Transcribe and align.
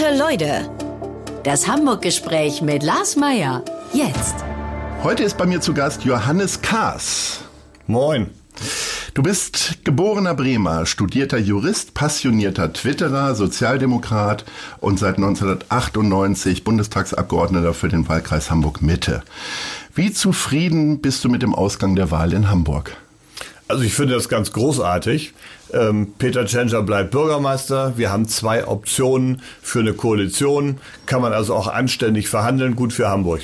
Gute 0.00 0.16
Leute. 0.16 0.70
Das 1.42 1.68
Hamburg-Gespräch 1.68 2.62
mit 2.62 2.82
Lars 2.82 3.16
Meier. 3.16 3.62
Jetzt. 3.92 4.36
Heute 5.02 5.24
ist 5.24 5.36
bei 5.36 5.44
mir 5.44 5.60
zu 5.60 5.74
Gast 5.74 6.04
Johannes 6.04 6.62
Kaas. 6.62 7.40
Moin. 7.86 8.30
Du 9.12 9.22
bist 9.22 9.84
geborener 9.84 10.32
Bremer, 10.32 10.86
studierter 10.86 11.36
Jurist, 11.36 11.92
passionierter 11.92 12.72
Twitterer, 12.72 13.34
Sozialdemokrat 13.34 14.46
und 14.78 14.98
seit 14.98 15.16
1998 15.16 16.64
Bundestagsabgeordneter 16.64 17.74
für 17.74 17.88
den 17.88 18.08
Wahlkreis 18.08 18.50
Hamburg-Mitte. 18.50 19.22
Wie 19.94 20.12
zufrieden 20.12 21.02
bist 21.02 21.22
du 21.24 21.28
mit 21.28 21.42
dem 21.42 21.54
Ausgang 21.54 21.94
der 21.94 22.10
Wahl 22.10 22.32
in 22.32 22.48
Hamburg? 22.48 22.96
Also 23.70 23.84
ich 23.84 23.94
finde 23.94 24.14
das 24.14 24.28
ganz 24.28 24.52
großartig. 24.52 25.32
Ähm, 25.72 26.14
Peter 26.18 26.44
Tschentscher 26.44 26.82
bleibt 26.82 27.12
Bürgermeister. 27.12 27.96
Wir 27.96 28.10
haben 28.10 28.26
zwei 28.26 28.66
Optionen 28.66 29.42
für 29.62 29.78
eine 29.78 29.92
Koalition. 29.92 30.78
Kann 31.06 31.22
man 31.22 31.32
also 31.32 31.54
auch 31.54 31.68
anständig 31.68 32.28
verhandeln. 32.28 32.74
Gut 32.74 32.92
für 32.92 33.08
Hamburg. 33.08 33.42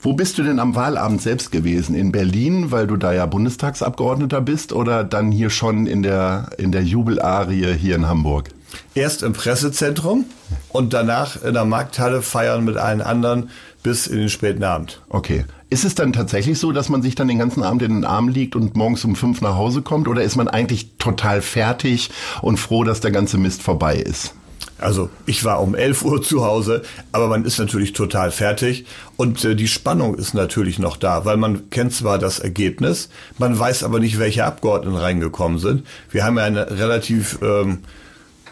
Wo 0.00 0.12
bist 0.12 0.38
du 0.38 0.44
denn 0.44 0.60
am 0.60 0.76
Wahlabend 0.76 1.22
selbst 1.22 1.50
gewesen? 1.50 1.96
In 1.96 2.12
Berlin, 2.12 2.70
weil 2.70 2.86
du 2.86 2.96
da 2.96 3.12
ja 3.12 3.26
Bundestagsabgeordneter 3.26 4.40
bist, 4.40 4.72
oder 4.72 5.02
dann 5.02 5.32
hier 5.32 5.50
schon 5.50 5.88
in 5.88 6.04
der, 6.04 6.50
in 6.58 6.70
der 6.70 6.84
Jubelarie 6.84 7.74
hier 7.74 7.96
in 7.96 8.06
Hamburg? 8.06 8.50
Erst 8.94 9.24
im 9.24 9.32
Pressezentrum 9.32 10.26
und 10.68 10.92
danach 10.92 11.42
in 11.42 11.54
der 11.54 11.64
Markthalle 11.64 12.22
feiern 12.22 12.64
mit 12.64 12.76
allen 12.76 13.00
anderen 13.00 13.50
bis 13.82 14.06
in 14.06 14.18
den 14.18 14.28
späten 14.28 14.62
Abend. 14.62 15.00
Okay. 15.08 15.46
Ist 15.74 15.84
es 15.84 15.96
dann 15.96 16.12
tatsächlich 16.12 16.60
so, 16.60 16.70
dass 16.70 16.88
man 16.88 17.02
sich 17.02 17.16
dann 17.16 17.26
den 17.26 17.40
ganzen 17.40 17.64
Abend 17.64 17.82
in 17.82 17.94
den 17.94 18.04
Arm 18.04 18.28
liegt 18.28 18.54
und 18.54 18.76
morgens 18.76 19.04
um 19.04 19.16
fünf 19.16 19.40
nach 19.40 19.56
Hause 19.56 19.82
kommt? 19.82 20.06
Oder 20.06 20.22
ist 20.22 20.36
man 20.36 20.46
eigentlich 20.46 20.90
total 21.00 21.42
fertig 21.42 22.10
und 22.42 22.58
froh, 22.58 22.84
dass 22.84 23.00
der 23.00 23.10
ganze 23.10 23.38
Mist 23.38 23.60
vorbei 23.60 23.96
ist? 23.96 24.34
Also 24.78 25.10
ich 25.26 25.42
war 25.42 25.60
um 25.60 25.74
11 25.74 26.04
Uhr 26.04 26.22
zu 26.22 26.44
Hause, 26.44 26.82
aber 27.10 27.26
man 27.26 27.44
ist 27.44 27.58
natürlich 27.58 27.92
total 27.92 28.30
fertig 28.30 28.86
und 29.16 29.44
äh, 29.44 29.56
die 29.56 29.66
Spannung 29.66 30.14
ist 30.14 30.32
natürlich 30.32 30.78
noch 30.78 30.96
da, 30.96 31.24
weil 31.24 31.38
man 31.38 31.70
kennt 31.70 31.92
zwar 31.92 32.20
das 32.20 32.38
Ergebnis, 32.38 33.08
man 33.38 33.58
weiß 33.58 33.82
aber 33.82 33.98
nicht, 33.98 34.20
welche 34.20 34.44
Abgeordneten 34.44 34.96
reingekommen 34.96 35.58
sind. 35.58 35.84
Wir 36.08 36.22
haben 36.22 36.38
ja 36.38 36.44
ein 36.44 36.56
relativ 36.56 37.40
ähm, 37.42 37.78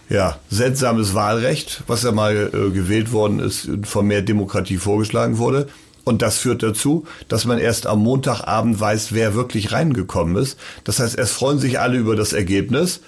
ja, 0.09 0.41
seltsames 0.51 1.15
Wahlrecht, 1.15 1.85
was 1.87 2.03
ja 2.03 2.11
mal 2.11 2.51
äh, 2.53 2.71
gewählt 2.71 3.13
worden 3.13 3.39
ist, 3.39 3.71
von 3.85 4.09
mehr 4.09 4.23
Demokratie 4.23 4.79
vorgeschlagen 4.79 5.39
wurde. 5.39 5.69
Und 6.05 6.23
das 6.23 6.39
führt 6.39 6.63
dazu, 6.63 7.07
dass 7.29 7.45
man 7.45 7.59
erst 7.59 7.87
am 7.87 8.01
Montagabend 8.01 8.81
weiß, 8.81 9.13
wer 9.13 9.35
wirklich 9.35 9.73
reingekommen 9.73 10.37
ist. 10.37 10.59
Das 10.85 10.99
heißt, 10.99 11.17
erst 11.17 11.33
freuen 11.33 11.59
sich 11.59 11.79
alle 11.79 11.97
über 11.97 12.17
das 12.17 12.33
Ergebnis, 12.33 13.01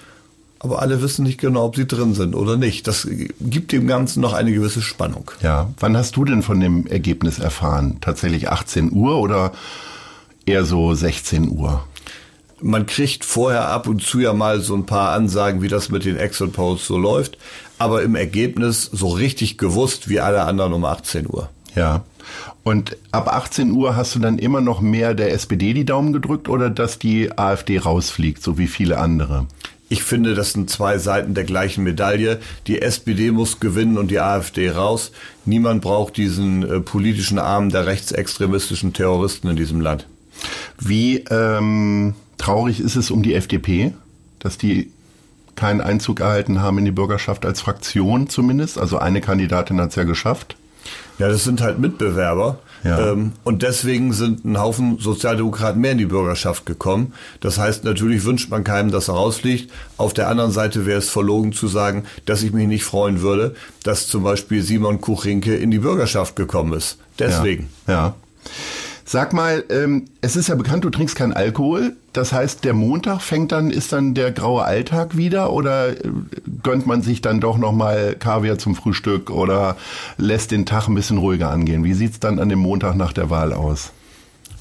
aber 0.59 0.81
alle 0.81 1.01
wissen 1.01 1.23
nicht 1.23 1.39
genau, 1.39 1.65
ob 1.65 1.75
sie 1.75 1.85
drin 1.85 2.13
sind 2.13 2.35
oder 2.35 2.57
nicht. 2.57 2.87
Das 2.87 3.07
gibt 3.41 3.71
dem 3.71 3.87
Ganzen 3.87 4.21
noch 4.21 4.33
eine 4.33 4.53
gewisse 4.53 4.81
Spannung. 4.81 5.29
Ja, 5.41 5.69
wann 5.79 5.97
hast 5.97 6.15
du 6.15 6.23
denn 6.23 6.41
von 6.41 6.59
dem 6.59 6.87
Ergebnis 6.87 7.39
erfahren? 7.39 7.97
Tatsächlich 7.99 8.49
18 8.49 8.91
Uhr 8.93 9.19
oder 9.19 9.51
eher 10.45 10.63
so 10.65 10.93
16 10.93 11.49
Uhr? 11.49 11.85
Man 12.61 12.85
kriegt 12.85 13.25
vorher 13.25 13.67
ab 13.67 13.87
und 13.87 14.01
zu 14.01 14.19
ja 14.19 14.31
mal 14.31 14.61
so 14.61 14.75
ein 14.75 14.85
paar 14.85 15.11
Ansagen, 15.11 15.61
wie 15.61 15.67
das 15.67 15.89
mit 15.89 16.05
den 16.05 16.15
Exit 16.15 16.53
Polls 16.53 16.87
so 16.87 16.97
läuft, 16.97 17.37
aber 17.77 18.01
im 18.01 18.15
Ergebnis 18.15 18.89
so 18.91 19.09
richtig 19.09 19.57
gewusst 19.57 20.07
wie 20.07 20.21
alle 20.21 20.43
anderen 20.43 20.71
um 20.71 20.85
18 20.85 21.27
Uhr. 21.27 21.49
Ja. 21.75 22.05
Und 22.63 22.97
ab 23.11 23.27
18 23.27 23.71
Uhr 23.71 23.95
hast 23.95 24.15
du 24.15 24.19
dann 24.19 24.39
immer 24.39 24.61
noch 24.61 24.81
mehr 24.81 25.13
der 25.13 25.33
SPD 25.33 25.73
die 25.73 25.85
Daumen 25.85 26.13
gedrückt 26.13 26.49
oder 26.49 26.69
dass 26.69 26.99
die 26.99 27.37
AfD 27.37 27.77
rausfliegt, 27.79 28.41
so 28.41 28.57
wie 28.57 28.67
viele 28.67 28.97
andere? 28.97 29.47
Ich 29.87 30.03
finde, 30.03 30.33
das 30.33 30.53
sind 30.53 30.69
zwei 30.69 30.97
Seiten 30.97 31.35
der 31.35 31.43
gleichen 31.43 31.83
Medaille. 31.83 32.39
Die 32.65 32.81
SPD 32.81 33.31
muss 33.31 33.59
gewinnen 33.59 33.99
und 33.99 34.09
die 34.09 34.19
AfD 34.19 34.71
raus. 34.71 35.11
Niemand 35.45 35.81
braucht 35.81 36.17
diesen 36.17 36.63
äh, 36.63 36.79
politischen 36.79 37.37
Arm 37.37 37.69
der 37.69 37.85
rechtsextremistischen 37.85 38.93
Terroristen 38.93 39.47
in 39.47 39.55
diesem 39.55 39.81
Land. 39.81 40.07
Wie 40.79 41.17
ähm, 41.29 42.15
traurig 42.37 42.79
ist 42.79 42.95
es 42.95 43.11
um 43.11 43.21
die 43.21 43.35
FDP, 43.35 43.93
dass 44.39 44.57
die 44.57 44.91
keinen 45.55 45.81
Einzug 45.81 46.19
erhalten 46.19 46.61
haben 46.61 46.79
in 46.79 46.85
die 46.85 46.91
Bürgerschaft 46.91 47.45
als 47.45 47.61
Fraktion 47.61 48.27
zumindest? 48.27 48.79
Also 48.79 48.97
eine 48.97 49.21
Kandidatin 49.21 49.79
hat 49.79 49.89
es 49.89 49.95
ja 49.95 50.03
geschafft. 50.03 50.57
Ja, 51.19 51.29
das 51.29 51.43
sind 51.43 51.61
halt 51.61 51.79
Mitbewerber. 51.79 52.59
Ja. 52.83 53.11
Ähm, 53.11 53.31
und 53.43 53.63
deswegen 53.63 54.13
sind 54.13 54.45
ein 54.45 54.59
Haufen 54.59 54.99
Sozialdemokraten 54.99 55.81
mehr 55.81 55.93
in 55.93 55.97
die 55.97 56.05
Bürgerschaft 56.05 56.65
gekommen. 56.65 57.13
Das 57.39 57.57
heißt, 57.57 57.83
natürlich 57.83 58.25
wünscht 58.25 58.51
man 58.51 58.63
keinem, 58.63 58.91
dass 58.91 59.07
er 59.07 59.15
rausfliegt. 59.15 59.71
Auf 59.97 60.13
der 60.13 60.27
anderen 60.29 60.51
Seite 60.51 60.85
wäre 60.85 60.99
es 60.99 61.09
verlogen 61.09 61.51
zu 61.51 61.67
sagen, 61.67 62.03
dass 62.25 62.43
ich 62.43 62.53
mich 62.53 62.67
nicht 62.67 62.83
freuen 62.83 63.21
würde, 63.21 63.55
dass 63.83 64.07
zum 64.07 64.23
Beispiel 64.23 64.61
Simon 64.61 65.01
Kuchinke 65.01 65.55
in 65.55 65.71
die 65.71 65.79
Bürgerschaft 65.79 66.35
gekommen 66.35 66.73
ist. 66.73 66.99
Deswegen. 67.17 67.69
Ja. 67.87 67.93
ja. 67.93 68.15
Sag 69.03 69.33
mal, 69.33 69.63
ähm, 69.69 70.05
es 70.21 70.35
ist 70.35 70.49
ja 70.49 70.55
bekannt, 70.55 70.83
du 70.83 70.89
trinkst 70.89 71.15
keinen 71.15 71.33
Alkohol. 71.33 71.95
Das 72.15 72.31
heißt, 72.31 72.63
der 72.63 72.73
Montag 72.73 73.21
fängt 73.21 73.51
dann, 73.51 73.69
ist 73.69 73.91
dann 73.91 74.13
der 74.13 74.31
graue 74.31 74.63
Alltag 74.63 75.17
wieder 75.17 75.51
oder 75.51 75.89
äh, 75.89 76.09
gönnt 76.63 76.87
man 76.87 77.01
sich 77.01 77.21
dann 77.21 77.41
doch 77.41 77.57
nochmal 77.57 78.15
Kaviar 78.17 78.57
zum 78.57 78.73
Frühstück 78.73 79.29
oder 79.29 79.75
lässt 80.17 80.51
den 80.51 80.65
Tag 80.65 80.87
ein 80.87 80.95
bisschen 80.95 81.17
ruhiger 81.17 81.51
angehen? 81.51 81.83
Wie 81.83 81.93
sieht's 81.93 82.21
dann 82.21 82.39
an 82.39 82.47
dem 82.47 82.59
Montag 82.59 82.95
nach 82.95 83.11
der 83.11 83.29
Wahl 83.29 83.51
aus? 83.51 83.91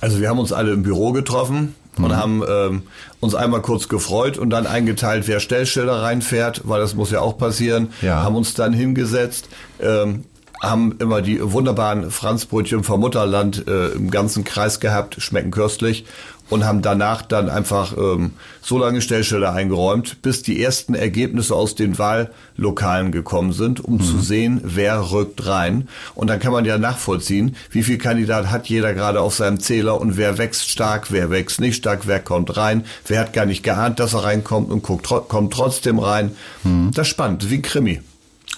Also 0.00 0.20
wir 0.20 0.28
haben 0.28 0.40
uns 0.40 0.52
alle 0.52 0.72
im 0.72 0.82
Büro 0.82 1.12
getroffen 1.12 1.76
und 1.96 2.08
mhm. 2.08 2.16
haben 2.16 2.42
ähm, 2.48 2.82
uns 3.20 3.36
einmal 3.36 3.62
kurz 3.62 3.88
gefreut 3.88 4.36
und 4.36 4.50
dann 4.50 4.66
eingeteilt, 4.66 5.28
wer 5.28 5.38
Stellschilder 5.38 6.02
reinfährt, 6.02 6.62
weil 6.64 6.80
das 6.80 6.96
muss 6.96 7.12
ja 7.12 7.20
auch 7.20 7.38
passieren. 7.38 7.90
Ja. 8.02 8.24
Haben 8.24 8.34
uns 8.34 8.54
dann 8.54 8.72
hingesetzt. 8.72 9.48
Ähm, 9.80 10.24
haben 10.60 10.96
immer 10.98 11.22
die 11.22 11.40
wunderbaren 11.40 12.10
Franzbrötchen 12.10 12.84
vom 12.84 13.00
Mutterland 13.00 13.68
äh, 13.68 13.88
im 13.88 14.10
ganzen 14.10 14.44
Kreis 14.44 14.80
gehabt, 14.80 15.16
schmecken 15.20 15.50
köstlich 15.50 16.06
und 16.50 16.64
haben 16.64 16.82
danach 16.82 17.22
dann 17.22 17.48
einfach 17.48 17.96
ähm, 17.96 18.32
so 18.60 18.78
lange 18.78 19.00
Stellschilder 19.00 19.52
eingeräumt, 19.52 20.22
bis 20.22 20.42
die 20.42 20.62
ersten 20.62 20.94
Ergebnisse 20.94 21.54
aus 21.54 21.74
den 21.74 21.98
Wahllokalen 21.98 23.12
gekommen 23.12 23.52
sind, 23.52 23.84
um 23.84 23.94
mhm. 23.94 24.02
zu 24.02 24.20
sehen, 24.20 24.60
wer 24.62 25.10
rückt 25.10 25.46
rein. 25.46 25.88
Und 26.14 26.28
dann 26.28 26.40
kann 26.40 26.52
man 26.52 26.64
ja 26.64 26.78
nachvollziehen, 26.78 27.56
wie 27.70 27.82
viel 27.82 27.98
Kandidat 27.98 28.50
hat 28.50 28.68
jeder 28.68 28.94
gerade 28.94 29.20
auf 29.20 29.34
seinem 29.34 29.60
Zähler 29.60 30.00
und 30.00 30.16
wer 30.16 30.38
wächst 30.38 30.68
stark, 30.68 31.10
wer 31.10 31.30
wächst 31.30 31.60
nicht 31.60 31.76
stark, 31.76 32.06
wer 32.06 32.20
kommt 32.20 32.56
rein, 32.56 32.84
wer 33.06 33.20
hat 33.20 33.32
gar 33.32 33.46
nicht 33.46 33.62
geahnt, 33.62 33.98
dass 34.00 34.14
er 34.14 34.24
reinkommt 34.24 34.70
und 34.70 34.82
guckt, 34.82 35.06
kommt 35.06 35.52
trotzdem 35.52 35.98
rein. 35.98 36.32
Mhm. 36.62 36.90
Das 36.94 37.06
ist 37.06 37.12
spannend, 37.12 37.50
wie 37.50 37.56
ein 37.56 37.62
Krimi. 37.62 38.00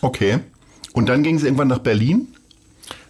Okay. 0.01 0.41
Und 0.93 1.09
dann 1.09 1.23
ging 1.23 1.37
es 1.37 1.45
irgendwann 1.45 1.69
nach 1.69 1.79
Berlin? 1.79 2.29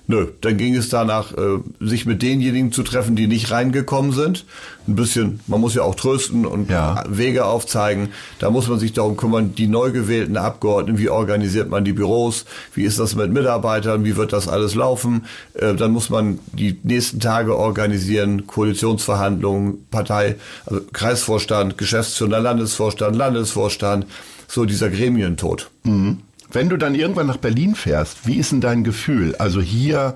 Nö, 0.08 0.28
dann 0.40 0.56
ging 0.56 0.76
es 0.76 0.88
danach, 0.88 1.32
äh, 1.32 1.58
sich 1.80 2.06
mit 2.06 2.22
denjenigen 2.22 2.70
zu 2.70 2.84
treffen, 2.84 3.16
die 3.16 3.26
nicht 3.26 3.50
reingekommen 3.50 4.12
sind. 4.12 4.44
Ein 4.86 4.94
bisschen, 4.94 5.40
man 5.48 5.60
muss 5.60 5.74
ja 5.74 5.82
auch 5.82 5.96
trösten 5.96 6.46
und 6.46 6.70
ja. 6.70 7.02
Wege 7.08 7.44
aufzeigen. 7.44 8.10
Da 8.38 8.50
muss 8.50 8.68
man 8.68 8.78
sich 8.78 8.92
darum 8.92 9.16
kümmern, 9.16 9.56
die 9.56 9.66
neu 9.66 9.90
gewählten 9.90 10.36
Abgeordneten, 10.36 11.00
wie 11.00 11.08
organisiert 11.08 11.70
man 11.70 11.84
die 11.84 11.92
Büros, 11.92 12.44
wie 12.74 12.84
ist 12.84 13.00
das 13.00 13.16
mit 13.16 13.32
Mitarbeitern, 13.32 14.04
wie 14.04 14.16
wird 14.16 14.32
das 14.32 14.46
alles 14.46 14.76
laufen. 14.76 15.24
Äh, 15.54 15.74
dann 15.74 15.90
muss 15.90 16.08
man 16.08 16.38
die 16.52 16.78
nächsten 16.84 17.18
Tage 17.18 17.56
organisieren, 17.56 18.46
Koalitionsverhandlungen, 18.46 19.86
Partei, 19.90 20.36
also 20.66 20.82
Kreisvorstand, 20.92 21.78
Geschäftsführer, 21.78 22.38
Landesvorstand, 22.38 23.16
Landesvorstand, 23.16 24.06
so 24.46 24.66
dieser 24.66 24.88
Gremientod. 24.88 25.68
Mhm. 25.82 26.18
Wenn 26.52 26.68
du 26.68 26.76
dann 26.76 26.94
irgendwann 26.94 27.26
nach 27.26 27.38
Berlin 27.38 27.74
fährst, 27.74 28.26
wie 28.26 28.36
ist 28.36 28.52
denn 28.52 28.60
dein 28.60 28.84
Gefühl? 28.84 29.34
Also 29.36 29.60
hier 29.60 30.14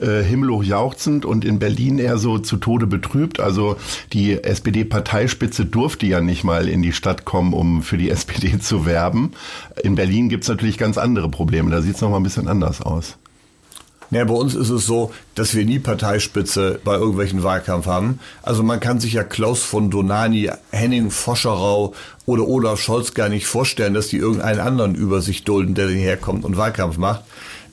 äh, 0.00 0.22
himmelhoch 0.22 0.62
jauchzend 0.62 1.24
und 1.24 1.44
in 1.44 1.58
Berlin 1.58 1.98
eher 1.98 2.18
so 2.18 2.38
zu 2.38 2.56
Tode 2.56 2.86
betrübt. 2.86 3.40
Also 3.40 3.76
die 4.12 4.42
SPD-Parteispitze 4.42 5.66
durfte 5.66 6.06
ja 6.06 6.20
nicht 6.20 6.44
mal 6.44 6.68
in 6.68 6.82
die 6.82 6.92
Stadt 6.92 7.24
kommen, 7.24 7.52
um 7.52 7.82
für 7.82 7.98
die 7.98 8.10
SPD 8.14 8.58
zu 8.58 8.86
werben. 8.86 9.32
In 9.82 9.96
Berlin 9.96 10.28
gibt's 10.28 10.48
natürlich 10.48 10.78
ganz 10.78 10.96
andere 10.98 11.28
Probleme. 11.28 11.70
Da 11.70 11.82
sieht's 11.82 12.00
noch 12.00 12.10
mal 12.10 12.18
ein 12.18 12.22
bisschen 12.22 12.48
anders 12.48 12.80
aus. 12.80 13.16
Ja, 14.10 14.24
bei 14.24 14.34
uns 14.34 14.54
ist 14.54 14.70
es 14.70 14.86
so, 14.86 15.12
dass 15.34 15.54
wir 15.54 15.64
nie 15.64 15.80
Parteispitze 15.80 16.78
bei 16.84 16.94
irgendwelchen 16.94 17.42
Wahlkampf 17.42 17.86
haben. 17.86 18.20
Also 18.42 18.62
man 18.62 18.78
kann 18.78 19.00
sich 19.00 19.14
ja 19.14 19.24
Klaus 19.24 19.64
von 19.64 19.90
Donani, 19.90 20.50
Henning 20.70 21.10
Foscherau 21.10 21.94
oder 22.26 22.46
Olaf 22.46 22.80
Scholz 22.80 23.14
gar 23.14 23.28
nicht 23.28 23.46
vorstellen, 23.46 23.94
dass 23.94 24.08
die 24.08 24.16
irgendeinen 24.16 24.60
anderen 24.60 24.94
über 24.94 25.20
sich 25.20 25.44
dulden, 25.44 25.74
der 25.74 25.88
herkommt 25.88 26.44
und 26.44 26.56
Wahlkampf 26.56 26.96
macht. 26.96 27.22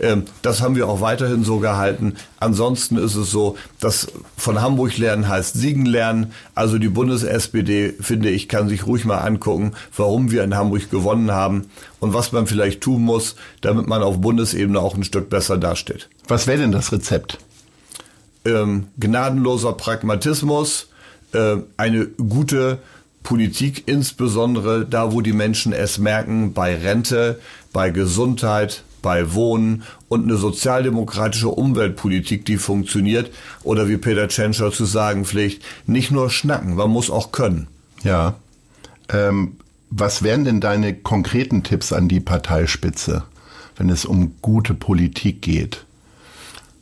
Ähm, 0.01 0.25
das 0.41 0.61
haben 0.61 0.75
wir 0.75 0.89
auch 0.89 0.99
weiterhin 0.99 1.43
so 1.43 1.59
gehalten. 1.59 2.15
Ansonsten 2.39 2.97
ist 2.97 3.15
es 3.15 3.29
so, 3.29 3.55
dass 3.79 4.07
von 4.35 4.61
Hamburg 4.61 4.97
lernen 4.97 5.29
heißt 5.29 5.53
Siegen 5.53 5.85
lernen. 5.85 6.33
Also 6.55 6.79
die 6.79 6.89
Bundes-SPD, 6.89 7.93
finde 8.01 8.29
ich, 8.29 8.49
kann 8.49 8.67
sich 8.67 8.87
ruhig 8.87 9.05
mal 9.05 9.19
angucken, 9.19 9.73
warum 9.95 10.31
wir 10.31 10.43
in 10.43 10.55
Hamburg 10.55 10.89
gewonnen 10.89 11.31
haben 11.31 11.67
und 11.99 12.13
was 12.13 12.31
man 12.31 12.47
vielleicht 12.47 12.81
tun 12.81 13.03
muss, 13.03 13.35
damit 13.61 13.87
man 13.87 14.01
auf 14.01 14.19
Bundesebene 14.19 14.79
auch 14.79 14.95
ein 14.95 15.03
Stück 15.03 15.29
besser 15.29 15.57
dasteht. 15.57 16.09
Was 16.27 16.47
wäre 16.47 16.59
denn 16.59 16.71
das 16.71 16.91
Rezept? 16.91 17.37
Ähm, 18.43 18.87
gnadenloser 18.97 19.73
Pragmatismus, 19.73 20.87
äh, 21.33 21.57
eine 21.77 22.07
gute 22.07 22.79
Politik 23.23 23.83
insbesondere 23.87 24.85
da, 24.85 25.11
wo 25.11 25.21
die 25.21 25.33
Menschen 25.33 25.73
es 25.73 25.97
merken, 25.97 26.53
bei 26.53 26.75
Rente, 26.75 27.39
bei 27.71 27.89
Gesundheit, 27.89 28.83
bei 29.01 29.33
Wohnen 29.33 29.83
und 30.09 30.23
eine 30.23 30.37
sozialdemokratische 30.37 31.49
Umweltpolitik, 31.49 32.45
die 32.45 32.57
funktioniert. 32.57 33.31
Oder 33.63 33.87
wie 33.87 33.97
Peter 33.97 34.27
Tschentscher 34.27 34.71
zu 34.71 34.85
sagen 34.85 35.25
pflegt, 35.25 35.63
nicht 35.85 36.11
nur 36.11 36.29
schnacken, 36.29 36.75
man 36.75 36.89
muss 36.89 37.09
auch 37.09 37.31
können. 37.31 37.67
Ja. 38.03 38.35
Ähm, 39.09 39.57
was 39.89 40.23
wären 40.23 40.45
denn 40.45 40.61
deine 40.61 40.93
konkreten 40.93 41.63
Tipps 41.63 41.91
an 41.91 42.07
die 42.07 42.21
Parteispitze, 42.21 43.23
wenn 43.75 43.89
es 43.89 44.05
um 44.05 44.35
gute 44.41 44.73
Politik 44.73 45.41
geht? 45.41 45.85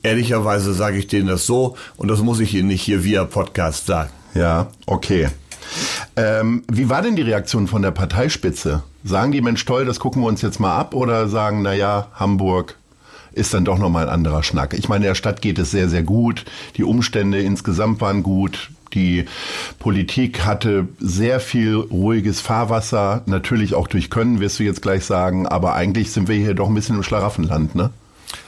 Ehrlicherweise 0.03 0.73
sage 0.73 0.97
ich 0.97 1.07
denen 1.07 1.27
das 1.27 1.45
so 1.45 1.75
und 1.97 2.07
das 2.07 2.21
muss 2.21 2.39
ich 2.39 2.53
Ihnen 2.53 2.67
nicht 2.67 2.83
hier 2.83 3.03
via 3.03 3.25
Podcast 3.25 3.87
sagen. 3.87 4.11
Ja, 4.33 4.67
okay. 4.85 5.27
Ähm, 6.15 6.63
wie 6.71 6.89
war 6.89 7.01
denn 7.01 7.15
die 7.15 7.21
Reaktion 7.21 7.67
von 7.67 7.81
der 7.81 7.91
Parteispitze? 7.91 8.83
Sagen 9.03 9.31
die, 9.31 9.41
Mensch, 9.41 9.63
toll, 9.65 9.85
das 9.85 9.99
gucken 9.99 10.21
wir 10.21 10.27
uns 10.27 10.41
jetzt 10.41 10.59
mal 10.59 10.75
ab 10.75 10.93
oder 10.93 11.27
sagen, 11.27 11.61
na 11.61 11.73
ja, 11.73 12.07
Hamburg 12.13 12.75
ist 13.31 13.53
dann 13.53 13.65
doch 13.65 13.77
nochmal 13.77 14.07
ein 14.07 14.13
anderer 14.13 14.43
Schnack. 14.43 14.73
Ich 14.73 14.89
meine, 14.89 15.05
der 15.05 15.15
Stadt 15.15 15.41
geht 15.41 15.59
es 15.59 15.71
sehr, 15.71 15.87
sehr 15.87 16.03
gut. 16.03 16.45
Die 16.77 16.83
Umstände 16.83 17.41
insgesamt 17.41 18.01
waren 18.01 18.23
gut. 18.23 18.71
Die 18.93 19.25
Politik 19.77 20.45
hatte 20.45 20.87
sehr 20.99 21.39
viel 21.39 21.75
ruhiges 21.75 22.41
Fahrwasser, 22.41 23.21
natürlich 23.27 23.75
auch 23.75 23.87
durch 23.87 24.09
Können, 24.09 24.39
wirst 24.39 24.59
du 24.59 24.63
jetzt 24.63 24.81
gleich 24.81 25.05
sagen, 25.05 25.47
aber 25.47 25.75
eigentlich 25.75 26.11
sind 26.11 26.27
wir 26.27 26.35
hier 26.35 26.55
doch 26.55 26.67
ein 26.67 26.73
bisschen 26.73 26.95
im 26.95 27.03
Schlaraffenland, 27.03 27.75
ne? 27.75 27.91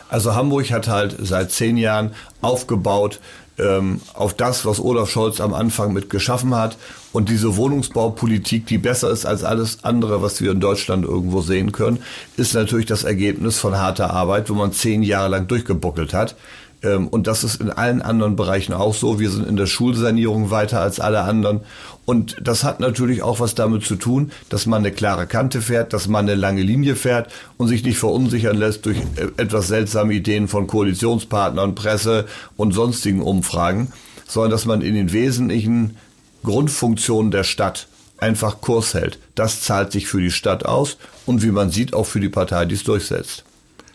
Also 0.09 0.35
Hamburg 0.35 0.71
hat 0.71 0.89
halt 0.89 1.15
seit 1.19 1.51
zehn 1.51 1.77
Jahren 1.77 2.11
aufgebaut 2.41 3.21
ähm, 3.57 4.01
auf 4.13 4.33
das, 4.33 4.65
was 4.65 4.79
Olaf 4.79 5.09
Scholz 5.09 5.39
am 5.41 5.53
Anfang 5.53 5.93
mit 5.93 6.09
geschaffen 6.09 6.55
hat. 6.55 6.77
Und 7.11 7.29
diese 7.29 7.57
Wohnungsbaupolitik, 7.57 8.65
die 8.65 8.77
besser 8.77 9.09
ist 9.11 9.25
als 9.25 9.43
alles 9.43 9.83
andere, 9.83 10.21
was 10.21 10.41
wir 10.41 10.51
in 10.51 10.59
Deutschland 10.59 11.05
irgendwo 11.05 11.41
sehen 11.41 11.71
können, 11.71 11.99
ist 12.37 12.53
natürlich 12.53 12.85
das 12.85 13.03
Ergebnis 13.03 13.59
von 13.59 13.77
harter 13.77 14.11
Arbeit, 14.11 14.49
wo 14.49 14.53
man 14.53 14.71
zehn 14.71 15.03
Jahre 15.03 15.29
lang 15.29 15.47
durchgebuckelt 15.47 16.13
hat. 16.13 16.35
Ähm, 16.83 17.07
und 17.07 17.27
das 17.27 17.43
ist 17.43 17.61
in 17.61 17.69
allen 17.69 18.01
anderen 18.01 18.35
Bereichen 18.35 18.73
auch 18.73 18.93
so. 18.93 19.19
Wir 19.19 19.29
sind 19.29 19.47
in 19.47 19.55
der 19.55 19.65
Schulsanierung 19.65 20.51
weiter 20.51 20.81
als 20.81 20.99
alle 20.99 21.21
anderen. 21.21 21.61
Und 22.05 22.37
das 22.41 22.63
hat 22.63 22.79
natürlich 22.79 23.21
auch 23.21 23.39
was 23.39 23.55
damit 23.55 23.85
zu 23.85 23.95
tun, 23.95 24.31
dass 24.49 24.65
man 24.65 24.79
eine 24.79 24.91
klare 24.91 25.27
Kante 25.27 25.61
fährt, 25.61 25.93
dass 25.93 26.07
man 26.07 26.25
eine 26.25 26.35
lange 26.35 26.63
Linie 26.63 26.95
fährt 26.95 27.31
und 27.57 27.67
sich 27.67 27.83
nicht 27.83 27.97
verunsichern 27.97 28.57
lässt 28.57 28.85
durch 28.85 28.97
äh, 28.97 29.41
etwas 29.41 29.67
seltsame 29.67 30.13
Ideen 30.13 30.47
von 30.47 30.67
Koalitionspartnern, 30.67 31.75
Presse 31.75 32.25
und 32.57 32.73
sonstigen 32.73 33.21
Umfragen, 33.21 33.91
sondern 34.27 34.51
dass 34.51 34.65
man 34.65 34.81
in 34.81 34.95
den 34.95 35.13
wesentlichen 35.13 35.97
Grundfunktionen 36.43 37.31
der 37.31 37.43
Stadt 37.43 37.87
einfach 38.17 38.61
Kurs 38.61 38.93
hält. 38.93 39.19
Das 39.35 39.61
zahlt 39.61 39.91
sich 39.91 40.07
für 40.07 40.21
die 40.21 40.31
Stadt 40.31 40.65
aus 40.65 40.97
und 41.25 41.43
wie 41.43 41.51
man 41.51 41.71
sieht 41.71 41.93
auch 41.93 42.05
für 42.05 42.19
die 42.19 42.29
Partei, 42.29 42.65
die 42.65 42.75
es 42.75 42.83
durchsetzt. 42.83 43.43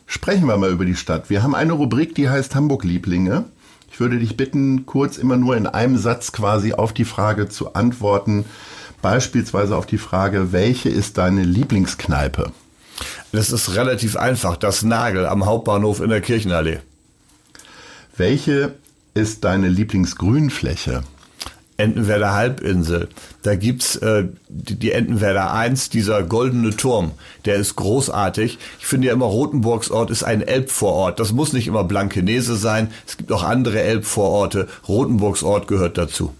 Sprechen 0.06 0.47
wir 0.47 0.56
mal 0.56 0.70
über 0.70 0.85
die 0.85 0.94
Stadt. 0.94 1.31
Wir 1.31 1.43
haben 1.43 1.55
eine 1.55 1.73
Rubrik, 1.73 2.14
die 2.14 2.29
heißt 2.29 2.55
Hamburg-Lieblinge. 2.55 3.44
Ich 3.91 4.00
würde 4.00 4.19
dich 4.19 4.37
bitten, 4.37 4.87
kurz 4.87 5.19
immer 5.19 5.37
nur 5.37 5.56
in 5.56 5.67
einem 5.67 5.97
Satz 5.97 6.32
quasi 6.32 6.73
auf 6.73 6.93
die 6.93 7.05
Frage 7.05 7.49
zu 7.49 7.75
antworten. 7.75 8.44
Beispielsweise 9.03 9.76
auf 9.76 9.87
die 9.87 9.99
Frage, 9.99 10.53
welche 10.53 10.88
ist 10.88 11.19
deine 11.19 11.43
Lieblingskneipe? 11.43 12.53
Das 13.32 13.50
ist 13.50 13.75
relativ 13.75 14.17
einfach. 14.17 14.56
Das 14.56 14.82
Nagel 14.82 15.26
am 15.26 15.44
Hauptbahnhof 15.44 16.00
in 16.00 16.11
der 16.11 16.20
Kirchenallee. 16.20 16.79
Welche 18.17 18.75
ist 19.14 19.44
deine 19.44 19.69
Lieblingsgrünfläche? 19.69 21.02
Entenwerder 21.76 22.32
Halbinsel. 22.34 23.08
Da 23.43 23.55
gibt's 23.55 23.96
äh, 23.96 24.25
die, 24.49 24.76
die 24.76 24.93
Entenwerder 24.93 25.52
1, 25.52 25.90
dieser 25.90 26.23
goldene 26.23 26.76
Turm, 26.76 27.12
der 27.44 27.56
ist 27.56 27.76
großartig. 27.76 28.58
Ich 28.78 28.87
finde 28.87 29.08
ja 29.08 29.12
immer, 29.12 29.26
Rotenburgs 29.26 29.90
Ort 29.90 30.11
ist 30.11 30.23
ein 30.23 30.43
Elbvorort. 30.43 31.20
Das 31.20 31.32
muss 31.32 31.52
nicht 31.52 31.67
immer 31.67 31.84
Blankenese 31.84 32.56
sein. 32.56 32.90
Es 33.06 33.17
gibt 33.17 33.31
auch 33.32 33.43
andere 33.43 33.81
Elbvororte. 33.82 34.69
Rotenburgs 34.88 35.43
Ort 35.43 35.69
gehört 35.69 35.99
dazu. 35.99 36.32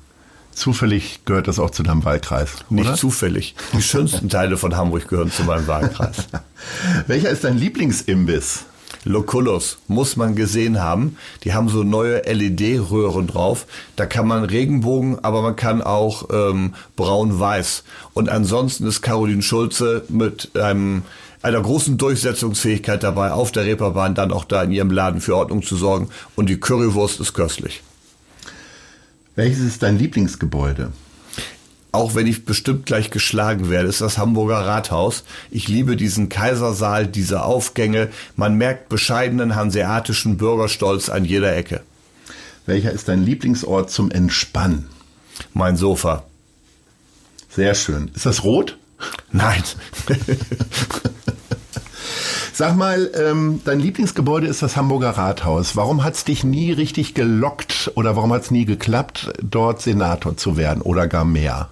Zufällig 0.53 1.21
gehört 1.27 1.49
das 1.49 1.59
auch 1.59 1.71
zu 1.71 1.83
deinem 1.83 2.05
Wahlkreis. 2.07 2.55
Oder? 2.71 2.81
Nicht 2.81 2.97
zufällig. 2.97 3.55
Die 3.75 3.83
schönsten 3.83 4.31
Teile 4.31 4.57
von 4.57 4.75
Hamburg 4.75 5.07
gehören 5.07 5.31
zu 5.31 5.45
meinem 5.45 5.67
Wahlkreis. 5.67 6.17
Welcher 7.07 7.29
ist 7.29 7.45
dein 7.45 7.59
Lieblingsimbiss? 7.59 8.65
Loculus 9.07 9.79
muss 9.87 10.17
man 10.17 10.35
gesehen 10.35 10.81
haben. 10.81 11.17
Die 11.45 11.55
haben 11.55 11.69
so 11.69 11.85
neue 11.85 12.23
LED-Röhren 12.23 13.27
drauf. 13.27 13.67
Da 13.95 14.05
kann 14.05 14.27
man 14.27 14.45
Regenbogen, 14.45 15.25
aber 15.25 15.43
man 15.43 15.57
kann 15.57 15.81
auch 15.81 16.29
ähm, 16.33 16.75
braun-weiß. 16.97 17.85
Und 18.15 18.29
ansonsten 18.29 18.87
ist 18.87 19.03
Caroline 19.03 19.43
Schulze 19.43 20.05
mit 20.09 20.57
einem 20.57 21.03
einer 21.43 21.61
großen 21.61 21.97
Durchsetzungsfähigkeit 21.97 23.05
dabei, 23.05 23.31
auf 23.31 23.53
der 23.53 23.65
Reeperbahn 23.65 24.17
dann 24.17 24.33
auch 24.33 24.45
da 24.45 24.65
in 24.65 24.73
ihrem 24.73 24.91
Laden 24.91 25.21
für 25.21 25.37
Ordnung 25.37 25.63
zu 25.63 25.77
sorgen. 25.77 26.09
Und 26.35 26.49
die 26.49 26.59
Currywurst 26.59 27.21
ist 27.21 27.35
köstlich. 27.35 27.83
Welches 29.37 29.61
ist 29.61 29.83
dein 29.83 29.99
Lieblingsgebäude? 29.99 30.93
Auch 31.97 32.15
wenn 32.15 32.27
ich 32.27 32.45
bestimmt 32.45 32.87
gleich 32.87 33.11
geschlagen 33.11 33.71
werde, 33.71 33.89
ist 33.89 34.01
das 34.01 34.19
Hamburger 34.19 34.59
Rathaus. 34.67 35.25
Ich 35.51 35.67
liebe 35.67 35.97
diesen 35.97 36.29
Kaisersaal, 36.29 37.07
diese 37.07 37.43
Aufgänge. 37.43 38.09
Man 38.37 38.57
merkt 38.57 38.89
bescheidenen 38.89 39.57
hanseatischen 39.57 40.37
Bürgerstolz 40.37 41.09
an 41.09 41.25
jeder 41.25 41.57
Ecke. 41.57 41.81
Welcher 42.67 42.93
ist 42.93 43.09
dein 43.09 43.25
Lieblingsort 43.25 43.91
zum 43.91 44.11
Entspannen? 44.11 44.89
Mein 45.55 45.77
Sofa. 45.77 46.25
Sehr 47.49 47.75
schön. 47.75 48.11
Ist 48.15 48.27
das 48.27 48.45
rot? 48.45 48.77
Nein. 49.33 49.63
Sag 52.53 52.77
mal, 52.77 53.11
ähm, 53.15 53.61
dein 53.65 53.81
Lieblingsgebäude 53.81 54.47
ist 54.47 54.63
das 54.63 54.77
Hamburger 54.77 55.11
Rathaus. 55.11 55.77
Warum 55.77 56.05
hat 56.05 56.15
es 56.15 56.25
dich 56.25 56.43
nie 56.45 56.73
richtig 56.73 57.15
gelockt 57.15 57.93
oder 57.95 58.17
warum 58.17 58.33
hat 58.33 58.43
es 58.43 58.51
nie 58.51 58.65
geklappt, 58.65 59.33
dort 59.43 59.83
Senator 59.83 60.37
zu 60.37 60.57
werden 60.57 60.83
oder 60.83 61.07
gar 61.07 61.25
mehr? 61.25 61.69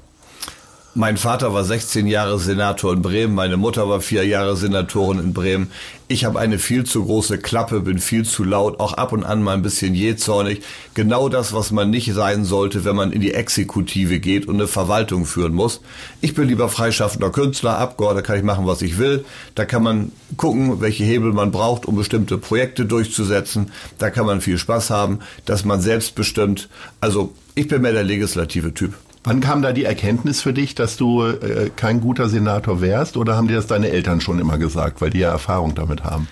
Mein 0.96 1.16
Vater 1.16 1.52
war 1.52 1.64
16 1.64 2.06
Jahre 2.06 2.38
Senator 2.38 2.92
in 2.92 3.02
Bremen, 3.02 3.34
meine 3.34 3.56
Mutter 3.56 3.88
war 3.88 4.00
vier 4.00 4.24
Jahre 4.24 4.56
Senatorin 4.56 5.18
in 5.18 5.32
Bremen. 5.32 5.72
Ich 6.06 6.24
habe 6.24 6.38
eine 6.38 6.60
viel 6.60 6.84
zu 6.84 7.04
große 7.04 7.38
Klappe, 7.38 7.80
bin 7.80 7.98
viel 7.98 8.24
zu 8.24 8.44
laut, 8.44 8.78
auch 8.78 8.92
ab 8.92 9.10
und 9.10 9.24
an 9.24 9.42
mal 9.42 9.54
ein 9.54 9.62
bisschen 9.62 9.96
jähzornig. 9.96 10.62
Genau 10.94 11.28
das, 11.28 11.52
was 11.52 11.72
man 11.72 11.90
nicht 11.90 12.14
sein 12.14 12.44
sollte, 12.44 12.84
wenn 12.84 12.94
man 12.94 13.10
in 13.10 13.20
die 13.20 13.34
Exekutive 13.34 14.20
geht 14.20 14.46
und 14.46 14.54
eine 14.54 14.68
Verwaltung 14.68 15.26
führen 15.26 15.52
muss. 15.52 15.80
Ich 16.20 16.34
bin 16.34 16.46
lieber 16.46 16.68
freischaffender 16.68 17.30
Künstler, 17.30 17.76
Abgeordneter, 17.78 18.24
kann 18.24 18.38
ich 18.38 18.44
machen, 18.44 18.68
was 18.68 18.80
ich 18.80 18.96
will. 18.96 19.24
Da 19.56 19.64
kann 19.64 19.82
man 19.82 20.12
gucken, 20.36 20.80
welche 20.80 21.02
Hebel 21.02 21.32
man 21.32 21.50
braucht, 21.50 21.86
um 21.86 21.96
bestimmte 21.96 22.38
Projekte 22.38 22.86
durchzusetzen. 22.86 23.72
Da 23.98 24.10
kann 24.10 24.26
man 24.26 24.40
viel 24.40 24.58
Spaß 24.58 24.90
haben, 24.90 25.18
dass 25.44 25.64
man 25.64 25.80
selbst 25.80 26.14
bestimmt. 26.14 26.68
Also 27.00 27.32
ich 27.56 27.66
bin 27.66 27.82
mehr 27.82 27.92
der 27.92 28.04
legislative 28.04 28.74
Typ. 28.74 28.94
Wann 29.26 29.40
kam 29.40 29.62
da 29.62 29.72
die 29.72 29.84
Erkenntnis 29.84 30.42
für 30.42 30.52
dich, 30.52 30.74
dass 30.74 30.98
du 30.98 31.22
äh, 31.22 31.70
kein 31.74 32.02
guter 32.02 32.28
Senator 32.28 32.82
wärst? 32.82 33.16
Oder 33.16 33.36
haben 33.36 33.48
dir 33.48 33.56
das 33.56 33.66
deine 33.66 33.88
Eltern 33.88 34.20
schon 34.20 34.38
immer 34.38 34.58
gesagt, 34.58 35.00
weil 35.00 35.08
die 35.08 35.20
ja 35.20 35.30
Erfahrung 35.30 35.74
damit 35.74 36.04
haben? 36.04 36.28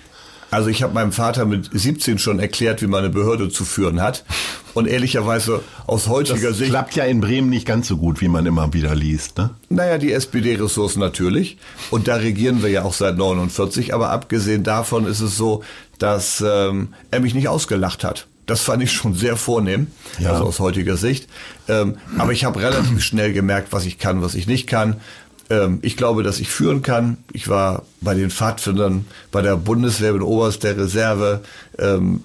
Also 0.51 0.69
ich 0.69 0.83
habe 0.83 0.93
meinem 0.93 1.11
Vater 1.11 1.45
mit 1.45 1.71
17 1.73 2.19
schon 2.19 2.39
erklärt, 2.39 2.83
wie 2.83 2.87
man 2.87 2.99
eine 2.99 3.09
Behörde 3.09 3.49
zu 3.49 3.65
führen 3.65 3.99
hat. 3.99 4.23
Und 4.75 4.87
ehrlicherweise 4.87 5.61
aus 5.87 6.07
heutiger 6.07 6.49
das 6.49 6.59
Sicht. 6.59 6.69
klappt 6.69 6.95
ja 6.95 7.05
in 7.05 7.21
Bremen 7.21 7.49
nicht 7.49 7.65
ganz 7.65 7.87
so 7.87 7.97
gut, 7.97 8.21
wie 8.21 8.27
man 8.27 8.45
immer 8.45 8.71
wieder 8.73 8.93
liest. 8.93 9.39
Ne? 9.39 9.49
Naja, 9.69 9.97
die 9.97 10.11
SPD-Ressourcen 10.11 10.99
natürlich. 10.99 11.57
Und 11.89 12.07
da 12.07 12.17
regieren 12.17 12.61
wir 12.61 12.69
ja 12.69 12.83
auch 12.83 12.93
seit 12.93 13.17
49. 13.17 13.95
Aber 13.95 14.11
abgesehen 14.11 14.63
davon 14.63 15.07
ist 15.07 15.21
es 15.21 15.35
so, 15.35 15.63
dass 15.97 16.43
ähm, 16.45 16.89
er 17.09 17.21
mich 17.21 17.33
nicht 17.33 17.47
ausgelacht 17.47 18.03
hat. 18.03 18.27
Das 18.45 18.61
fand 18.61 18.83
ich 18.83 18.91
schon 18.91 19.13
sehr 19.13 19.37
vornehm, 19.37 19.87
ja. 20.19 20.31
also 20.31 20.43
aus 20.43 20.59
heutiger 20.59 20.97
Sicht. 20.97 21.29
Ähm, 21.67 21.97
aber 22.17 22.31
ich 22.31 22.45
habe 22.45 22.61
relativ 22.61 23.01
schnell 23.01 23.33
gemerkt, 23.33 23.69
was 23.71 23.85
ich 23.85 23.97
kann, 23.97 24.21
was 24.21 24.35
ich 24.35 24.47
nicht 24.47 24.67
kann. 24.67 24.97
Ähm, 25.49 25.79
ich 25.81 25.97
glaube, 25.97 26.23
dass 26.23 26.39
ich 26.39 26.49
führen 26.49 26.81
kann. 26.81 27.17
Ich 27.31 27.47
war 27.47 27.83
bei 28.01 28.13
den 28.15 28.31
Pfadfindern, 28.31 29.05
bei 29.31 29.41
der 29.41 29.55
Bundeswehr, 29.55 30.13
bin 30.13 30.21
Oberst 30.21 30.63
der 30.63 30.77
Reserve, 30.77 31.41
ähm, 31.79 32.23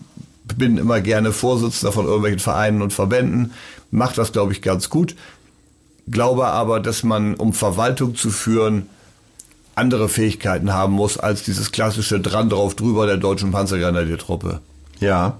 bin 0.56 0.78
immer 0.78 1.00
gerne 1.00 1.32
Vorsitzender 1.32 1.92
von 1.92 2.06
irgendwelchen 2.06 2.40
Vereinen 2.40 2.82
und 2.82 2.92
Verbänden, 2.92 3.52
mache 3.90 4.16
das, 4.16 4.32
glaube 4.32 4.52
ich, 4.52 4.62
ganz 4.62 4.90
gut. 4.90 5.14
Glaube 6.10 6.46
aber, 6.46 6.80
dass 6.80 7.02
man, 7.02 7.34
um 7.34 7.52
Verwaltung 7.52 8.14
zu 8.14 8.30
führen, 8.30 8.88
andere 9.74 10.08
Fähigkeiten 10.08 10.72
haben 10.72 10.94
muss 10.94 11.18
als 11.18 11.42
dieses 11.44 11.70
klassische 11.70 12.18
dran 12.18 12.48
drauf 12.48 12.74
drüber 12.74 13.06
der 13.06 13.18
deutschen 13.18 13.52
Panzergrenadiertruppe. 13.52 14.60
Ja, 15.00 15.38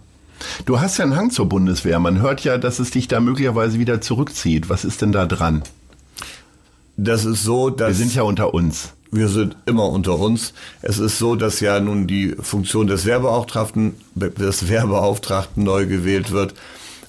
Du 0.64 0.80
hast 0.80 0.99
ja 0.99 1.04
einen 1.04 1.16
Hang 1.16 1.30
zur 1.30 1.49
Bundeswehr. 1.49 1.99
Man 1.99 2.21
hört 2.21 2.45
ja, 2.45 2.59
dass 2.59 2.78
es 2.78 2.90
dich 2.90 3.09
da 3.09 3.21
möglicherweise 3.21 3.78
wieder 3.78 4.00
zurückzieht. 4.00 4.68
Was 4.68 4.85
ist 4.85 5.02
denn 5.02 5.12
da 5.12 5.26
dran? 5.26 5.62
Das 6.97 7.25
ist 7.25 7.45
so, 7.45 7.71
dass. 7.71 7.88
Wir 7.88 7.95
sind 7.95 8.14
ja 8.14 8.23
unter 8.23 8.54
uns. 8.54 8.92
Wir 9.11 9.28
sind 9.28 9.57
immer 9.64 9.88
unter 9.88 10.18
uns. 10.18 10.52
Es 10.83 10.99
ist 10.99 11.18
so, 11.18 11.35
dass 11.35 11.61
ja 11.61 11.80
nun 11.80 12.07
die 12.07 12.35
Funktion 12.40 12.87
des 12.87 13.07
Wehrbeauftragten, 13.07 13.95
des 14.14 14.68
Wehrbeauftragten 14.68 15.64
neu 15.64 15.87
gewählt 15.87 16.30
wird. 16.30 16.54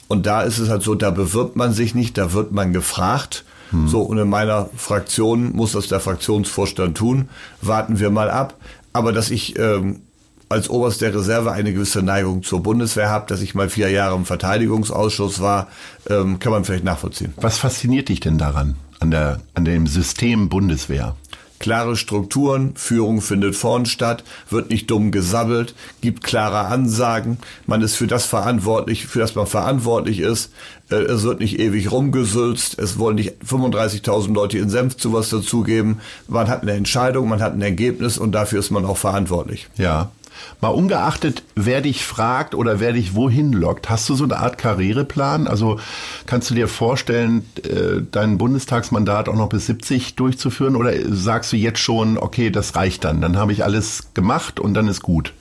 Und 0.08 0.26
da 0.26 0.42
ist 0.42 0.60
es 0.60 0.70
halt 0.70 0.82
so, 0.82 0.96
da 0.96 1.12
bewirbt 1.12 1.56
man 1.56 1.74
sich 1.74 1.96
nicht, 1.96 2.18
da 2.18 2.34
wird 2.34 2.52
man 2.52 2.72
gefragt. 2.72 3.44
Hm. 3.72 3.88
So, 3.88 4.02
und 4.02 4.18
in 4.18 4.30
meiner 4.30 4.70
Fraktion 4.76 5.52
muss 5.54 5.74
das 5.74 5.88
der 5.88 6.00
Fraktionsvorstand 6.00 6.98
tun. 6.98 7.30
Warten 7.62 8.00
wir 8.00 8.10
mal 8.10 8.32
ab. 8.32 8.56
Aber 8.94 9.12
dass 9.12 9.30
ich 9.30 9.60
ähm, 9.60 10.02
als 10.50 10.70
Oberst 10.70 11.02
der 11.02 11.14
Reserve 11.14 11.52
eine 11.52 11.74
gewisse 11.74 12.02
Neigung 12.02 12.44
zur 12.44 12.62
Bundeswehr 12.62 13.10
habe, 13.10 13.28
dass 13.28 13.42
ich 13.42 13.56
mal 13.56 13.70
vier 13.70 13.90
Jahre 13.90 14.16
im 14.16 14.26
Verteidigungsausschuss 14.26 15.40
war, 15.40 15.68
ähm, 16.10 16.40
kann 16.40 16.52
man 16.52 16.66
vielleicht 16.66 16.84
nachvollziehen. 16.84 17.34
Was 17.38 17.60
fasziniert 17.60 18.10
dich 18.10 18.20
denn 18.20 18.38
daran, 18.38 18.76
an, 19.00 19.12
der, 19.12 19.40
an 19.54 19.66
dem 19.66 19.88
System 19.88 20.50
Bundeswehr? 20.50 21.16
klare 21.60 21.96
Strukturen, 21.96 22.74
Führung 22.76 23.22
findet 23.22 23.56
vorn 23.56 23.86
statt, 23.86 24.24
wird 24.50 24.70
nicht 24.70 24.90
dumm 24.90 25.12
gesabbelt, 25.12 25.76
gibt 26.02 26.24
klare 26.24 26.66
Ansagen, 26.68 27.38
man 27.68 27.82
ist 27.82 27.96
für 27.96 28.08
das 28.08 28.26
verantwortlich, 28.26 29.06
für 29.06 29.20
das 29.20 29.36
man 29.36 29.46
verantwortlich 29.46 30.20
ist, 30.20 30.52
äh, 30.90 30.96
es 30.96 31.24
wird 31.24 31.42
nicht 31.42 31.60
ewig 31.60 31.92
rumgesülzt, 31.92 32.80
es 32.80 32.98
wollen 32.98 33.16
nicht 33.16 33.34
35.000 33.46 34.34
Leute 34.34 34.58
in 34.58 34.70
Senf 34.70 34.98
zu 34.98 35.14
was 35.14 35.30
dazugeben, 35.30 36.00
man 36.28 36.48
hat 36.48 36.64
eine 36.64 36.72
Entscheidung, 36.72 37.28
man 37.28 37.42
hat 37.42 37.54
ein 37.54 37.62
Ergebnis 37.62 38.18
und 38.18 38.32
dafür 38.32 38.60
ist 38.60 38.72
man 38.72 38.86
auch 38.86 38.98
verantwortlich. 38.98 39.68
Ja. 39.78 40.12
Mal 40.62 40.70
ungeachtet, 40.70 41.44
wer 41.56 41.82
dich 41.82 42.04
fragt 42.06 42.56
oder 42.56 42.80
wer 42.80 42.94
dich 42.94 43.16
wohin 43.16 43.54
lockt, 43.54 43.90
hast 43.90 44.10
du 44.10 44.16
so 44.16 44.24
eine 44.24 44.38
Art 44.38 44.58
Karriereplan? 44.58 45.48
Also 45.48 45.80
kannst 46.26 46.50
du 46.50 46.56
dir 46.56 46.68
vorstellen, 46.68 47.46
äh, 47.64 48.02
dein 48.12 48.38
Bundestagsmandat 48.38 49.30
auch 49.30 49.36
noch 49.36 49.50
bis 49.50 49.66
70 49.68 50.16
durchzuführen 50.16 50.76
oder 50.76 50.94
sagst 51.10 51.52
du 51.54 51.58
jetzt 51.58 51.80
schon, 51.80 52.18
okay, 52.18 52.50
das 52.50 52.76
reicht 52.76 53.04
dann, 53.04 53.22
dann 53.22 53.38
habe 53.38 53.54
ich 53.54 53.64
alles 53.64 54.14
gemacht 54.14 54.60
und 54.60 54.74
dann 54.74 54.88
ist 54.88 55.02
gut? 55.02 55.34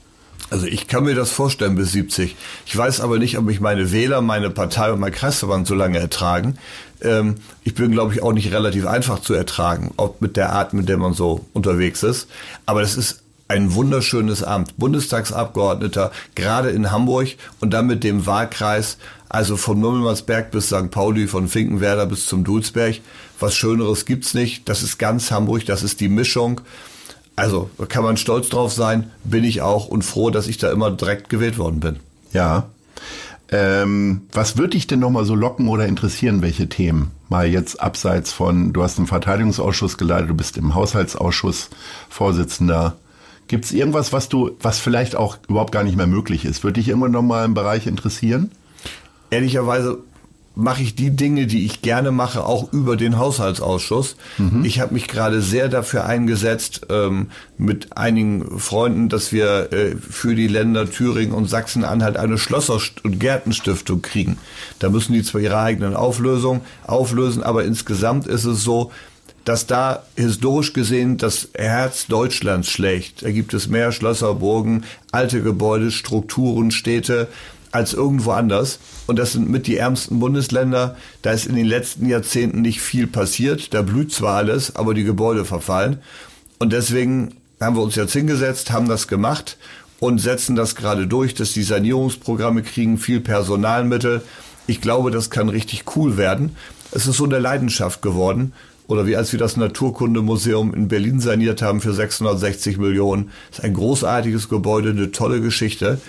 Also 0.50 0.66
ich 0.66 0.86
kann 0.86 1.04
mir 1.04 1.14
das 1.14 1.30
vorstellen 1.30 1.74
bis 1.74 1.92
70. 1.92 2.34
Ich 2.64 2.76
weiß 2.76 3.00
aber 3.00 3.18
nicht, 3.18 3.36
ob 3.36 3.44
mich 3.44 3.60
meine 3.60 3.92
Wähler, 3.92 4.22
meine 4.22 4.50
Partei 4.50 4.90
und 4.92 5.00
mein 5.00 5.12
Kreisverband 5.12 5.66
so 5.66 5.74
lange 5.74 5.98
ertragen. 5.98 6.56
Ähm, 7.02 7.36
ich 7.64 7.74
bin, 7.74 7.92
glaube 7.92 8.14
ich, 8.14 8.22
auch 8.22 8.32
nicht 8.32 8.50
relativ 8.52 8.86
einfach 8.86 9.20
zu 9.20 9.34
ertragen, 9.34 9.92
auch 9.96 10.14
mit 10.20 10.36
der 10.36 10.52
Art, 10.52 10.72
mit 10.72 10.88
der 10.88 10.96
man 10.96 11.12
so 11.12 11.44
unterwegs 11.52 12.02
ist. 12.02 12.28
Aber 12.64 12.80
das 12.80 12.96
ist 12.96 13.22
ein 13.48 13.74
wunderschönes 13.74 14.44
Amt. 14.44 14.76
Bundestagsabgeordneter, 14.76 16.12
gerade 16.34 16.70
in 16.70 16.92
Hamburg 16.92 17.28
und 17.60 17.72
dann 17.72 17.86
mit 17.86 18.04
dem 18.04 18.26
Wahlkreis, 18.26 18.98
also 19.28 19.56
von 19.56 19.80
Mümmelmannsberg 19.80 20.50
bis 20.50 20.66
St. 20.66 20.90
Pauli, 20.90 21.26
von 21.26 21.48
Finkenwerder 21.48 22.06
bis 22.06 22.26
zum 22.26 22.44
Dulsberg. 22.44 23.00
Was 23.40 23.56
Schöneres 23.56 24.04
gibt's 24.04 24.34
nicht. 24.34 24.68
Das 24.68 24.82
ist 24.82 24.98
ganz 24.98 25.30
Hamburg, 25.30 25.64
das 25.66 25.82
ist 25.82 26.00
die 26.00 26.08
Mischung. 26.08 26.60
Also 27.36 27.70
kann 27.88 28.02
man 28.02 28.16
stolz 28.16 28.48
drauf 28.48 28.72
sein, 28.72 29.10
bin 29.24 29.44
ich 29.44 29.62
auch 29.62 29.86
und 29.86 30.02
froh, 30.02 30.30
dass 30.30 30.48
ich 30.48 30.58
da 30.58 30.72
immer 30.72 30.90
direkt 30.90 31.28
gewählt 31.28 31.56
worden 31.56 31.80
bin. 31.80 31.96
Ja. 32.32 32.68
Ähm, 33.50 34.22
was 34.32 34.58
würde 34.58 34.70
dich 34.70 34.88
denn 34.88 34.98
nochmal 34.98 35.24
so 35.24 35.34
locken 35.34 35.68
oder 35.68 35.86
interessieren, 35.86 36.42
welche 36.42 36.68
Themen? 36.68 37.12
Mal 37.28 37.46
jetzt 37.46 37.80
abseits 37.80 38.32
von, 38.32 38.72
du 38.72 38.82
hast 38.82 38.98
einen 38.98 39.06
Verteidigungsausschuss 39.06 39.96
geleitet, 39.96 40.30
du 40.30 40.34
bist 40.34 40.58
im 40.58 40.74
Haushaltsausschuss 40.74 41.70
Vorsitzender. 42.10 42.96
Gibt 43.48 43.64
es 43.64 43.72
irgendwas, 43.72 44.12
was 44.12 44.28
du, 44.28 44.50
was 44.60 44.78
vielleicht 44.78 45.16
auch 45.16 45.38
überhaupt 45.48 45.72
gar 45.72 45.82
nicht 45.82 45.96
mehr 45.96 46.06
möglich 46.06 46.44
ist? 46.44 46.62
Würde 46.62 46.80
dich 46.80 46.88
irgendwann 46.88 47.12
nochmal 47.12 47.44
im 47.44 47.54
Bereich 47.54 47.86
interessieren? 47.86 48.50
Ehrlicherweise 49.30 49.98
mache 50.58 50.82
ich 50.82 50.96
die 50.96 51.10
Dinge, 51.10 51.46
die 51.46 51.64
ich 51.64 51.82
gerne 51.82 52.10
mache, 52.10 52.44
auch 52.44 52.72
über 52.72 52.96
den 52.96 53.16
Haushaltsausschuss. 53.16 54.16
Mhm. 54.38 54.64
Ich 54.64 54.80
habe 54.80 54.92
mich 54.92 55.06
gerade 55.06 55.40
sehr 55.40 55.68
dafür 55.68 56.04
eingesetzt, 56.04 56.86
ähm, 56.90 57.28
mit 57.56 57.96
einigen 57.96 58.58
Freunden, 58.58 59.08
dass 59.08 59.32
wir 59.32 59.72
äh, 59.72 59.94
für 59.94 60.34
die 60.34 60.48
Länder 60.48 60.90
Thüringen 60.90 61.32
und 61.32 61.48
Sachsen-Anhalt 61.48 62.16
eine 62.16 62.38
Schlosser- 62.38 62.80
und 63.04 63.20
Gärtenstiftung 63.20 64.02
kriegen. 64.02 64.36
Da 64.80 64.90
müssen 64.90 65.12
die 65.12 65.22
zwar 65.22 65.40
ihre 65.40 65.58
eigenen 65.58 65.94
Auflösungen 65.94 66.62
auflösen, 66.84 67.44
aber 67.44 67.64
insgesamt 67.64 68.26
ist 68.26 68.44
es 68.44 68.64
so, 68.64 68.90
dass 69.48 69.66
da 69.66 70.02
historisch 70.14 70.74
gesehen 70.74 71.16
das 71.16 71.48
Herz 71.54 72.06
Deutschlands 72.06 72.68
schlägt. 72.68 73.22
Da 73.22 73.30
gibt 73.30 73.54
es 73.54 73.66
mehr 73.66 73.92
Schlösser, 73.92 74.34
Burgen, 74.34 74.84
alte 75.10 75.42
Gebäude, 75.42 75.90
Strukturen, 75.90 76.70
Städte 76.70 77.28
als 77.72 77.94
irgendwo 77.94 78.32
anders. 78.32 78.78
Und 79.06 79.18
das 79.18 79.32
sind 79.32 79.48
mit 79.48 79.66
die 79.66 79.78
ärmsten 79.78 80.20
Bundesländer. 80.20 80.98
Da 81.22 81.30
ist 81.30 81.46
in 81.46 81.56
den 81.56 81.64
letzten 81.64 82.10
Jahrzehnten 82.10 82.60
nicht 82.60 82.82
viel 82.82 83.06
passiert. 83.06 83.72
Da 83.72 83.80
blüht 83.80 84.12
zwar 84.12 84.36
alles, 84.36 84.76
aber 84.76 84.92
die 84.92 85.04
Gebäude 85.04 85.46
verfallen. 85.46 86.02
Und 86.58 86.74
deswegen 86.74 87.34
haben 87.58 87.74
wir 87.74 87.82
uns 87.82 87.94
jetzt 87.94 88.12
hingesetzt, 88.12 88.70
haben 88.70 88.86
das 88.86 89.08
gemacht 89.08 89.56
und 89.98 90.18
setzen 90.20 90.56
das 90.56 90.74
gerade 90.74 91.06
durch, 91.06 91.32
dass 91.32 91.54
die 91.54 91.62
Sanierungsprogramme 91.62 92.62
kriegen 92.64 92.98
viel 92.98 93.20
Personalmittel. 93.20 94.20
Ich 94.66 94.82
glaube, 94.82 95.10
das 95.10 95.30
kann 95.30 95.48
richtig 95.48 95.96
cool 95.96 96.18
werden. 96.18 96.54
Es 96.90 97.06
ist 97.06 97.16
so 97.16 97.24
eine 97.24 97.38
Leidenschaft 97.38 98.02
geworden 98.02 98.52
oder 98.88 99.06
wie 99.06 99.16
als 99.16 99.30
wir 99.30 99.38
das 99.38 99.56
Naturkundemuseum 99.56 100.74
in 100.74 100.88
Berlin 100.88 101.20
saniert 101.20 101.62
haben 101.62 101.80
für 101.80 101.92
660 101.92 102.78
Millionen. 102.78 103.30
Das 103.50 103.60
ist 103.60 103.64
ein 103.64 103.74
großartiges 103.74 104.48
Gebäude, 104.48 104.90
eine 104.90 105.12
tolle 105.12 105.40
Geschichte. 105.40 106.00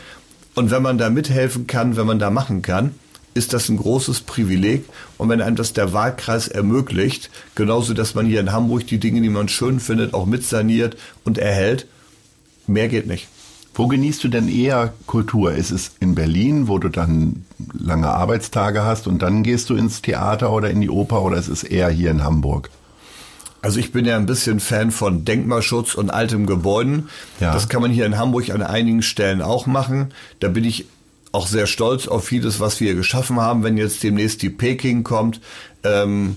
Und 0.56 0.72
wenn 0.72 0.82
man 0.82 0.98
da 0.98 1.10
mithelfen 1.10 1.68
kann, 1.68 1.98
wenn 1.98 2.08
man 2.08 2.20
da 2.20 2.32
machen 2.32 2.62
kann, 2.62 2.96
ist 3.34 3.54
das 3.54 3.70
ein 3.70 3.78
großes 3.78 4.22
Privileg. 4.22 4.86
Und 5.18 5.30
wenn 5.30 5.42
einem 5.42 5.56
das 5.56 5.74
der 5.74 5.94
Wahlkreis 5.94 6.48
ermöglicht, 6.48 7.30
genauso, 7.54 7.94
dass 7.94 8.16
man 8.16 8.26
hier 8.26 8.40
in 8.40 8.52
Hamburg 8.52 8.88
die 8.88 8.98
Dinge, 8.98 9.22
die 9.22 9.30
man 9.30 9.50
schön 9.50 9.80
findet, 9.80 10.14
auch 10.14 10.26
mitsaniert 10.26 10.98
und 11.26 11.38
erhält, 11.38 11.86
mehr 12.66 12.88
geht 12.88 13.08
nicht. 13.08 13.28
Wo 13.80 13.88
genießt 13.88 14.22
du 14.26 14.28
denn 14.28 14.50
eher 14.50 14.94
Kultur? 15.08 15.54
Ist 15.54 15.72
es 15.72 15.92
in 16.02 16.14
Berlin, 16.14 16.68
wo 16.68 16.80
du 16.80 16.90
dann 16.90 17.46
lange 17.72 18.10
Arbeitstage 18.10 18.84
hast 18.84 19.08
und 19.08 19.22
dann 19.22 19.42
gehst 19.42 19.70
du 19.70 19.76
ins 19.76 20.02
Theater 20.02 20.52
oder 20.52 20.70
in 20.70 20.82
die 20.82 20.90
Oper 20.90 21.22
oder 21.22 21.38
ist 21.38 21.48
es 21.48 21.64
eher 21.64 21.88
hier 21.88 22.12
in 22.12 22.22
Hamburg? 22.22 22.72
Also 23.62 23.80
ich 23.80 23.94
bin 23.94 24.04
ja 24.04 24.18
ein 24.18 24.26
bisschen 24.26 24.60
Fan 24.60 24.92
von 24.92 25.24
Denkmalschutz 25.24 25.96
und 25.96 26.10
altem 26.10 26.46
Gebäuden. 26.46 27.08
Ja. 27.40 27.54
Das 27.54 27.70
kann 27.70 27.82
man 27.82 27.90
hier 27.90 28.06
in 28.06 28.18
Hamburg 28.18 28.50
an 28.50 28.64
einigen 28.64 29.02
Stellen 29.02 29.42
auch 29.42 29.66
machen. 29.66 30.14
Da 30.42 30.50
bin 30.50 30.66
ich 30.66 30.86
auch 31.32 31.48
sehr 31.48 31.66
stolz 31.66 32.10
auf 32.10 32.26
vieles, 32.26 32.60
was 32.60 32.82
wir 32.82 32.96
geschaffen 32.96 33.40
haben. 33.40 33.64
Wenn 33.64 33.78
jetzt 33.78 34.04
demnächst 34.04 34.42
die 34.42 34.50
Peking 34.50 35.06
kommt, 35.06 35.40
ähm, 35.86 36.36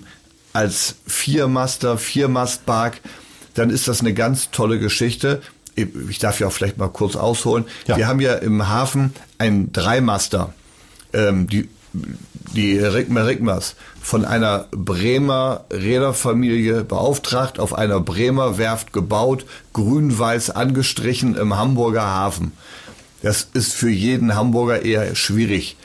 als 0.52 0.94
Viermaster, 1.08 1.98
Viermastpark, 1.98 3.00
dann 3.54 3.68
ist 3.68 3.88
das 3.88 3.98
eine 3.98 4.14
ganz 4.14 4.52
tolle 4.52 4.78
Geschichte 4.78 5.42
ich 5.74 6.18
darf 6.18 6.40
ja 6.40 6.46
auch 6.46 6.52
vielleicht 6.52 6.78
mal 6.78 6.88
kurz 6.88 7.16
ausholen. 7.16 7.64
Ja. 7.86 7.96
Wir 7.96 8.08
haben 8.08 8.20
ja 8.20 8.34
im 8.34 8.68
Hafen 8.68 9.12
einen 9.38 9.72
Dreimaster, 9.72 10.52
ähm, 11.12 11.46
die, 11.46 11.68
die 12.54 12.78
Rigmer 12.78 13.26
Rigmers, 13.26 13.76
von 14.00 14.24
einer 14.24 14.66
Bremer 14.70 15.64
Räderfamilie 15.70 16.84
beauftragt, 16.84 17.58
auf 17.58 17.74
einer 17.74 18.00
Bremer 18.00 18.58
Werft 18.58 18.92
gebaut, 18.92 19.46
grün-weiß 19.72 20.50
angestrichen 20.50 21.36
im 21.36 21.56
Hamburger 21.56 22.04
Hafen. 22.04 22.52
Das 23.22 23.48
ist 23.54 23.72
für 23.72 23.90
jeden 23.90 24.34
Hamburger 24.34 24.82
eher 24.82 25.14
schwierig. 25.14 25.76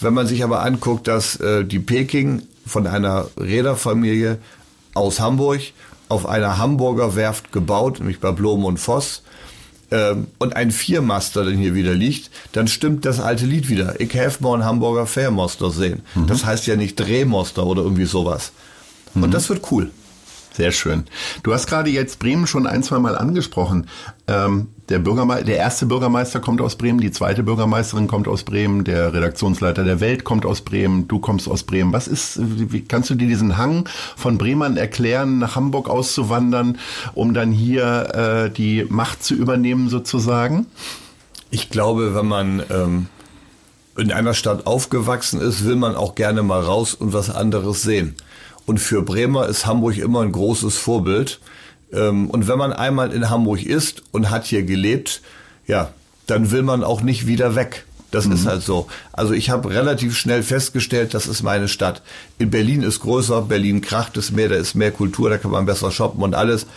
Wenn 0.00 0.14
man 0.14 0.26
sich 0.26 0.42
aber 0.42 0.62
anguckt, 0.62 1.06
dass 1.08 1.36
äh, 1.36 1.64
die 1.64 1.78
Peking 1.78 2.42
von 2.66 2.86
einer 2.86 3.28
Räderfamilie 3.38 4.38
aus 4.94 5.20
Hamburg 5.20 5.60
auf 6.08 6.26
einer 6.26 6.58
Hamburger 6.58 7.14
Werft 7.14 7.52
gebaut, 7.52 8.00
nämlich 8.00 8.18
bei 8.18 8.32
Blom 8.32 8.64
und 8.64 8.78
Voss, 8.78 9.22
ähm, 9.90 10.28
und 10.38 10.56
ein 10.56 10.70
Viermaster 10.70 11.44
dann 11.44 11.56
hier 11.56 11.74
wieder 11.74 11.94
liegt, 11.94 12.30
dann 12.52 12.68
stimmt 12.68 13.04
das 13.04 13.20
alte 13.20 13.46
Lied 13.46 13.68
wieder. 13.68 14.00
Ich 14.00 14.16
have 14.18 14.42
mal 14.42 14.54
einen 14.54 14.64
Hamburger 14.64 15.06
Fairmoster 15.06 15.70
sehen. 15.70 16.02
Mhm. 16.14 16.26
Das 16.26 16.44
heißt 16.44 16.66
ja 16.66 16.76
nicht 16.76 16.96
Drehmoster 16.96 17.66
oder 17.66 17.82
irgendwie 17.82 18.04
sowas. 18.04 18.52
Und 19.14 19.22
mhm. 19.22 19.30
das 19.30 19.48
wird 19.48 19.70
cool. 19.70 19.90
Sehr 20.52 20.72
schön. 20.72 21.04
Du 21.42 21.54
hast 21.54 21.68
gerade 21.68 21.90
jetzt 21.90 22.18
Bremen 22.18 22.46
schon 22.46 22.66
ein, 22.66 22.82
zwei 22.82 22.98
Mal 22.98 23.16
angesprochen. 23.16 23.86
Ähm, 24.26 24.68
der, 24.88 24.98
Bürgerme 24.98 25.44
der 25.44 25.56
erste 25.56 25.86
Bürgermeister 25.86 26.40
kommt 26.40 26.60
aus 26.60 26.76
Bremen, 26.76 27.00
die 27.00 27.12
zweite 27.12 27.44
Bürgermeisterin 27.44 28.08
kommt 28.08 28.26
aus 28.26 28.42
Bremen, 28.42 28.82
der 28.82 29.14
Redaktionsleiter 29.14 29.84
der 29.84 30.00
Welt 30.00 30.24
kommt 30.24 30.44
aus 30.44 30.62
Bremen, 30.62 31.06
du 31.06 31.20
kommst 31.20 31.48
aus 31.48 31.62
Bremen. 31.62 31.92
Was 31.92 32.08
ist, 32.08 32.40
wie 32.42 32.82
kannst 32.82 33.10
du 33.10 33.14
dir 33.14 33.28
diesen 33.28 33.56
Hang 33.56 33.88
von 34.16 34.38
Bremern 34.38 34.76
erklären, 34.76 35.38
nach 35.38 35.54
Hamburg 35.54 35.88
auszuwandern, 35.88 36.78
um 37.14 37.32
dann 37.32 37.52
hier 37.52 38.14
äh, 38.14 38.50
die 38.50 38.86
Macht 38.88 39.22
zu 39.22 39.34
übernehmen 39.34 39.88
sozusagen? 39.88 40.66
Ich 41.50 41.70
glaube, 41.70 42.14
wenn 42.14 42.26
man 42.26 42.62
ähm, 42.70 43.06
in 43.96 44.12
einer 44.12 44.34
Stadt 44.34 44.66
aufgewachsen 44.66 45.40
ist, 45.40 45.64
will 45.64 45.76
man 45.76 45.94
auch 45.94 46.16
gerne 46.16 46.42
mal 46.42 46.60
raus 46.60 46.94
und 46.94 47.12
was 47.12 47.30
anderes 47.30 47.82
sehen. 47.82 48.16
Und 48.70 48.78
für 48.78 49.02
Bremer 49.02 49.48
ist 49.48 49.66
Hamburg 49.66 49.98
immer 49.98 50.20
ein 50.20 50.30
großes 50.30 50.76
Vorbild. 50.76 51.40
Ähm, 51.92 52.30
und 52.30 52.46
wenn 52.46 52.56
man 52.56 52.72
einmal 52.72 53.12
in 53.12 53.28
Hamburg 53.28 53.64
ist 53.64 54.04
und 54.12 54.30
hat 54.30 54.46
hier 54.46 54.62
gelebt, 54.62 55.22
ja, 55.66 55.92
dann 56.28 56.52
will 56.52 56.62
man 56.62 56.84
auch 56.84 57.02
nicht 57.02 57.26
wieder 57.26 57.56
weg. 57.56 57.84
Das 58.12 58.26
mhm. 58.26 58.32
ist 58.34 58.46
halt 58.46 58.62
so. 58.62 58.86
Also 59.12 59.32
ich 59.32 59.50
habe 59.50 59.70
relativ 59.70 60.16
schnell 60.16 60.44
festgestellt, 60.44 61.14
das 61.14 61.26
ist 61.26 61.42
meine 61.42 61.66
Stadt. 61.66 62.02
In 62.38 62.50
Berlin 62.50 62.84
ist 62.84 63.00
größer, 63.00 63.42
Berlin 63.42 63.80
kracht 63.80 64.16
es 64.16 64.30
mehr, 64.30 64.48
da 64.48 64.54
ist 64.54 64.76
mehr 64.76 64.92
Kultur, 64.92 65.30
da 65.30 65.38
kann 65.38 65.50
man 65.50 65.66
besser 65.66 65.90
shoppen 65.90 66.22
und 66.22 66.36
alles. 66.36 66.68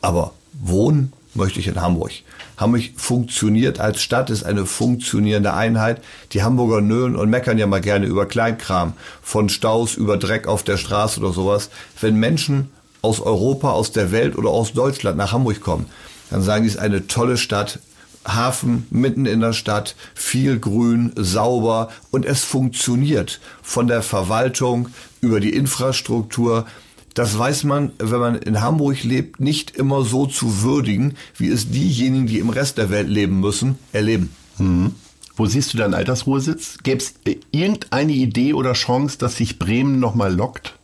Aber 0.00 0.32
wohnen 0.54 1.12
möchte 1.34 1.60
ich 1.60 1.68
in 1.68 1.80
Hamburg. 1.80 2.12
Hamburg 2.56 2.90
funktioniert 2.96 3.80
als 3.80 4.02
Stadt, 4.02 4.30
ist 4.30 4.44
eine 4.44 4.66
funktionierende 4.66 5.54
Einheit. 5.54 6.02
Die 6.32 6.42
Hamburger 6.42 6.80
nölen 6.80 7.16
und 7.16 7.30
meckern 7.30 7.58
ja 7.58 7.66
mal 7.66 7.80
gerne 7.80 8.06
über 8.06 8.26
Kleinkram, 8.26 8.94
von 9.22 9.48
Staus 9.48 9.94
über 9.94 10.16
Dreck 10.16 10.46
auf 10.46 10.62
der 10.62 10.76
Straße 10.76 11.20
oder 11.20 11.32
sowas. 11.32 11.70
Wenn 12.00 12.16
Menschen 12.16 12.70
aus 13.00 13.20
Europa, 13.20 13.70
aus 13.70 13.92
der 13.92 14.12
Welt 14.12 14.36
oder 14.36 14.50
aus 14.50 14.72
Deutschland 14.72 15.16
nach 15.16 15.32
Hamburg 15.32 15.60
kommen, 15.60 15.86
dann 16.30 16.42
sagen 16.42 16.62
die, 16.62 16.68
es 16.68 16.76
ist 16.76 16.80
eine 16.80 17.06
tolle 17.06 17.36
Stadt, 17.36 17.80
Hafen 18.24 18.86
mitten 18.90 19.26
in 19.26 19.40
der 19.40 19.52
Stadt, 19.52 19.96
viel 20.14 20.58
Grün, 20.60 21.12
sauber 21.16 21.90
und 22.10 22.24
es 22.24 22.44
funktioniert 22.44 23.40
von 23.62 23.88
der 23.88 24.02
Verwaltung 24.02 24.88
über 25.20 25.40
die 25.40 25.54
Infrastruktur. 25.54 26.66
Das 27.14 27.36
weiß 27.38 27.64
man, 27.64 27.92
wenn 27.98 28.20
man 28.20 28.34
in 28.36 28.60
Hamburg 28.60 29.02
lebt, 29.02 29.40
nicht 29.40 29.76
immer 29.76 30.04
so 30.04 30.26
zu 30.26 30.62
würdigen, 30.62 31.14
wie 31.36 31.48
es 31.48 31.70
diejenigen, 31.70 32.26
die 32.26 32.38
im 32.38 32.50
Rest 32.50 32.78
der 32.78 32.90
Welt 32.90 33.08
leben 33.08 33.40
müssen, 33.40 33.78
erleben. 33.92 34.30
Mhm. 34.58 34.94
Wo 35.36 35.46
siehst 35.46 35.72
du 35.72 35.78
deinen 35.78 35.94
Altersruhesitz? 35.94 36.78
Gäbe 36.82 36.98
es 36.98 37.14
äh, 37.24 37.36
irgendeine 37.50 38.12
Idee 38.12 38.54
oder 38.54 38.72
Chance, 38.74 39.18
dass 39.18 39.36
sich 39.36 39.58
Bremen 39.58 39.98
nochmal 39.98 40.34
lockt? 40.34 40.74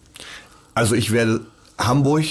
Also 0.74 0.94
ich 0.94 1.12
werde 1.12 1.42
Hamburg 1.78 2.24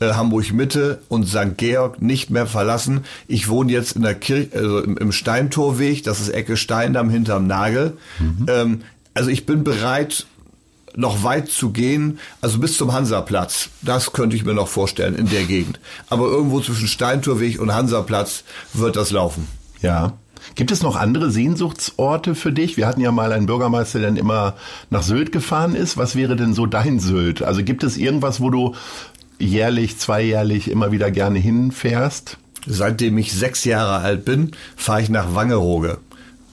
äh, 0.00 0.14
Hamburg 0.14 0.52
Mitte 0.52 1.00
und 1.08 1.28
St. 1.28 1.56
Georg 1.56 2.02
nicht 2.02 2.30
mehr 2.30 2.46
verlassen. 2.46 3.04
Ich 3.28 3.48
wohne 3.48 3.72
jetzt 3.72 3.96
in 3.96 4.02
der 4.02 4.14
Kirche, 4.14 4.56
also 4.56 4.80
im, 4.80 4.96
im, 4.98 5.12
Steintorweg, 5.12 6.02
das 6.02 6.20
ist 6.20 6.30
Ecke 6.30 6.56
Steindamm 6.56 7.10
hinterm 7.10 7.46
Nagel. 7.46 7.96
Mhm. 8.18 8.46
Ähm, 8.48 8.80
also 9.14 9.30
ich 9.30 9.46
bin 9.46 9.62
bereit, 9.62 10.26
noch 10.96 11.22
weit 11.22 11.48
zu 11.48 11.70
gehen, 11.70 12.18
also 12.40 12.58
bis 12.58 12.76
zum 12.76 12.92
Hansaplatz. 12.92 13.70
Das 13.82 14.12
könnte 14.12 14.36
ich 14.36 14.44
mir 14.44 14.54
noch 14.54 14.68
vorstellen 14.68 15.14
in 15.14 15.28
der 15.28 15.44
Gegend. 15.44 15.80
Aber 16.08 16.26
irgendwo 16.26 16.60
zwischen 16.60 16.88
Steintorweg 16.88 17.60
und 17.60 17.74
Hansaplatz 17.74 18.44
wird 18.72 18.96
das 18.96 19.10
laufen. 19.10 19.48
Ja. 19.80 20.14
Gibt 20.56 20.70
es 20.70 20.82
noch 20.82 20.96
andere 20.96 21.30
Sehnsuchtsorte 21.30 22.34
für 22.34 22.52
dich? 22.52 22.76
Wir 22.76 22.86
hatten 22.86 23.00
ja 23.00 23.10
mal 23.12 23.32
einen 23.32 23.46
Bürgermeister, 23.46 23.98
der 23.98 24.08
dann 24.08 24.16
immer 24.16 24.54
nach 24.90 25.02
Sylt 25.02 25.32
gefahren 25.32 25.74
ist. 25.74 25.96
Was 25.96 26.16
wäre 26.16 26.36
denn 26.36 26.54
so 26.54 26.66
dein 26.66 27.00
Sylt? 27.00 27.42
Also 27.42 27.64
gibt 27.64 27.82
es 27.82 27.96
irgendwas, 27.96 28.40
wo 28.40 28.50
du 28.50 28.74
jährlich, 29.38 29.98
zweijährlich 29.98 30.70
immer 30.70 30.92
wieder 30.92 31.10
gerne 31.10 31.38
hinfährst? 31.38 32.36
Seitdem 32.66 33.18
ich 33.18 33.32
sechs 33.32 33.64
Jahre 33.64 34.04
alt 34.04 34.24
bin, 34.24 34.52
fahre 34.76 35.02
ich 35.02 35.08
nach 35.08 35.34
Wangerooge. 35.34 35.98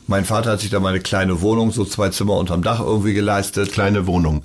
Mein 0.08 0.26
Vater 0.26 0.52
hat 0.52 0.60
sich 0.60 0.70
da 0.70 0.80
mal 0.80 0.90
eine 0.90 1.00
kleine 1.00 1.42
Wohnung, 1.42 1.72
so 1.72 1.86
zwei 1.86 2.10
Zimmer 2.10 2.38
unterm 2.38 2.64
Dach 2.64 2.80
irgendwie 2.80 3.14
geleistet. 3.14 3.72
Kleine 3.72 4.08
Wohnung. 4.08 4.44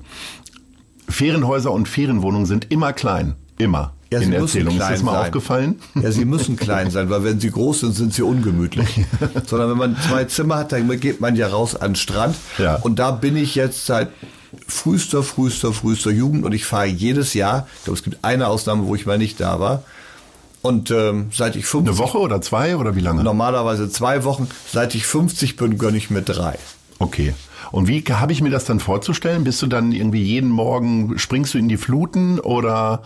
Ferienhäuser 1.08 1.72
und 1.72 1.88
Ferienwohnungen 1.88 2.46
sind 2.46 2.70
immer 2.70 2.92
klein. 2.92 3.36
Immer. 3.58 3.92
Ja, 4.12 4.20
in 4.20 4.30
der 4.30 4.40
Erzählung. 4.40 4.74
Ist 4.74 4.80
das 4.88 5.02
mal 5.02 5.12
sein. 5.12 5.22
aufgefallen? 5.22 5.80
Ja, 6.00 6.12
sie 6.12 6.24
müssen 6.24 6.56
klein 6.56 6.90
sein, 6.90 7.10
weil 7.10 7.24
wenn 7.24 7.40
sie 7.40 7.50
groß 7.50 7.80
sind, 7.80 7.94
sind 7.94 8.14
sie 8.14 8.22
ungemütlich. 8.22 9.04
Sondern 9.46 9.70
wenn 9.70 9.78
man 9.78 9.96
zwei 10.06 10.24
Zimmer 10.24 10.56
hat, 10.56 10.72
dann 10.72 10.88
geht 11.00 11.20
man 11.20 11.34
ja 11.34 11.48
raus 11.48 11.74
an 11.74 11.90
den 11.90 11.96
Strand. 11.96 12.36
Ja. 12.58 12.76
Und 12.76 12.98
da 12.98 13.10
bin 13.10 13.36
ich 13.36 13.56
jetzt 13.56 13.86
seit 13.86 14.10
frühester, 14.68 15.22
frühester, 15.22 15.72
frühester 15.72 16.10
Jugend 16.10 16.44
und 16.44 16.52
ich 16.52 16.64
fahre 16.64 16.86
jedes 16.86 17.34
Jahr. 17.34 17.66
Ich 17.78 17.84
glaube, 17.84 17.98
es 17.98 18.04
gibt 18.04 18.18
eine 18.22 18.46
Ausnahme, 18.46 18.86
wo 18.86 18.94
ich 18.94 19.06
mal 19.06 19.18
nicht 19.18 19.40
da 19.40 19.58
war. 19.58 19.82
Und 20.66 20.90
ähm, 20.90 21.26
seit 21.32 21.56
ich 21.56 21.66
50... 21.66 21.88
Eine 21.88 21.98
Woche 21.98 22.18
oder 22.18 22.40
zwei 22.40 22.76
oder 22.76 22.96
wie 22.96 23.00
lange? 23.00 23.22
Normalerweise 23.22 23.88
zwei 23.88 24.24
Wochen. 24.24 24.48
Seit 24.72 24.94
ich 24.94 25.06
50 25.06 25.56
bin, 25.56 25.78
gönne 25.78 25.96
ich 25.96 26.10
mir 26.10 26.22
drei. 26.22 26.58
Okay. 26.98 27.34
Und 27.72 27.88
wie 27.88 28.00
habe 28.02 28.32
ich 28.32 28.40
mir 28.40 28.50
das 28.50 28.64
dann 28.64 28.80
vorzustellen? 28.80 29.44
Bist 29.44 29.60
du 29.62 29.66
dann 29.66 29.92
irgendwie 29.92 30.22
jeden 30.22 30.50
Morgen, 30.50 31.18
springst 31.18 31.54
du 31.54 31.58
in 31.58 31.68
die 31.68 31.76
Fluten 31.76 32.38
oder 32.40 33.02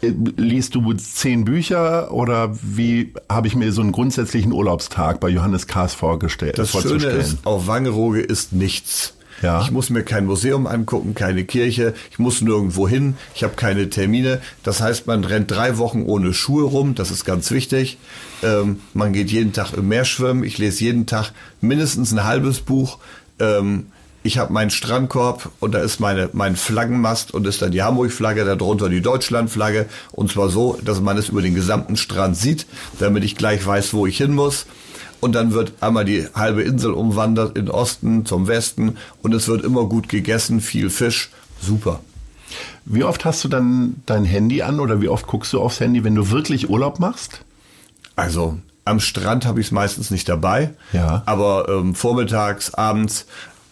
äh, 0.00 0.12
liest 0.36 0.74
du 0.74 0.92
zehn 0.94 1.44
Bücher 1.44 2.12
oder 2.12 2.56
wie 2.62 3.12
habe 3.28 3.46
ich 3.46 3.54
mir 3.54 3.72
so 3.72 3.80
einen 3.80 3.92
grundsätzlichen 3.92 4.52
Urlaubstag 4.52 5.20
bei 5.20 5.28
Johannes 5.28 5.66
Kahrs 5.66 5.94
vorgestellt? 5.94 6.58
Das 6.58 6.70
Schöne 6.70 7.06
ist, 7.06 7.46
auf 7.46 7.66
Wangerooge 7.66 8.20
ist 8.20 8.52
nichts. 8.52 9.14
Ja. 9.42 9.60
Ich 9.62 9.72
muss 9.72 9.90
mir 9.90 10.04
kein 10.04 10.24
Museum 10.24 10.66
angucken, 10.66 11.14
keine 11.14 11.44
Kirche, 11.44 11.94
ich 12.10 12.18
muss 12.18 12.40
nirgendwo 12.40 12.88
hin, 12.88 13.16
ich 13.34 13.42
habe 13.42 13.54
keine 13.54 13.90
Termine. 13.90 14.40
Das 14.62 14.80
heißt, 14.80 15.06
man 15.06 15.24
rennt 15.24 15.50
drei 15.50 15.78
Wochen 15.78 16.04
ohne 16.04 16.32
Schuhe 16.32 16.64
rum, 16.64 16.94
das 16.94 17.10
ist 17.10 17.24
ganz 17.24 17.50
wichtig. 17.50 17.98
Ähm, 18.42 18.80
man 18.94 19.12
geht 19.12 19.30
jeden 19.30 19.52
Tag 19.52 19.72
im 19.72 19.88
Meer 19.88 20.04
schwimmen, 20.04 20.44
ich 20.44 20.58
lese 20.58 20.84
jeden 20.84 21.06
Tag 21.06 21.32
mindestens 21.60 22.12
ein 22.12 22.24
halbes 22.24 22.60
Buch. 22.60 22.98
Ähm, 23.40 23.86
ich 24.24 24.38
habe 24.38 24.52
meinen 24.52 24.70
Strandkorb 24.70 25.50
und 25.58 25.72
da 25.74 25.80
ist 25.80 25.98
meine, 25.98 26.30
mein 26.32 26.54
Flaggenmast 26.54 27.34
und 27.34 27.44
ist 27.44 27.60
dann 27.60 27.72
die 27.72 27.82
Hamburg-Flagge, 27.82 28.44
darunter 28.44 28.88
die 28.88 29.00
Deutschland-Flagge. 29.00 29.86
Und 30.12 30.30
zwar 30.30 30.48
so, 30.48 30.78
dass 30.84 31.00
man 31.00 31.18
es 31.18 31.30
über 31.30 31.42
den 31.42 31.56
gesamten 31.56 31.96
Strand 31.96 32.36
sieht, 32.36 32.66
damit 33.00 33.24
ich 33.24 33.34
gleich 33.34 33.66
weiß, 33.66 33.94
wo 33.94 34.06
ich 34.06 34.18
hin 34.18 34.32
muss 34.32 34.66
und 35.22 35.36
dann 35.36 35.52
wird 35.52 35.74
einmal 35.80 36.04
die 36.04 36.26
halbe 36.34 36.62
Insel 36.62 36.90
umwandert 36.90 37.56
in 37.56 37.70
Osten 37.70 38.26
zum 38.26 38.48
Westen 38.48 38.96
und 39.22 39.32
es 39.32 39.46
wird 39.46 39.64
immer 39.64 39.84
gut 39.84 40.08
gegessen, 40.08 40.60
viel 40.60 40.90
Fisch, 40.90 41.30
super. 41.60 42.00
Wie 42.84 43.04
oft 43.04 43.24
hast 43.24 43.44
du 43.44 43.48
dann 43.48 44.02
dein 44.04 44.24
Handy 44.24 44.62
an 44.62 44.80
oder 44.80 45.00
wie 45.00 45.08
oft 45.08 45.28
guckst 45.28 45.52
du 45.52 45.60
aufs 45.60 45.78
Handy, 45.78 46.02
wenn 46.02 46.16
du 46.16 46.30
wirklich 46.30 46.68
Urlaub 46.68 46.98
machst? 46.98 47.44
Also 48.16 48.58
am 48.84 48.98
Strand 48.98 49.46
habe 49.46 49.60
ich 49.60 49.66
es 49.66 49.70
meistens 49.70 50.10
nicht 50.10 50.28
dabei, 50.28 50.74
ja. 50.92 51.22
aber 51.24 51.68
ähm, 51.68 51.94
vormittags, 51.94 52.74
abends 52.74 53.26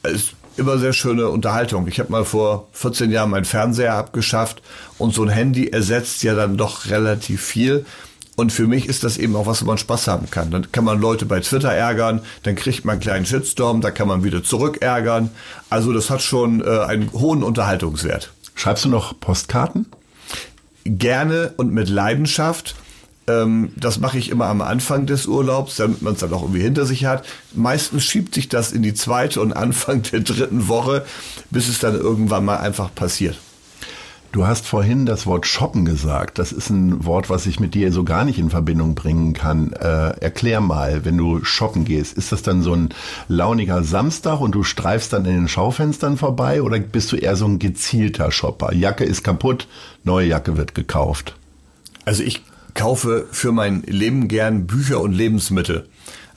ist 0.04 0.34
immer 0.56 0.78
sehr 0.78 0.92
schöne 0.92 1.30
Unterhaltung. 1.30 1.88
Ich 1.88 1.98
habe 1.98 2.12
mal 2.12 2.24
vor 2.24 2.68
14 2.74 3.10
Jahren 3.10 3.30
meinen 3.30 3.44
Fernseher 3.44 3.94
abgeschafft 3.94 4.62
und 4.98 5.12
so 5.12 5.24
ein 5.24 5.28
Handy 5.28 5.66
ersetzt 5.66 6.22
ja 6.22 6.36
dann 6.36 6.56
doch 6.56 6.86
relativ 6.86 7.42
viel. 7.42 7.86
Und 8.40 8.53
für 8.53 8.66
mich 8.66 8.87
ist 8.87 9.05
das 9.05 9.18
eben 9.18 9.37
auch 9.37 9.44
was, 9.44 9.61
wo 9.61 9.66
man 9.66 9.76
Spaß 9.76 10.09
haben 10.09 10.31
kann. 10.31 10.50
Dann 10.50 10.72
kann 10.72 10.83
man 10.83 10.98
Leute 10.98 11.26
bei 11.26 11.40
Twitter 11.40 11.70
ärgern, 11.70 12.22
dann 12.42 12.55
kriegt 12.55 12.87
man 12.87 12.94
einen 12.94 13.03
kleinen 13.03 13.26
Shitstorm, 13.26 13.83
da 13.83 13.90
kann 13.90 14.09
man 14.09 14.24
wieder 14.24 14.42
zurück 14.42 14.79
ärgern. 14.81 15.29
Also 15.68 15.92
das 15.92 16.09
hat 16.09 16.22
schon 16.22 16.62
äh, 16.62 16.79
einen 16.81 17.12
hohen 17.12 17.42
Unterhaltungswert. 17.42 18.33
Schreibst 18.55 18.87
du 18.87 18.88
noch 18.88 19.20
Postkarten? 19.20 19.85
Gerne 20.87 21.53
und 21.59 21.74
mit 21.74 21.90
Leidenschaft. 21.90 22.76
Ähm, 23.26 23.72
das 23.76 24.00
mache 24.00 24.16
ich 24.16 24.31
immer 24.31 24.46
am 24.46 24.62
Anfang 24.62 25.05
des 25.05 25.26
Urlaubs, 25.26 25.76
damit 25.76 26.00
man 26.00 26.14
es 26.14 26.20
dann 26.20 26.33
auch 26.33 26.40
irgendwie 26.40 26.62
hinter 26.62 26.87
sich 26.87 27.05
hat. 27.05 27.26
Meistens 27.53 28.05
schiebt 28.05 28.35
sich 28.35 28.48
das 28.48 28.72
in 28.72 28.83
die 28.83 28.94
zweite 28.94 29.42
und 29.42 29.53
Anfang 29.53 30.00
der 30.00 30.20
dritten 30.20 30.66
Woche, 30.66 31.05
bis 31.50 31.68
es 31.68 31.79
dann 31.79 31.94
irgendwann 31.94 32.46
mal 32.46 32.57
einfach 32.57 32.94
passiert. 32.94 33.37
Du 34.32 34.46
hast 34.46 34.68
vorhin 34.68 35.06
das 35.06 35.26
Wort 35.26 35.44
shoppen 35.44 35.84
gesagt. 35.84 36.38
Das 36.38 36.52
ist 36.52 36.70
ein 36.70 37.04
Wort, 37.04 37.30
was 37.30 37.46
ich 37.46 37.58
mit 37.58 37.74
dir 37.74 37.90
so 37.90 38.04
gar 38.04 38.24
nicht 38.24 38.38
in 38.38 38.48
Verbindung 38.48 38.94
bringen 38.94 39.32
kann. 39.32 39.72
Äh, 39.72 40.20
erklär 40.20 40.60
mal, 40.60 41.04
wenn 41.04 41.18
du 41.18 41.44
shoppen 41.44 41.84
gehst, 41.84 42.16
ist 42.16 42.30
das 42.30 42.42
dann 42.42 42.62
so 42.62 42.72
ein 42.72 42.90
launiger 43.26 43.82
Samstag 43.82 44.40
und 44.40 44.54
du 44.54 44.62
streifst 44.62 45.12
dann 45.12 45.24
in 45.24 45.34
den 45.34 45.48
Schaufenstern 45.48 46.16
vorbei 46.16 46.62
oder 46.62 46.78
bist 46.78 47.10
du 47.10 47.16
eher 47.16 47.34
so 47.34 47.44
ein 47.46 47.58
gezielter 47.58 48.30
Shopper? 48.30 48.72
Jacke 48.72 49.02
ist 49.02 49.24
kaputt, 49.24 49.66
neue 50.04 50.28
Jacke 50.28 50.56
wird 50.56 50.76
gekauft. 50.76 51.34
Also 52.04 52.22
ich 52.22 52.44
kaufe 52.74 53.26
für 53.32 53.50
mein 53.50 53.82
Leben 53.82 54.28
gern 54.28 54.68
Bücher 54.68 55.00
und 55.00 55.12
Lebensmittel. 55.12 55.88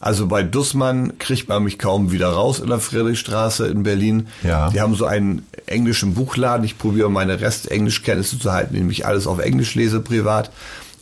Also 0.04 0.28
bei 0.28 0.44
Dussmann 0.44 1.18
kriegt 1.18 1.48
man 1.48 1.64
mich 1.64 1.80
kaum 1.80 2.12
wieder 2.12 2.28
raus 2.28 2.60
in 2.60 2.68
der 2.68 2.82
Friedrichstraße 2.82 3.68
in 3.68 3.84
Berlin. 3.84 4.28
Ja. 4.44 4.70
Die 4.70 4.82
haben 4.82 4.96
so 4.96 5.06
einen 5.06 5.48
englischen 5.66 6.14
Buchladen. 6.14 6.66
Ich 6.66 6.78
probiere 6.78 7.10
meine 7.10 7.40
Rest-Englischkenntnisse 7.40 8.38
zu 8.38 8.52
halten, 8.52 8.76
indem 8.76 8.90
ich 8.90 9.06
alles 9.06 9.28
auf 9.28 9.40
Englisch 9.40 9.76
lese 9.76 10.02
privat. 10.02 10.52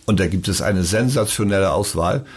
Und 0.06 0.20
da 0.20 0.28
gibt 0.28 0.48
es 0.48 0.62
eine 0.62 0.84
sensationelle 0.84 1.72
Auswahl. 1.72 2.28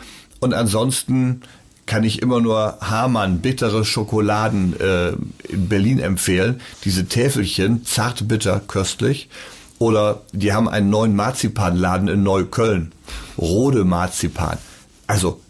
Und 0.40 0.54
ansonsten 0.54 1.42
kann 1.84 2.02
ich 2.02 2.22
immer 2.22 2.40
nur 2.40 2.78
Hamann 2.80 3.40
bittere 3.40 3.84
Schokoladen 3.84 4.80
äh, 4.80 5.08
in 5.52 5.68
Berlin 5.68 5.98
empfehlen. 5.98 6.62
Diese 6.86 7.04
Täfelchen, 7.04 7.84
zart 7.84 8.26
bitter, 8.26 8.62
köstlich. 8.66 9.28
Oder 9.78 10.22
die 10.32 10.54
haben 10.54 10.70
einen 10.70 10.88
neuen 10.88 11.14
Marzipanladen 11.14 12.08
in 12.08 12.22
Neukölln. 12.22 12.92
Rode 13.36 13.84
Marzipan. 13.84 14.56
Also 15.06 15.42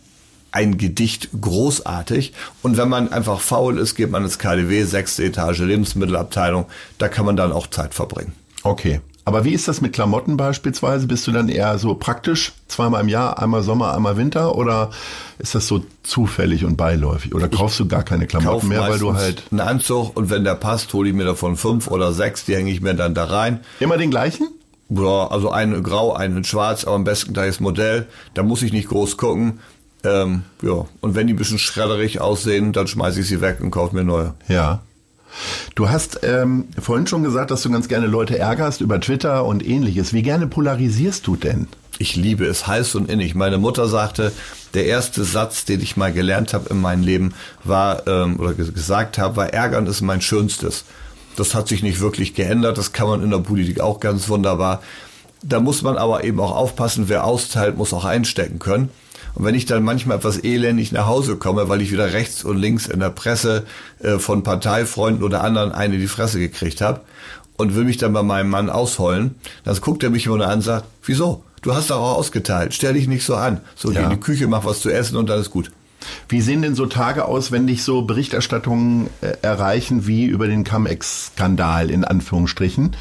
ein 0.54 0.78
Gedicht 0.78 1.30
großartig. 1.38 2.32
Und 2.62 2.76
wenn 2.76 2.88
man 2.88 3.12
einfach 3.12 3.40
faul 3.40 3.76
ist, 3.76 3.96
geht 3.96 4.10
man 4.10 4.22
ins 4.22 4.38
KDW, 4.38 4.84
sechste 4.84 5.24
Etage 5.24 5.58
Lebensmittelabteilung. 5.58 6.66
Da 6.98 7.08
kann 7.08 7.26
man 7.26 7.36
dann 7.36 7.52
auch 7.52 7.66
Zeit 7.66 7.92
verbringen. 7.92 8.32
Okay. 8.62 9.00
Aber 9.26 9.44
wie 9.44 9.52
ist 9.52 9.68
das 9.68 9.80
mit 9.80 9.94
Klamotten 9.94 10.36
beispielsweise? 10.36 11.06
Bist 11.06 11.26
du 11.26 11.32
dann 11.32 11.48
eher 11.48 11.78
so 11.78 11.94
praktisch, 11.94 12.52
zweimal 12.68 13.00
im 13.00 13.08
Jahr, 13.08 13.42
einmal 13.42 13.62
Sommer, 13.62 13.94
einmal 13.94 14.16
Winter? 14.16 14.54
Oder 14.54 14.90
ist 15.38 15.54
das 15.54 15.66
so 15.66 15.84
zufällig 16.02 16.64
und 16.64 16.76
beiläufig? 16.76 17.34
Oder 17.34 17.48
kaufst 17.48 17.80
du 17.80 17.88
gar 17.88 18.02
keine 18.04 18.26
Klamotten 18.26 18.68
mehr, 18.68 18.82
weil 18.82 18.98
du 18.98 19.14
halt. 19.14 19.42
Einen 19.50 19.60
Anzug 19.60 20.16
und 20.16 20.30
wenn 20.30 20.44
der 20.44 20.54
passt, 20.54 20.92
hole 20.92 21.08
ich 21.08 21.14
mir 21.14 21.24
davon 21.24 21.56
fünf 21.56 21.88
oder 21.88 22.12
sechs, 22.12 22.44
die 22.44 22.54
hänge 22.54 22.70
ich 22.70 22.80
mir 22.80 22.94
dann 22.94 23.14
da 23.14 23.24
rein. 23.24 23.60
Immer 23.80 23.96
den 23.96 24.10
gleichen? 24.10 24.46
Ja, 24.90 25.28
also 25.28 25.50
einen 25.50 25.82
grau, 25.82 26.12
einen 26.12 26.44
schwarz, 26.44 26.84
aber 26.84 26.96
am 26.96 27.04
besten 27.04 27.32
gleiches 27.32 27.58
Modell. 27.58 28.06
Da 28.34 28.42
muss 28.42 28.62
ich 28.62 28.72
nicht 28.72 28.88
groß 28.88 29.16
gucken. 29.16 29.60
Ähm, 30.04 30.42
ja, 30.62 30.84
und 31.00 31.14
wenn 31.14 31.26
die 31.26 31.34
ein 31.34 31.38
bisschen 31.38 31.58
schredderig 31.58 32.20
aussehen, 32.20 32.72
dann 32.72 32.86
schmeiße 32.86 33.20
ich 33.20 33.26
sie 33.26 33.40
weg 33.40 33.58
und 33.60 33.70
kaufe 33.70 33.94
mir 33.94 34.04
neue. 34.04 34.34
Ja. 34.48 34.82
Du 35.74 35.88
hast 35.88 36.20
ähm, 36.22 36.68
vorhin 36.78 37.06
schon 37.06 37.24
gesagt, 37.24 37.50
dass 37.50 37.62
du 37.62 37.70
ganz 37.70 37.88
gerne 37.88 38.06
Leute 38.06 38.38
ärgerst 38.38 38.80
über 38.80 39.00
Twitter 39.00 39.44
und 39.44 39.66
ähnliches. 39.66 40.12
Wie 40.12 40.22
gerne 40.22 40.46
polarisierst 40.46 41.26
du 41.26 41.36
denn? 41.36 41.66
Ich 41.98 42.16
liebe 42.16 42.44
es 42.44 42.66
heiß 42.66 42.94
und 42.96 43.08
innig. 43.08 43.34
Meine 43.34 43.58
Mutter 43.58 43.88
sagte, 43.88 44.32
der 44.74 44.86
erste 44.86 45.24
Satz, 45.24 45.64
den 45.64 45.80
ich 45.80 45.96
mal 45.96 46.12
gelernt 46.12 46.52
habe 46.52 46.68
in 46.70 46.80
meinem 46.80 47.02
Leben, 47.02 47.34
war 47.62 48.06
ähm, 48.06 48.38
oder 48.38 48.54
gesagt 48.54 49.18
habe, 49.18 49.36
war 49.36 49.52
Ärgern 49.52 49.86
ist 49.86 50.02
mein 50.02 50.20
Schönstes. 50.20 50.84
Das 51.36 51.54
hat 51.54 51.68
sich 51.68 51.82
nicht 51.82 52.00
wirklich 52.00 52.34
geändert. 52.34 52.78
Das 52.78 52.92
kann 52.92 53.08
man 53.08 53.22
in 53.22 53.30
der 53.30 53.38
Politik 53.38 53.80
auch 53.80 54.00
ganz 54.00 54.28
wunderbar. 54.28 54.82
Da 55.42 55.60
muss 55.60 55.82
man 55.82 55.96
aber 55.96 56.24
eben 56.24 56.40
auch 56.40 56.54
aufpassen, 56.54 57.08
wer 57.08 57.24
austeilt, 57.24 57.76
muss 57.76 57.92
auch 57.92 58.04
einstecken 58.04 58.58
können. 58.58 58.88
Und 59.34 59.44
wenn 59.44 59.54
ich 59.54 59.66
dann 59.66 59.82
manchmal 59.82 60.18
etwas 60.18 60.42
elendig 60.42 60.92
nach 60.92 61.06
Hause 61.06 61.36
komme, 61.36 61.68
weil 61.68 61.82
ich 61.82 61.90
wieder 61.90 62.12
rechts 62.12 62.44
und 62.44 62.56
links 62.56 62.86
in 62.86 63.00
der 63.00 63.10
Presse 63.10 63.64
äh, 64.00 64.18
von 64.18 64.42
Parteifreunden 64.42 65.24
oder 65.24 65.42
anderen 65.42 65.72
eine 65.72 65.98
die 65.98 66.06
Fresse 66.06 66.38
gekriegt 66.38 66.80
habe 66.80 67.00
und 67.56 67.74
will 67.74 67.84
mich 67.84 67.98
dann 67.98 68.12
bei 68.12 68.22
meinem 68.22 68.50
Mann 68.50 68.70
ausheulen, 68.70 69.34
dann 69.64 69.76
guckt 69.80 70.02
er 70.02 70.10
mich 70.10 70.26
immer 70.26 70.36
nur 70.36 70.46
an 70.46 70.54
und 70.54 70.62
sagt, 70.62 70.86
wieso? 71.04 71.44
Du 71.62 71.74
hast 71.74 71.90
doch 71.90 71.96
auch 71.96 72.18
ausgeteilt, 72.18 72.74
stell 72.74 72.92
dich 72.92 73.08
nicht 73.08 73.24
so 73.24 73.36
an. 73.36 73.60
So, 73.74 73.90
ja. 73.90 74.00
geh 74.00 74.04
in 74.04 74.10
die 74.10 74.20
Küche, 74.20 74.46
mach 74.46 74.66
was 74.66 74.80
zu 74.80 74.90
essen 74.90 75.16
und 75.16 75.30
dann 75.30 75.40
ist 75.40 75.50
gut. 75.50 75.70
Wie 76.28 76.42
sehen 76.42 76.60
denn 76.60 76.74
so 76.74 76.84
Tage 76.84 77.24
aus, 77.24 77.52
wenn 77.52 77.66
dich 77.66 77.82
so 77.82 78.02
Berichterstattungen 78.02 79.08
äh, 79.22 79.32
erreichen 79.40 80.06
wie 80.06 80.26
über 80.26 80.46
den 80.46 80.64
Cum-Ex-Skandal 80.64 81.90
in 81.90 82.04
Anführungsstrichen? 82.04 82.94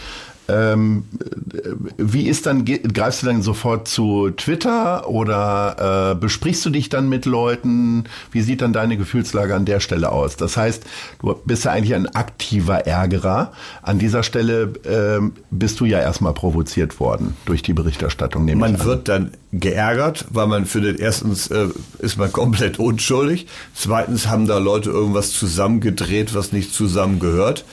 Ähm, 0.50 1.06
wie 1.98 2.28
ist 2.28 2.46
dann, 2.46 2.66
greifst 2.66 3.22
du 3.22 3.28
dann 3.28 3.42
sofort 3.42 3.88
zu 3.88 4.30
Twitter 4.32 5.08
oder 5.08 6.12
äh, 6.12 6.16
besprichst 6.16 6.66
du 6.66 6.70
dich 6.70 6.90
dann 6.90 7.08
mit 7.08 7.26
Leuten? 7.26 8.06
Wie 8.32 8.42
sieht 8.42 8.62
dann 8.62 8.74
deine 8.74 8.98
Gefühlslage 8.98 9.56
an 9.56 9.66
der 9.66 9.80
Stelle 9.80 10.12
aus? 10.12 10.36
Das 10.36 10.58
heißt, 10.58 10.84
du 11.22 11.36
bist 11.46 11.64
ja 11.64 11.72
eigentlich 11.72 11.96
ein 11.96 12.08
aktiver 12.08 12.86
Ärgerer. 12.86 13.54
An 13.82 14.00
dieser 14.00 14.24
Stelle 14.24 14.74
äh, 14.84 15.22
bist 15.50 15.80
du 15.80 15.86
ja 15.86 16.00
erstmal 16.00 16.34
provoziert 16.34 17.00
worden 17.00 17.38
durch 17.46 17.62
die 17.62 17.74
Berichterstattung. 17.74 18.46
Man 18.58 18.84
wird 18.84 19.08
dann 19.08 19.32
geärgert, 19.54 20.26
weil 20.30 20.48
man 20.48 20.66
findet, 20.66 21.00
erstens 21.00 21.48
äh, 21.48 21.68
ist 22.00 22.18
man 22.18 22.32
komplett 22.34 22.80
unschuldig, 22.80 23.48
zweitens 23.74 24.28
haben 24.28 24.48
da 24.48 24.58
Leute 24.58 24.90
irgendwas 24.90 25.32
zusammengedreht, 25.32 26.36
was 26.36 26.52
nicht 26.52 26.74
zusammengehört. 26.74 27.64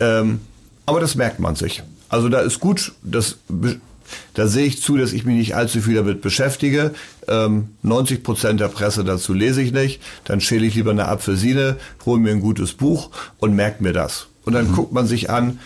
Ähm, 0.00 0.40
aber 0.86 1.00
das 1.00 1.14
merkt 1.14 1.40
man 1.40 1.56
sich. 1.56 1.82
Also 2.08 2.28
da 2.28 2.40
ist 2.40 2.60
gut, 2.60 2.92
das, 3.02 3.38
da 4.34 4.46
sehe 4.46 4.66
ich 4.66 4.82
zu, 4.82 4.96
dass 4.96 5.12
ich 5.12 5.24
mich 5.24 5.36
nicht 5.36 5.56
allzu 5.56 5.80
viel 5.80 5.94
damit 5.94 6.20
beschäftige. 6.20 6.94
Ähm, 7.28 7.70
90 7.82 8.22
Prozent 8.22 8.60
der 8.60 8.68
Presse 8.68 9.04
dazu 9.04 9.32
lese 9.32 9.62
ich 9.62 9.72
nicht. 9.72 10.00
Dann 10.24 10.40
schäle 10.40 10.66
ich 10.66 10.74
lieber 10.74 10.90
eine 10.90 11.08
Apfelsine, 11.08 11.76
hole 12.04 12.20
mir 12.20 12.30
ein 12.30 12.40
gutes 12.40 12.72
Buch 12.72 13.10
und 13.38 13.54
merke 13.54 13.82
mir 13.82 13.92
das. 13.92 14.28
Und 14.44 14.52
dann 14.52 14.68
mhm. 14.68 14.74
guckt 14.74 14.92
man 14.92 15.06
sich 15.06 15.30
an, 15.30 15.58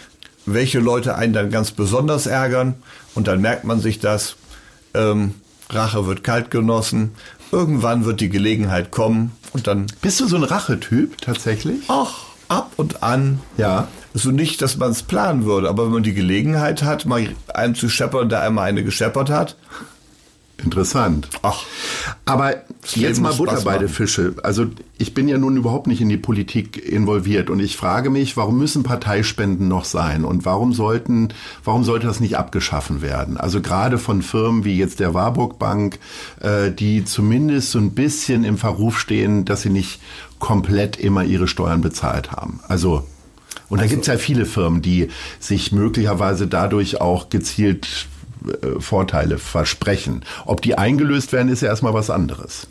welche 0.46 0.81
Leute 0.81 1.16
einen 1.16 1.33
dann 1.33 1.50
ganz 1.50 1.70
besonders 1.70 2.26
ärgern. 2.26 2.74
Und 3.14 3.29
dann 3.29 3.40
merkt 3.40 3.64
man 3.64 3.81
sich 3.81 3.98
das. 3.98 4.37
Ähm, 4.94 5.35
Rache 5.68 6.07
wird 6.07 6.24
kalt 6.24 6.50
genossen. 6.50 7.12
Irgendwann 7.53 8.05
wird 8.05 8.20
die 8.20 8.29
Gelegenheit 8.29 8.90
kommen 8.90 9.33
und 9.53 9.66
dann. 9.66 9.87
Bist 10.00 10.20
du 10.20 10.26
so 10.26 10.37
ein 10.37 10.44
Rachetyp 10.44 11.20
tatsächlich? 11.20 11.81
Ach, 11.88 12.26
ab 12.48 12.72
und 12.76 13.03
an. 13.03 13.40
Ja 13.57 13.88
so 14.14 14.31
nicht, 14.31 14.62
dass 14.62 14.77
man 14.77 14.90
es 14.90 15.03
planen 15.03 15.44
würde, 15.44 15.68
aber 15.68 15.85
wenn 15.85 15.92
man 15.92 16.03
die 16.03 16.14
Gelegenheit 16.14 16.83
hat, 16.83 17.07
mal 17.07 17.29
einen 17.55 17.75
zu 17.75 17.88
scheppern, 17.88 18.29
der 18.29 18.42
einmal 18.42 18.68
eine 18.68 18.85
gescheppert 18.85 19.31
hat. 19.31 19.57
Interessant. 20.64 21.29
Ach. 21.42 21.64
Aber 22.27 22.55
jetzt 22.94 23.20
mal 23.20 23.33
Butter 23.33 23.61
bei 23.62 23.79
den 23.79 23.88
Fische. 23.88 24.35
Also 24.42 24.66
ich 24.99 25.14
bin 25.14 25.29
ja 25.29 25.38
nun 25.38 25.57
überhaupt 25.57 25.87
nicht 25.87 26.01
in 26.01 26.09
die 26.09 26.16
Politik 26.16 26.77
involviert 26.77 27.51
und 27.51 27.61
ich 27.61 27.77
frage 27.77 28.11
mich, 28.11 28.37
warum 28.37 28.59
müssen 28.59 28.83
Parteispenden 28.83 29.68
noch 29.68 29.85
sein 29.85 30.25
und 30.25 30.44
warum 30.44 30.73
sollten, 30.73 31.29
warum 31.64 31.85
sollte 31.85 32.07
das 32.07 32.20
nicht 32.20 32.37
abgeschaffen 32.37 33.03
werden? 33.03 33.37
Also 33.37 33.61
gerade 33.61 33.99
von 33.99 34.23
Firmen 34.23 34.64
wie 34.64 34.77
jetzt 34.77 35.01
der 35.01 35.14
Warburg 35.14 35.59
Bank, 35.59 35.99
äh, 36.40 36.70
die 36.70 37.05
zumindest 37.05 37.70
so 37.70 37.79
ein 37.79 37.92
bisschen 37.92 38.44
im 38.44 38.59
Verruf 38.59 38.99
stehen, 38.99 39.44
dass 39.44 39.62
sie 39.62 39.70
nicht 39.70 40.01
komplett 40.38 40.99
immer 40.99 41.25
ihre 41.25 41.49
Steuern 41.49 41.81
bezahlt 41.81 42.33
haben. 42.33 42.61
Also 42.68 43.05
und 43.68 43.78
also, 43.78 43.88
da 43.88 43.94
gibt 43.94 44.02
es 44.02 44.06
ja 44.08 44.18
viele 44.18 44.46
Firmen, 44.46 44.82
die 44.82 45.08
sich 45.38 45.72
möglicherweise 45.72 46.46
dadurch 46.46 47.00
auch 47.00 47.30
gezielt 47.30 48.06
äh, 48.46 48.80
Vorteile 48.80 49.38
versprechen. 49.38 50.24
Ob 50.46 50.62
die 50.62 50.76
eingelöst 50.76 51.32
werden, 51.32 51.48
ist 51.48 51.62
ja 51.62 51.68
erstmal 51.68 51.94
was 51.94 52.10
anderes. 52.10 52.66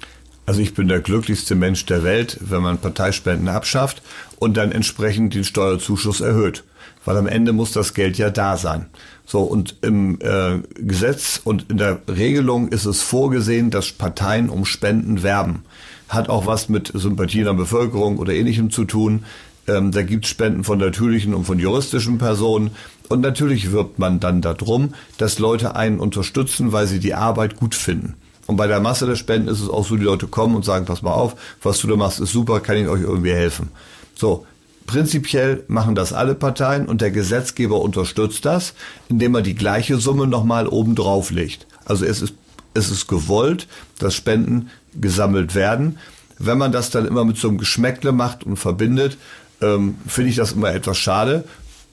Also 0.45 0.61
ich 0.61 0.73
bin 0.73 0.87
der 0.87 0.99
glücklichste 0.99 1.53
Mensch 1.53 1.85
der 1.85 2.03
Welt, 2.03 2.37
wenn 2.41 2.63
man 2.63 2.79
Parteispenden 2.79 3.49
abschafft 3.49 4.01
und 4.39 4.57
dann 4.57 4.71
entsprechend 4.71 5.35
den 5.35 5.43
Steuerzuschuss 5.43 6.21
erhöht. 6.21 6.63
Weil 7.05 7.17
am 7.17 7.27
Ende 7.27 7.53
muss 7.53 7.71
das 7.71 7.93
Geld 7.93 8.17
ja 8.17 8.31
da 8.31 8.57
sein. 8.57 8.87
So, 9.27 9.41
und 9.41 9.75
im 9.83 10.19
äh, 10.21 10.57
Gesetz 10.73 11.39
und 11.43 11.69
in 11.69 11.77
der 11.77 12.01
Regelung 12.07 12.69
ist 12.69 12.85
es 12.85 13.03
vorgesehen, 13.03 13.69
dass 13.69 13.91
Parteien 13.91 14.49
um 14.49 14.65
Spenden 14.65 15.21
werben. 15.21 15.65
Hat 16.07 16.29
auch 16.29 16.47
was 16.47 16.67
mit 16.67 16.91
Sympathie 16.95 17.39
in 17.39 17.45
der 17.45 17.53
Bevölkerung 17.53 18.17
oder 18.17 18.33
ähnlichem 18.33 18.71
zu 18.71 18.85
tun. 18.85 19.25
Ähm, 19.69 19.91
da 19.91 20.01
gibt 20.01 20.25
es 20.25 20.31
Spenden 20.31 20.63
von 20.63 20.79
natürlichen 20.79 21.33
und 21.33 21.45
von 21.45 21.59
juristischen 21.59 22.17
Personen. 22.17 22.71
Und 23.07 23.21
natürlich 23.21 23.71
wirbt 23.71 23.99
man 23.99 24.19
dann 24.19 24.41
darum, 24.41 24.93
dass 25.17 25.39
Leute 25.39 25.75
einen 25.75 25.99
unterstützen, 25.99 26.71
weil 26.71 26.87
sie 26.87 26.99
die 26.99 27.13
Arbeit 27.13 27.55
gut 27.55 27.75
finden. 27.75 28.15
Und 28.47 28.55
bei 28.55 28.65
der 28.65 28.79
Masse 28.79 29.05
der 29.05 29.15
Spenden 29.15 29.47
ist 29.47 29.61
es 29.61 29.69
auch 29.69 29.85
so, 29.85 29.95
die 29.95 30.03
Leute 30.03 30.27
kommen 30.27 30.55
und 30.55 30.65
sagen, 30.65 30.85
pass 30.85 31.03
mal 31.03 31.13
auf, 31.13 31.35
was 31.61 31.79
du 31.79 31.87
da 31.87 31.95
machst, 31.95 32.19
ist 32.19 32.31
super, 32.31 32.61
kann 32.61 32.77
ich 32.77 32.87
euch 32.87 33.01
irgendwie 33.01 33.31
helfen. 33.31 33.69
So, 34.15 34.47
prinzipiell 34.87 35.63
machen 35.67 35.93
das 35.93 36.13
alle 36.13 36.33
Parteien 36.33 36.87
und 36.87 37.01
der 37.01 37.11
Gesetzgeber 37.11 37.79
unterstützt 37.79 38.45
das, 38.45 38.73
indem 39.07 39.35
er 39.35 39.43
die 39.43 39.53
gleiche 39.53 39.97
Summe 39.97 40.25
nochmal 40.25 40.67
oben 40.67 40.95
drauf 40.95 41.29
legt. 41.29 41.67
Also 41.85 42.05
es 42.05 42.23
ist, 42.23 42.33
es 42.73 42.89
ist 42.89 43.07
gewollt, 43.07 43.67
dass 43.99 44.15
Spenden 44.15 44.71
gesammelt 44.99 45.53
werden. 45.53 45.99
Wenn 46.39 46.57
man 46.57 46.71
das 46.71 46.89
dann 46.89 47.05
immer 47.05 47.25
mit 47.25 47.37
so 47.37 47.49
einem 47.49 47.59
Geschmäckle 47.59 48.13
macht 48.13 48.43
und 48.45 48.57
verbindet, 48.57 49.17
ähm, 49.61 49.95
finde 50.07 50.29
ich 50.29 50.35
das 50.35 50.53
immer 50.53 50.73
etwas 50.73 50.97
schade. 50.97 51.43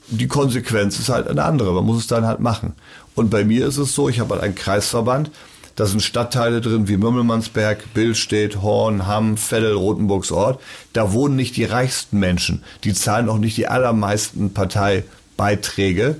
Die 0.08 0.28
Konsequenz 0.28 0.98
ist 0.98 1.08
halt 1.08 1.28
eine 1.28 1.44
andere. 1.44 1.72
Man 1.72 1.84
muss 1.84 1.98
es 1.98 2.06
dann 2.06 2.26
halt 2.26 2.40
machen. 2.40 2.74
Und 3.14 3.30
bei 3.30 3.44
mir 3.44 3.66
ist 3.66 3.78
es 3.78 3.94
so, 3.94 4.08
ich 4.08 4.20
habe 4.20 4.34
halt 4.34 4.42
einen 4.42 4.54
Kreisverband. 4.54 5.30
Da 5.74 5.84
sind 5.84 6.02
Stadtteile 6.02 6.62
drin 6.62 6.88
wie 6.88 6.96
Mümmelmannsberg, 6.96 7.92
Billstedt, 7.92 8.62
Horn, 8.62 9.06
Hamm, 9.06 9.36
Veddel, 9.36 9.74
Rotenburgsort. 9.74 10.60
Da 10.94 11.12
wohnen 11.12 11.36
nicht 11.36 11.56
die 11.56 11.64
reichsten 11.64 12.18
Menschen. 12.18 12.62
Die 12.84 12.94
zahlen 12.94 13.28
auch 13.28 13.38
nicht 13.38 13.58
die 13.58 13.68
allermeisten 13.68 14.54
Parteibeiträge. 14.54 16.18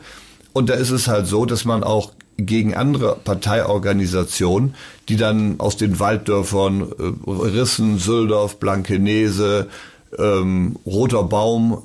Und 0.52 0.68
da 0.68 0.74
ist 0.74 0.90
es 0.90 1.08
halt 1.08 1.26
so, 1.26 1.46
dass 1.46 1.64
man 1.64 1.84
auch 1.84 2.12
gegen 2.38 2.74
andere 2.74 3.16
Parteiorganisationen, 3.16 4.74
die 5.08 5.16
dann 5.16 5.58
aus 5.58 5.76
den 5.76 5.98
Walddörfern 5.98 6.82
äh, 6.82 7.30
Rissen, 7.30 7.98
Süldorf, 7.98 8.58
Blankenese, 8.58 9.68
ähm, 10.18 10.76
Roter 10.84 11.24
Baum 11.24 11.82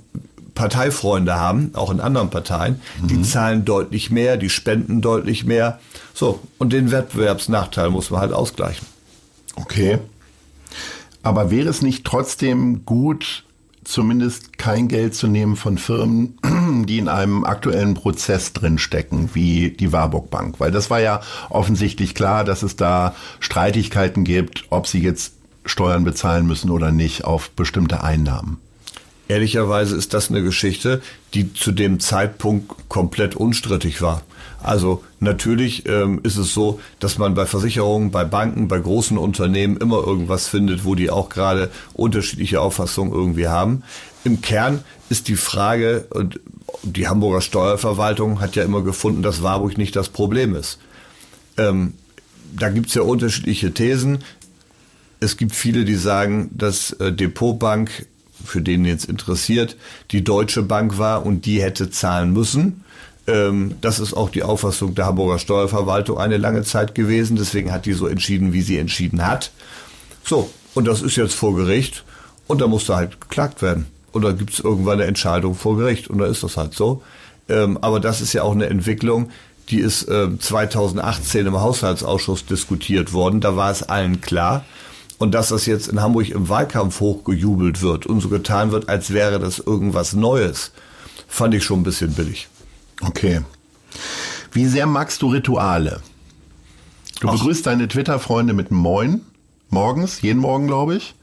Parteifreunde 0.54 1.36
haben, 1.36 1.72
auch 1.74 1.92
in 1.92 2.00
anderen 2.00 2.30
Parteien, 2.30 2.82
mhm. 3.02 3.08
die 3.08 3.22
zahlen 3.22 3.66
deutlich 3.66 4.12
mehr, 4.12 4.38
die 4.38 4.50
spenden 4.50 5.02
deutlich 5.02 5.46
mehr. 5.46 5.80
So, 6.14 6.40
und 6.58 6.74
den 6.74 6.92
Wettbewerbsnachteil 6.92 7.90
muss 7.90 8.12
man 8.12 8.22
halt 8.22 8.34
ausgleichen. 8.34 8.86
Okay. 9.56 10.00
Aber 11.24 11.52
wäre 11.52 11.70
es 11.70 11.82
nicht 11.82 12.06
trotzdem 12.06 12.86
gut, 12.86 13.44
zumindest 13.84 14.58
kein 14.58 14.88
Geld 14.88 15.16
zu 15.16 15.28
nehmen 15.28 15.56
von 15.56 15.78
Firmen, 15.78 16.38
die 16.88 16.98
in 16.98 17.08
einem 17.08 17.44
aktuellen 17.44 17.94
Prozess 17.94 18.54
drinstecken, 18.54 19.32
wie 19.34 19.72
die 19.72 19.92
Warburg 19.92 20.30
Bank? 20.30 20.60
Weil 20.60 20.72
das 20.72 20.90
war 20.90 21.00
ja 21.00 21.22
offensichtlich 21.50 22.14
klar, 22.14 22.44
dass 22.44 22.64
es 22.64 22.76
da 22.76 23.16
Streitigkeiten 23.40 24.24
gibt, 24.24 24.66
ob 24.70 24.88
sie 24.88 25.00
jetzt 25.02 25.34
Steuern 25.66 26.04
bezahlen 26.04 26.48
müssen 26.48 26.70
oder 26.70 26.92
nicht 26.92 27.24
auf 27.24 27.52
bestimmte 27.52 28.04
Einnahmen. 28.04 28.60
Ehrlicherweise 29.28 29.96
ist 29.96 30.14
das 30.14 30.30
eine 30.30 30.44
Geschichte, 30.44 31.02
die 31.34 31.54
zu 31.54 31.72
dem 31.72 32.02
Zeitpunkt 32.02 32.90
komplett 32.90 33.36
unstrittig 33.36 34.02
war. 34.02 34.24
Also 34.62 35.04
natürlich 35.20 35.88
ähm, 35.88 36.20
ist 36.24 36.38
es 36.38 36.54
so, 36.54 36.80
dass 37.00 37.18
man 37.18 37.34
bei 37.34 37.46
Versicherungen, 37.46 38.12
bei 38.12 38.26
Banken, 38.26 38.68
bei 38.68 38.80
großen 38.80 39.18
Unternehmen 39.18 39.78
immer 39.78 40.06
irgendwas 40.06 40.48
findet, 40.48 40.84
wo 40.84 40.96
die 40.96 41.10
auch 41.10 41.30
gerade 41.30 41.72
unterschiedliche 41.94 42.60
Auffassungen 42.60 43.14
irgendwie 43.14 43.48
haben. 43.48 43.84
Im 44.24 44.42
Kern 44.42 44.84
ist 45.10 45.30
die 45.30 45.38
Frage, 45.38 46.08
und 46.10 46.40
die 46.84 47.08
Hamburger 47.08 47.42
Steuerverwaltung 47.42 48.42
hat 48.42 48.56
ja 48.56 48.64
immer 48.64 48.82
gefunden, 48.82 49.24
dass 49.24 49.42
Warburg 49.42 49.78
nicht 49.78 49.96
das 49.96 50.10
Problem 50.10 50.56
ist. 50.56 50.78
Ähm, 51.58 51.94
da 52.54 52.70
gibt's 52.70 52.94
ja 52.94 53.02
unterschiedliche 53.02 53.74
Thesen. 53.74 54.20
Es 55.22 55.38
gibt 55.38 55.56
viele, 55.56 55.86
die 55.86 55.96
sagen, 55.96 56.50
dass 56.52 56.92
äh, 56.94 57.14
Depotbank, 57.14 58.08
für 58.44 58.62
den 58.62 58.86
jetzt 58.86 59.06
interessiert, 59.06 59.78
die 60.10 60.24
Deutsche 60.24 60.64
Bank 60.64 60.98
war 60.98 61.26
und 61.26 61.46
die 61.46 61.62
hätte 61.62 61.92
zahlen 61.92 62.34
müssen. 62.34 62.84
Ähm, 63.28 63.76
das 63.82 64.00
ist 64.00 64.16
auch 64.16 64.32
die 64.32 64.42
Auffassung 64.42 64.96
der 64.96 65.06
Hamburger 65.06 65.38
Steuerverwaltung 65.38 66.18
eine 66.18 66.38
lange 66.38 66.64
Zeit 66.64 66.96
gewesen. 66.96 67.38
Deswegen 67.38 67.72
hat 67.72 67.86
die 67.86 67.94
so 67.94 68.08
entschieden, 68.08 68.52
wie 68.52 68.64
sie 68.64 68.80
entschieden 68.80 69.26
hat. 69.26 69.52
So, 70.26 70.50
und 70.74 70.88
das 70.88 71.04
ist 71.04 71.18
jetzt 71.18 71.36
vor 71.36 71.56
Gericht 71.56 72.04
und 72.48 72.60
da 72.60 72.68
muss 72.68 72.86
da 72.86 72.96
halt 72.96 73.22
geklagt 73.22 73.62
werden. 73.62 73.86
Und 74.12 74.24
da 74.24 74.32
gibt 74.32 74.54
es 74.54 74.60
irgendwann 74.60 74.96
eine 74.96 75.06
Entscheidung 75.06 75.56
vor 75.56 75.78
Gericht 75.78 76.10
und 76.10 76.18
da 76.18 76.26
ist 76.26 76.44
das 76.44 76.58
halt 76.58 76.74
so. 76.74 77.04
Ähm, 77.48 77.78
aber 77.82 78.00
das 78.00 78.22
ist 78.22 78.34
ja 78.34 78.42
auch 78.44 78.54
eine 78.54 78.66
Entwicklung, 78.66 79.30
die 79.70 79.80
ist 79.80 80.08
äh, 80.10 80.28
2018 80.38 81.46
im 81.46 81.62
Haushaltsausschuss 81.62 82.46
diskutiert 82.46 83.14
worden. 83.14 83.40
Da 83.40 83.56
war 83.56 83.72
es 83.72 83.84
allen 83.84 84.20
klar. 84.20 84.66
Und 85.22 85.36
dass 85.36 85.50
das 85.50 85.68
jetzt 85.68 85.88
in 85.88 86.02
Hamburg 86.02 86.30
im 86.30 86.50
Wahlkampf 86.50 87.00
hochgejubelt 87.00 87.84
wird 87.84 88.08
und 88.08 88.22
so 88.22 88.30
getan 88.30 88.72
wird, 88.72 88.90
als 88.90 89.14
wäre 89.14 89.38
das 89.38 89.60
irgendwas 89.60 90.14
Neues, 90.14 90.72
fand 91.28 91.54
ich 91.54 91.64
schon 91.64 91.82
ein 91.82 91.84
bisschen 91.84 92.14
billig. 92.14 92.48
Okay. 93.02 93.42
Wie 94.52 94.66
sehr 94.66 94.88
magst 94.88 95.22
du 95.22 95.28
Rituale? 95.28 96.02
Du 97.20 97.28
Ach. 97.28 97.34
begrüßt 97.34 97.68
deine 97.68 97.88
Twitter-Freunde 97.88 98.54
mit 98.54 98.72
Moin 98.72 99.22
morgens, 99.70 100.24
jeden 100.24 100.40
Morgen, 100.40 100.66
glaube 100.66 100.96
ich. 100.96 101.14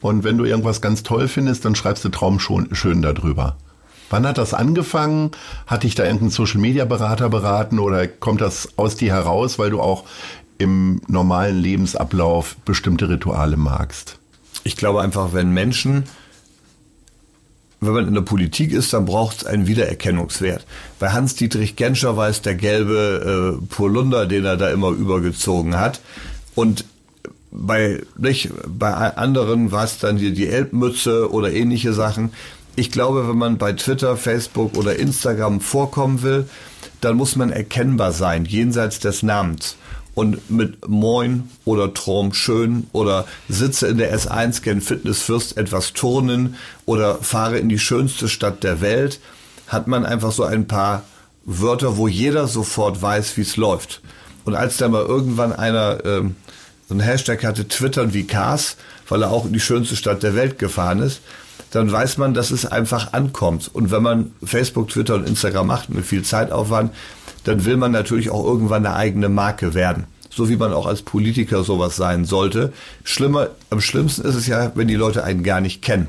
Und 0.00 0.22
wenn 0.22 0.38
du 0.38 0.44
irgendwas 0.44 0.80
ganz 0.80 1.02
toll 1.02 1.26
findest, 1.26 1.64
dann 1.64 1.74
schreibst 1.74 2.04
du 2.04 2.10
Traum 2.10 2.38
schon, 2.38 2.72
schön 2.76 3.02
darüber. 3.02 3.56
Wann 4.10 4.26
hat 4.26 4.38
das 4.38 4.54
angefangen? 4.54 5.32
Hat 5.66 5.82
dich 5.82 5.94
da 5.94 6.04
irgendein 6.04 6.30
Social 6.30 6.60
Media 6.60 6.84
Berater 6.84 7.28
beraten 7.28 7.78
oder 7.78 8.06
kommt 8.06 8.40
das 8.40 8.70
aus 8.76 8.96
dir 8.96 9.12
heraus, 9.12 9.58
weil 9.58 9.70
du 9.70 9.80
auch 9.80 10.04
im 10.58 11.00
normalen 11.06 11.58
Lebensablauf 11.58 12.56
bestimmte 12.64 13.08
Rituale 13.08 13.56
magst? 13.56 14.18
Ich 14.64 14.76
glaube 14.76 15.00
einfach, 15.00 15.32
wenn 15.32 15.50
Menschen, 15.52 16.04
wenn 17.80 17.92
man 17.92 18.08
in 18.08 18.14
der 18.14 18.22
Politik 18.22 18.72
ist, 18.72 18.92
dann 18.92 19.06
braucht 19.06 19.38
es 19.38 19.46
einen 19.46 19.66
Wiedererkennungswert. 19.66 20.66
Bei 20.98 21.10
Hans-Dietrich 21.10 21.76
Genscher 21.76 22.16
war 22.16 22.28
es 22.28 22.42
der 22.42 22.56
gelbe 22.56 23.58
äh, 23.60 23.66
Polunder, 23.72 24.26
den 24.26 24.44
er 24.44 24.56
da 24.56 24.70
immer 24.70 24.90
übergezogen 24.90 25.78
hat. 25.78 26.00
Und 26.54 26.84
bei, 27.50 28.02
nicht, 28.16 28.50
bei 28.66 28.92
anderen 28.92 29.70
war 29.72 29.84
es 29.84 29.98
dann 29.98 30.18
die, 30.18 30.32
die 30.32 30.48
Elbmütze 30.48 31.30
oder 31.32 31.52
ähnliche 31.52 31.92
Sachen. 31.92 32.32
Ich 32.76 32.90
glaube, 32.90 33.28
wenn 33.28 33.38
man 33.38 33.58
bei 33.58 33.72
Twitter, 33.72 34.16
Facebook 34.16 34.76
oder 34.76 34.98
Instagram 34.98 35.60
vorkommen 35.60 36.22
will, 36.22 36.48
dann 37.00 37.16
muss 37.16 37.36
man 37.36 37.50
erkennbar 37.50 38.12
sein, 38.12 38.44
jenseits 38.44 39.00
des 39.00 39.22
Namens. 39.22 39.76
Und 40.18 40.50
mit 40.50 40.88
Moin 40.88 41.48
oder 41.64 41.94
Traum 41.94 42.34
schön 42.34 42.88
oder 42.90 43.24
sitze 43.48 43.86
in 43.86 43.98
der 43.98 44.12
S1 44.18 44.62
gen 44.62 44.80
Fitness 44.80 45.22
Fürst 45.22 45.56
etwas 45.56 45.92
turnen 45.92 46.56
oder 46.86 47.18
fahre 47.22 47.60
in 47.60 47.68
die 47.68 47.78
schönste 47.78 48.28
Stadt 48.28 48.64
der 48.64 48.80
Welt, 48.80 49.20
hat 49.68 49.86
man 49.86 50.04
einfach 50.04 50.32
so 50.32 50.42
ein 50.42 50.66
paar 50.66 51.04
Wörter, 51.44 51.98
wo 51.98 52.08
jeder 52.08 52.48
sofort 52.48 53.00
weiß, 53.00 53.36
wie 53.36 53.42
es 53.42 53.56
läuft. 53.56 54.00
Und 54.44 54.56
als 54.56 54.76
da 54.78 54.88
mal 54.88 55.04
irgendwann 55.04 55.52
einer 55.52 56.04
ähm, 56.04 56.34
so 56.88 56.96
ein 56.96 57.00
Hashtag 57.00 57.44
hatte, 57.44 57.68
twittern 57.68 58.12
wie 58.12 58.26
Cars, 58.26 58.76
weil 59.08 59.22
er 59.22 59.30
auch 59.30 59.46
in 59.46 59.52
die 59.52 59.60
schönste 59.60 59.94
Stadt 59.94 60.24
der 60.24 60.34
Welt 60.34 60.58
gefahren 60.58 60.98
ist, 60.98 61.20
dann 61.70 61.92
weiß 61.92 62.18
man, 62.18 62.34
dass 62.34 62.50
es 62.50 62.66
einfach 62.66 63.12
ankommt. 63.12 63.70
Und 63.72 63.92
wenn 63.92 64.02
man 64.02 64.32
Facebook, 64.42 64.88
Twitter 64.88 65.14
und 65.14 65.28
Instagram 65.28 65.68
macht 65.68 65.90
mit 65.90 66.04
viel 66.04 66.24
Zeitaufwand, 66.24 66.92
dann 67.48 67.64
will 67.64 67.78
man 67.78 67.92
natürlich 67.92 68.28
auch 68.28 68.44
irgendwann 68.44 68.84
eine 68.84 68.94
eigene 68.94 69.30
Marke 69.30 69.72
werden. 69.72 70.04
So 70.28 70.50
wie 70.50 70.56
man 70.56 70.74
auch 70.74 70.84
als 70.84 71.00
Politiker 71.00 71.64
sowas 71.64 71.96
sein 71.96 72.26
sollte. 72.26 72.74
Schlimmer, 73.04 73.48
am 73.70 73.80
schlimmsten 73.80 74.22
ist 74.26 74.34
es 74.34 74.46
ja, 74.46 74.72
wenn 74.74 74.86
die 74.86 74.96
Leute 74.96 75.24
einen 75.24 75.42
gar 75.42 75.62
nicht 75.62 75.80
kennen. 75.80 76.08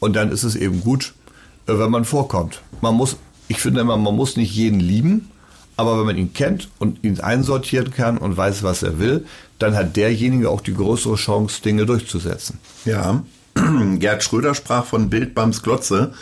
Und 0.00 0.16
dann 0.16 0.32
ist 0.32 0.42
es 0.42 0.56
eben 0.56 0.80
gut, 0.80 1.12
äh, 1.66 1.78
wenn 1.78 1.90
man 1.90 2.06
vorkommt. 2.06 2.62
Man 2.80 2.94
muss, 2.94 3.18
ich 3.46 3.58
finde 3.58 3.82
immer, 3.82 3.98
man 3.98 4.16
muss 4.16 4.38
nicht 4.38 4.54
jeden 4.54 4.80
lieben, 4.80 5.30
aber 5.76 5.98
wenn 5.98 6.06
man 6.06 6.16
ihn 6.16 6.32
kennt 6.32 6.70
und 6.78 7.04
ihn 7.04 7.20
einsortieren 7.20 7.92
kann 7.92 8.16
und 8.16 8.34
weiß, 8.34 8.62
was 8.62 8.82
er 8.82 8.98
will, 8.98 9.26
dann 9.58 9.76
hat 9.76 9.96
derjenige 9.96 10.48
auch 10.48 10.62
die 10.62 10.74
größere 10.74 11.16
Chance, 11.16 11.60
Dinge 11.60 11.84
durchzusetzen. 11.84 12.58
Ja. 12.86 13.22
Gerd 13.98 14.22
Schröder 14.22 14.54
sprach 14.54 14.84
von 14.84 15.10
Bildbams 15.10 15.62
Glotze, 15.62 16.12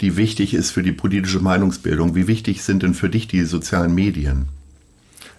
die 0.00 0.16
wichtig 0.16 0.54
ist 0.54 0.70
für 0.70 0.82
die 0.82 0.92
politische 0.92 1.40
Meinungsbildung. 1.40 2.14
Wie 2.14 2.26
wichtig 2.26 2.62
sind 2.62 2.82
denn 2.82 2.94
für 2.94 3.08
dich 3.08 3.28
die 3.28 3.44
sozialen 3.44 3.94
Medien? 3.94 4.48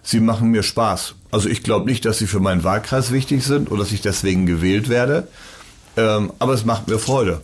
Sie 0.03 0.19
machen 0.19 0.51
mir 0.51 0.63
Spaß. 0.63 1.15
Also 1.32 1.49
ich 1.49 1.63
glaube 1.63 1.89
nicht, 1.89 2.06
dass 2.06 2.17
sie 2.17 2.27
für 2.27 2.39
meinen 2.39 2.63
Wahlkreis 2.63 3.12
wichtig 3.12 3.43
sind 3.43 3.71
oder 3.71 3.84
dass 3.84 3.91
ich 3.91 4.01
deswegen 4.01 4.45
gewählt 4.45 4.89
werde. 4.89 5.27
Ähm, 5.95 6.32
aber 6.39 6.53
es 6.53 6.65
macht 6.65 6.88
mir 6.88 6.99
Freude. 6.99 7.41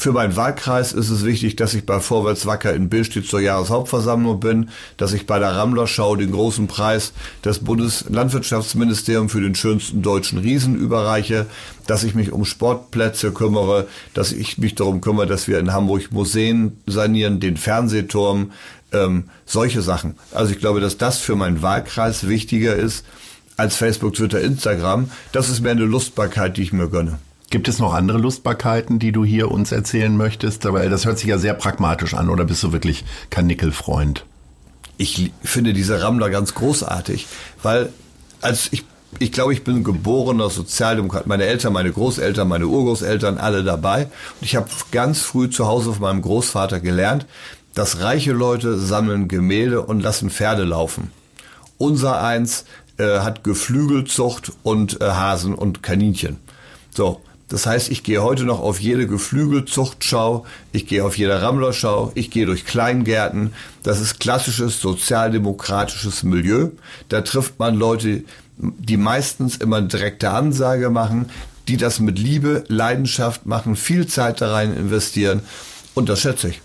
Für 0.00 0.12
meinen 0.12 0.34
Wahlkreis 0.34 0.94
ist 0.94 1.10
es 1.10 1.26
wichtig, 1.26 1.56
dass 1.56 1.74
ich 1.74 1.84
bei 1.84 2.00
Vorwärts 2.00 2.46
Wacker 2.46 2.72
in 2.72 2.88
Billstedt 2.88 3.26
zur 3.26 3.40
Jahreshauptversammlung 3.40 4.40
bin, 4.40 4.70
dass 4.96 5.12
ich 5.12 5.26
bei 5.26 5.38
der 5.38 5.50
Rammlerschau 5.50 6.16
den 6.16 6.32
großen 6.32 6.68
Preis 6.68 7.12
des 7.44 7.58
Bundeslandwirtschaftsministeriums 7.58 9.30
für 9.30 9.42
den 9.42 9.54
schönsten 9.54 10.00
deutschen 10.00 10.38
Riesen 10.38 10.74
überreiche, 10.74 11.44
dass 11.86 12.02
ich 12.02 12.14
mich 12.14 12.32
um 12.32 12.46
Sportplätze 12.46 13.30
kümmere, 13.32 13.88
dass 14.14 14.32
ich 14.32 14.56
mich 14.56 14.74
darum 14.74 15.02
kümmere, 15.02 15.26
dass 15.26 15.48
wir 15.48 15.58
in 15.58 15.74
Hamburg 15.74 16.10
Museen 16.12 16.78
sanieren, 16.86 17.38
den 17.38 17.58
Fernsehturm, 17.58 18.52
ähm, 18.92 19.24
solche 19.44 19.82
Sachen. 19.82 20.14
Also 20.32 20.52
ich 20.52 20.60
glaube, 20.60 20.80
dass 20.80 20.96
das 20.96 21.18
für 21.18 21.36
meinen 21.36 21.60
Wahlkreis 21.60 22.26
wichtiger 22.26 22.74
ist 22.74 23.04
als 23.58 23.76
Facebook, 23.76 24.14
Twitter, 24.14 24.40
Instagram. 24.40 25.10
Das 25.32 25.50
ist 25.50 25.60
mehr 25.60 25.72
eine 25.72 25.84
Lustbarkeit, 25.84 26.56
die 26.56 26.62
ich 26.62 26.72
mir 26.72 26.88
gönne. 26.88 27.18
Gibt 27.50 27.66
es 27.66 27.80
noch 27.80 27.92
andere 27.94 28.18
Lustbarkeiten, 28.18 29.00
die 29.00 29.10
du 29.10 29.24
hier 29.24 29.50
uns 29.50 29.72
erzählen 29.72 30.16
möchtest? 30.16 30.66
Aber 30.66 30.88
das 30.88 31.04
hört 31.04 31.18
sich 31.18 31.28
ja 31.28 31.36
sehr 31.36 31.54
pragmatisch 31.54 32.14
an, 32.14 32.30
oder 32.30 32.44
bist 32.44 32.62
du 32.62 32.72
wirklich 32.72 33.04
kein 33.28 33.48
Nickelfreund? 33.48 34.24
Ich 34.96 35.32
finde 35.42 35.72
diese 35.72 36.00
Rammler 36.00 36.30
ganz 36.30 36.54
großartig, 36.54 37.26
weil 37.62 37.92
als 38.40 38.68
ich 38.70 38.84
ich 39.18 39.32
glaube, 39.32 39.52
ich 39.52 39.64
bin 39.64 39.82
geborener 39.82 40.50
Sozialdemokrat. 40.50 41.26
Meine 41.26 41.44
Eltern, 41.44 41.72
meine 41.72 41.90
Großeltern, 41.90 42.46
meine 42.46 42.68
Urgroßeltern, 42.68 43.38
alle 43.38 43.64
dabei. 43.64 44.04
Und 44.04 44.42
ich 44.42 44.54
habe 44.54 44.68
ganz 44.92 45.20
früh 45.20 45.50
zu 45.50 45.66
Hause 45.66 45.92
von 45.94 46.02
meinem 46.02 46.22
Großvater 46.22 46.78
gelernt, 46.78 47.26
dass 47.74 48.02
reiche 48.02 48.30
Leute 48.30 48.78
sammeln 48.78 49.26
Gemälde 49.26 49.82
und 49.82 50.00
lassen 50.00 50.30
Pferde 50.30 50.62
laufen. 50.62 51.10
Unser 51.76 52.22
eins 52.22 52.66
äh, 52.98 53.18
hat 53.18 53.42
Geflügelzucht 53.42 54.52
und 54.62 55.00
äh, 55.00 55.04
Hasen 55.10 55.56
und 55.56 55.82
Kaninchen. 55.82 56.36
So, 56.94 57.20
das 57.50 57.66
heißt, 57.66 57.90
ich 57.90 58.04
gehe 58.04 58.22
heute 58.22 58.44
noch 58.44 58.60
auf 58.60 58.80
jede 58.80 59.08
Geflügelzuchtschau, 59.08 60.46
ich 60.70 60.86
gehe 60.86 61.04
auf 61.04 61.18
jede 61.18 61.42
Rammlerschau, 61.42 62.12
ich 62.14 62.30
gehe 62.30 62.46
durch 62.46 62.64
Kleingärten. 62.64 63.52
Das 63.82 64.00
ist 64.00 64.20
klassisches 64.20 64.80
sozialdemokratisches 64.80 66.22
Milieu. 66.22 66.68
Da 67.08 67.22
trifft 67.22 67.58
man 67.58 67.74
Leute, 67.74 68.22
die 68.56 68.96
meistens 68.96 69.56
immer 69.56 69.82
direkte 69.82 70.30
Ansage 70.30 70.90
machen, 70.90 71.28
die 71.66 71.76
das 71.76 71.98
mit 71.98 72.20
Liebe, 72.20 72.62
Leidenschaft 72.68 73.46
machen, 73.46 73.74
viel 73.74 74.06
Zeit 74.06 74.40
da 74.40 74.52
rein 74.52 74.76
investieren. 74.76 75.42
Und 75.94 76.08
das 76.08 76.20
schätze 76.20 76.50
ich. 76.50 76.62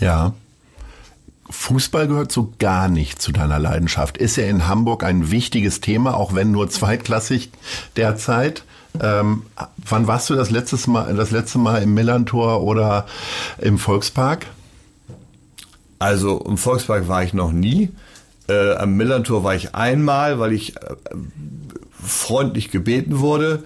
Ja. 0.00 0.34
Fußball 1.48 2.08
gehört 2.08 2.32
so 2.32 2.52
gar 2.58 2.88
nicht 2.88 3.22
zu 3.22 3.30
deiner 3.30 3.60
Leidenschaft. 3.60 4.18
Ist 4.18 4.34
ja 4.36 4.46
in 4.46 4.66
Hamburg 4.66 5.04
ein 5.04 5.30
wichtiges 5.30 5.80
Thema, 5.80 6.16
auch 6.16 6.34
wenn 6.34 6.50
nur 6.50 6.68
zweitklassig 6.68 7.52
derzeit. 7.94 8.64
Ähm, 9.02 9.42
wann 9.76 10.06
warst 10.06 10.30
du 10.30 10.34
das 10.34 10.50
letzte 10.50 10.90
Mal, 10.90 11.14
das 11.14 11.30
letzte 11.30 11.58
Mal 11.58 11.82
im 11.82 11.94
Millantor 11.94 12.62
oder 12.62 13.06
im 13.58 13.78
Volkspark? 13.78 14.46
Also 15.98 16.40
im 16.40 16.58
Volkspark 16.58 17.08
war 17.08 17.22
ich 17.22 17.32
noch 17.32 17.52
nie. 17.52 17.90
Äh, 18.48 18.74
am 18.74 18.96
Millantor 18.96 19.44
war 19.44 19.54
ich 19.54 19.74
einmal, 19.74 20.38
weil 20.38 20.52
ich 20.52 20.76
äh, 20.76 20.80
freundlich 22.02 22.70
gebeten 22.70 23.18
wurde. 23.18 23.64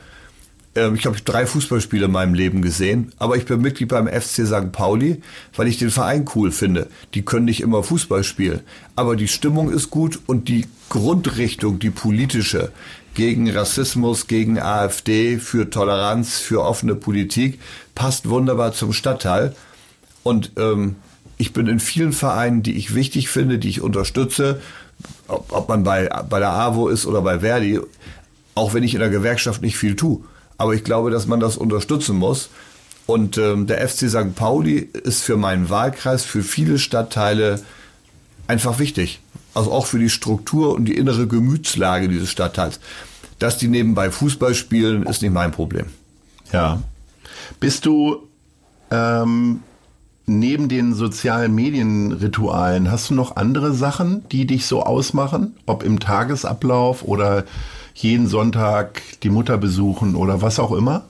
Ähm, 0.75 0.95
ich 0.95 1.07
habe 1.07 1.21
drei 1.21 1.47
Fußballspiele 1.47 2.07
in 2.07 2.13
meinem 2.13 2.35
Leben 2.35 2.63
gesehen, 2.63 3.13
aber 3.19 3.37
ich 3.37 3.45
bin 3.45 3.61
Mitglied 3.61 3.89
beim 3.89 4.07
FC 4.07 4.47
St. 4.47 4.73
Pauli, 4.73 5.23
weil 5.57 5.67
ich 5.67 5.79
den 5.79 5.91
Verein 5.91 6.25
cool 6.35 6.53
finde. 6.53 6.89
Die 7.15 7.23
können 7.23 7.45
nicht 7.45 7.61
immer 7.61 7.83
Fußball 7.83 8.25
spielen, 8.25 8.61
aber 8.97 9.17
die 9.17 9.29
Stimmung 9.29 9.71
ist 9.71 9.91
gut 9.91 10.21
und 10.27 10.49
die 10.49 10.67
Grundrichtung, 10.89 11.79
die 11.79 11.91
politische, 11.91 12.73
gegen 13.21 13.51
Rassismus, 13.51 14.29
gegen 14.29 14.59
AfD, 14.59 15.37
für 15.37 15.69
Toleranz, 15.69 16.39
für 16.39 16.65
offene 16.65 16.95
Politik, 16.95 17.61
passt 17.95 18.31
wunderbar 18.31 18.73
zum 18.73 18.95
Stadtteil. 18.95 19.55
Und 20.23 20.53
ähm, 20.57 20.97
ich 21.37 21.53
bin 21.53 21.67
in 21.67 21.81
vielen 21.81 22.15
Vereinen, 22.15 22.63
die 22.63 22.79
ich 22.79 22.95
wichtig 22.95 23.29
finde, 23.29 23.59
die 23.59 23.69
ich 23.69 23.83
unterstütze, 23.83 24.63
ob, 25.29 25.53
ob 25.53 25.69
man 25.69 25.85
bei, 25.85 26.09
bei 26.31 26.39
der 26.39 26.49
AWO 26.49 26.89
ist 26.89 27.05
oder 27.05 27.21
bei 27.21 27.41
Verdi, 27.41 27.79
auch 28.55 28.73
wenn 28.73 28.85
ich 28.85 28.95
in 28.95 29.01
der 29.01 29.11
Gewerkschaft 29.11 29.61
nicht 29.61 29.77
viel 29.77 29.97
tue. 29.97 30.25
Aber 30.57 30.73
ich 30.73 30.83
glaube, 30.83 31.11
dass 31.11 31.27
man 31.27 31.41
das 31.41 31.59
unterstützen 31.59 32.17
muss. 32.17 32.49
Und 33.05 33.37
ähm, 33.37 33.67
der 33.67 33.87
FC 33.87 34.09
St. 34.09 34.35
Pauli 34.35 34.79
ist 34.79 35.23
für 35.23 35.37
meinen 35.37 35.69
Wahlkreis, 35.69 36.25
für 36.25 36.43
viele 36.43 36.79
Stadtteile 36.79 37.61
einfach 38.47 38.79
wichtig. 38.79 39.21
Also 39.53 39.73
auch 39.73 39.85
für 39.85 39.99
die 39.99 40.09
Struktur 40.09 40.75
und 40.75 40.87
die 40.87 40.97
innere 40.97 41.27
Gemütslage 41.27 42.09
dieses 42.09 42.31
Stadtteils. 42.31 42.81
Dass 43.41 43.59
die 43.59 43.67
nebenbei 43.67 44.13
Fußball 44.13 44.55
spielen, 44.55 45.03
ist 45.03 45.23
nicht 45.23 45.33
mein 45.33 45.51
Problem. 45.51 45.87
Ja. 46.53 46.81
Bist 47.59 47.87
du 47.87 48.29
ähm, 48.93 49.61
neben 50.27 50.69
den 50.69 50.95
sozialen 50.95 51.55
Medienritualen, 51.55 52.91
hast 52.91 53.11
du 53.11 53.15
noch 53.15 53.37
andere 53.37 53.73
Sachen, 53.73 54.29
die 54.31 54.47
dich 54.47 54.67
so 54.67 54.83
ausmachen? 54.83 55.57
Ob 55.67 55.83
im 55.83 55.99
Tagesablauf 55.99 57.03
oder 57.03 57.45
jeden 57.95 58.29
Sonntag 58.29 59.03
die 59.23 59.31
Mutter 59.31 59.59
besuchen 59.59 60.15
oder 60.15 60.43
was 60.43 60.59
auch 60.59 60.73
immer? 60.73 61.05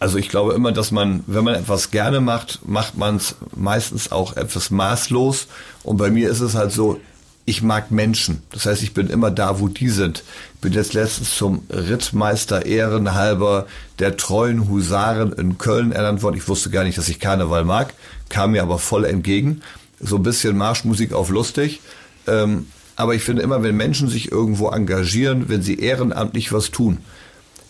Also 0.00 0.18
ich 0.18 0.28
glaube 0.28 0.52
immer, 0.52 0.72
dass 0.72 0.90
man, 0.90 1.24
wenn 1.26 1.44
man 1.44 1.54
etwas 1.54 1.90
gerne 1.90 2.20
macht, 2.20 2.68
macht 2.68 2.98
man 2.98 3.16
es 3.16 3.36
meistens 3.56 4.12
auch 4.12 4.36
etwas 4.36 4.70
maßlos. 4.70 5.46
Und 5.82 5.96
bei 5.96 6.10
mir 6.10 6.28
ist 6.28 6.40
es 6.40 6.54
halt 6.54 6.72
so, 6.72 7.00
ich 7.46 7.62
mag 7.62 7.90
Menschen. 7.90 8.42
Das 8.52 8.66
heißt, 8.66 8.82
ich 8.82 8.94
bin 8.94 9.08
immer 9.08 9.30
da, 9.30 9.60
wo 9.60 9.68
die 9.68 9.90
sind. 9.90 10.24
Ich 10.54 10.60
bin 10.60 10.72
jetzt 10.72 10.94
letztens 10.94 11.34
zum 11.36 11.62
Rittmeister 11.68 12.64
Ehrenhalber 12.64 13.66
der 13.98 14.16
treuen 14.16 14.68
Husaren 14.68 15.32
in 15.32 15.58
Köln 15.58 15.92
ernannt 15.92 16.22
worden. 16.22 16.36
Ich 16.36 16.48
wusste 16.48 16.70
gar 16.70 16.84
nicht, 16.84 16.96
dass 16.96 17.08
ich 17.08 17.20
Karneval 17.20 17.64
mag, 17.64 17.92
kam 18.30 18.52
mir 18.52 18.62
aber 18.62 18.78
voll 18.78 19.04
entgegen. 19.04 19.60
So 20.00 20.16
ein 20.16 20.22
bisschen 20.22 20.56
Marschmusik 20.56 21.12
auf 21.12 21.28
lustig. 21.28 21.80
Ähm, 22.26 22.66
aber 22.96 23.14
ich 23.14 23.22
finde 23.22 23.42
immer, 23.42 23.62
wenn 23.62 23.76
Menschen 23.76 24.08
sich 24.08 24.32
irgendwo 24.32 24.68
engagieren, 24.68 25.48
wenn 25.48 25.62
sie 25.62 25.78
ehrenamtlich 25.78 26.52
was 26.52 26.70
tun, 26.70 26.98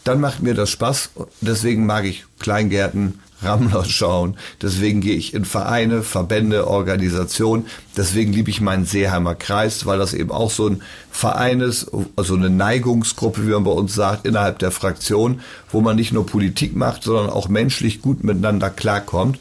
dann 0.04 0.20
macht 0.20 0.42
mir 0.42 0.54
das 0.54 0.70
Spaß. 0.70 1.10
Deswegen 1.40 1.86
mag 1.86 2.04
ich 2.04 2.26
Kleingärten, 2.38 3.20
Rammler 3.42 3.84
schauen. 3.84 4.36
Deswegen 4.62 5.00
gehe 5.00 5.16
ich 5.16 5.34
in 5.34 5.44
Vereine, 5.44 6.02
Verbände, 6.02 6.66
Organisationen. 6.66 7.66
Deswegen 7.96 8.32
liebe 8.32 8.50
ich 8.50 8.60
meinen 8.60 8.86
Seeheimer 8.86 9.34
Kreis, 9.34 9.86
weil 9.86 9.98
das 9.98 10.14
eben 10.14 10.30
auch 10.30 10.50
so 10.50 10.68
ein 10.68 10.82
Verein 11.10 11.60
ist, 11.60 11.90
also 12.16 12.34
eine 12.34 12.50
Neigungsgruppe, 12.50 13.46
wie 13.46 13.52
man 13.52 13.64
bei 13.64 13.70
uns 13.70 13.94
sagt, 13.94 14.26
innerhalb 14.26 14.58
der 14.58 14.70
Fraktion, 14.70 15.40
wo 15.70 15.80
man 15.80 15.96
nicht 15.96 16.12
nur 16.12 16.26
Politik 16.26 16.74
macht, 16.74 17.04
sondern 17.04 17.30
auch 17.30 17.48
menschlich 17.48 18.02
gut 18.02 18.24
miteinander 18.24 18.70
klarkommt. 18.70 19.38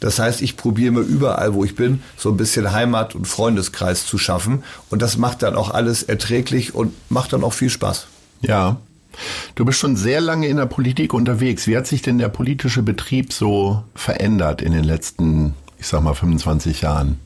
Das 0.00 0.18
heißt, 0.18 0.42
ich 0.42 0.56
probiere 0.56 0.92
mir 0.92 1.00
überall, 1.00 1.54
wo 1.54 1.64
ich 1.64 1.74
bin, 1.74 2.02
so 2.16 2.28
ein 2.28 2.36
bisschen 2.36 2.72
Heimat- 2.72 3.14
und 3.14 3.26
Freundeskreis 3.26 4.06
zu 4.06 4.18
schaffen. 4.18 4.62
Und 4.90 5.00
das 5.00 5.16
macht 5.16 5.42
dann 5.42 5.56
auch 5.56 5.70
alles 5.70 6.02
erträglich 6.02 6.74
und 6.74 6.92
macht 7.08 7.32
dann 7.32 7.42
auch 7.42 7.54
viel 7.54 7.70
Spaß. 7.70 8.06
Ja, 8.42 8.76
Du 9.54 9.64
bist 9.64 9.78
schon 9.78 9.96
sehr 9.96 10.20
lange 10.20 10.48
in 10.48 10.56
der 10.56 10.66
Politik 10.66 11.14
unterwegs. 11.14 11.66
Wie 11.66 11.76
hat 11.76 11.86
sich 11.86 12.02
denn 12.02 12.18
der 12.18 12.28
politische 12.28 12.82
Betrieb 12.82 13.32
so 13.32 13.82
verändert 13.94 14.62
in 14.62 14.72
den 14.72 14.84
letzten, 14.84 15.54
ich 15.78 15.86
sag 15.86 16.02
mal, 16.02 16.14
25 16.14 16.82
Jahren? 16.82 17.18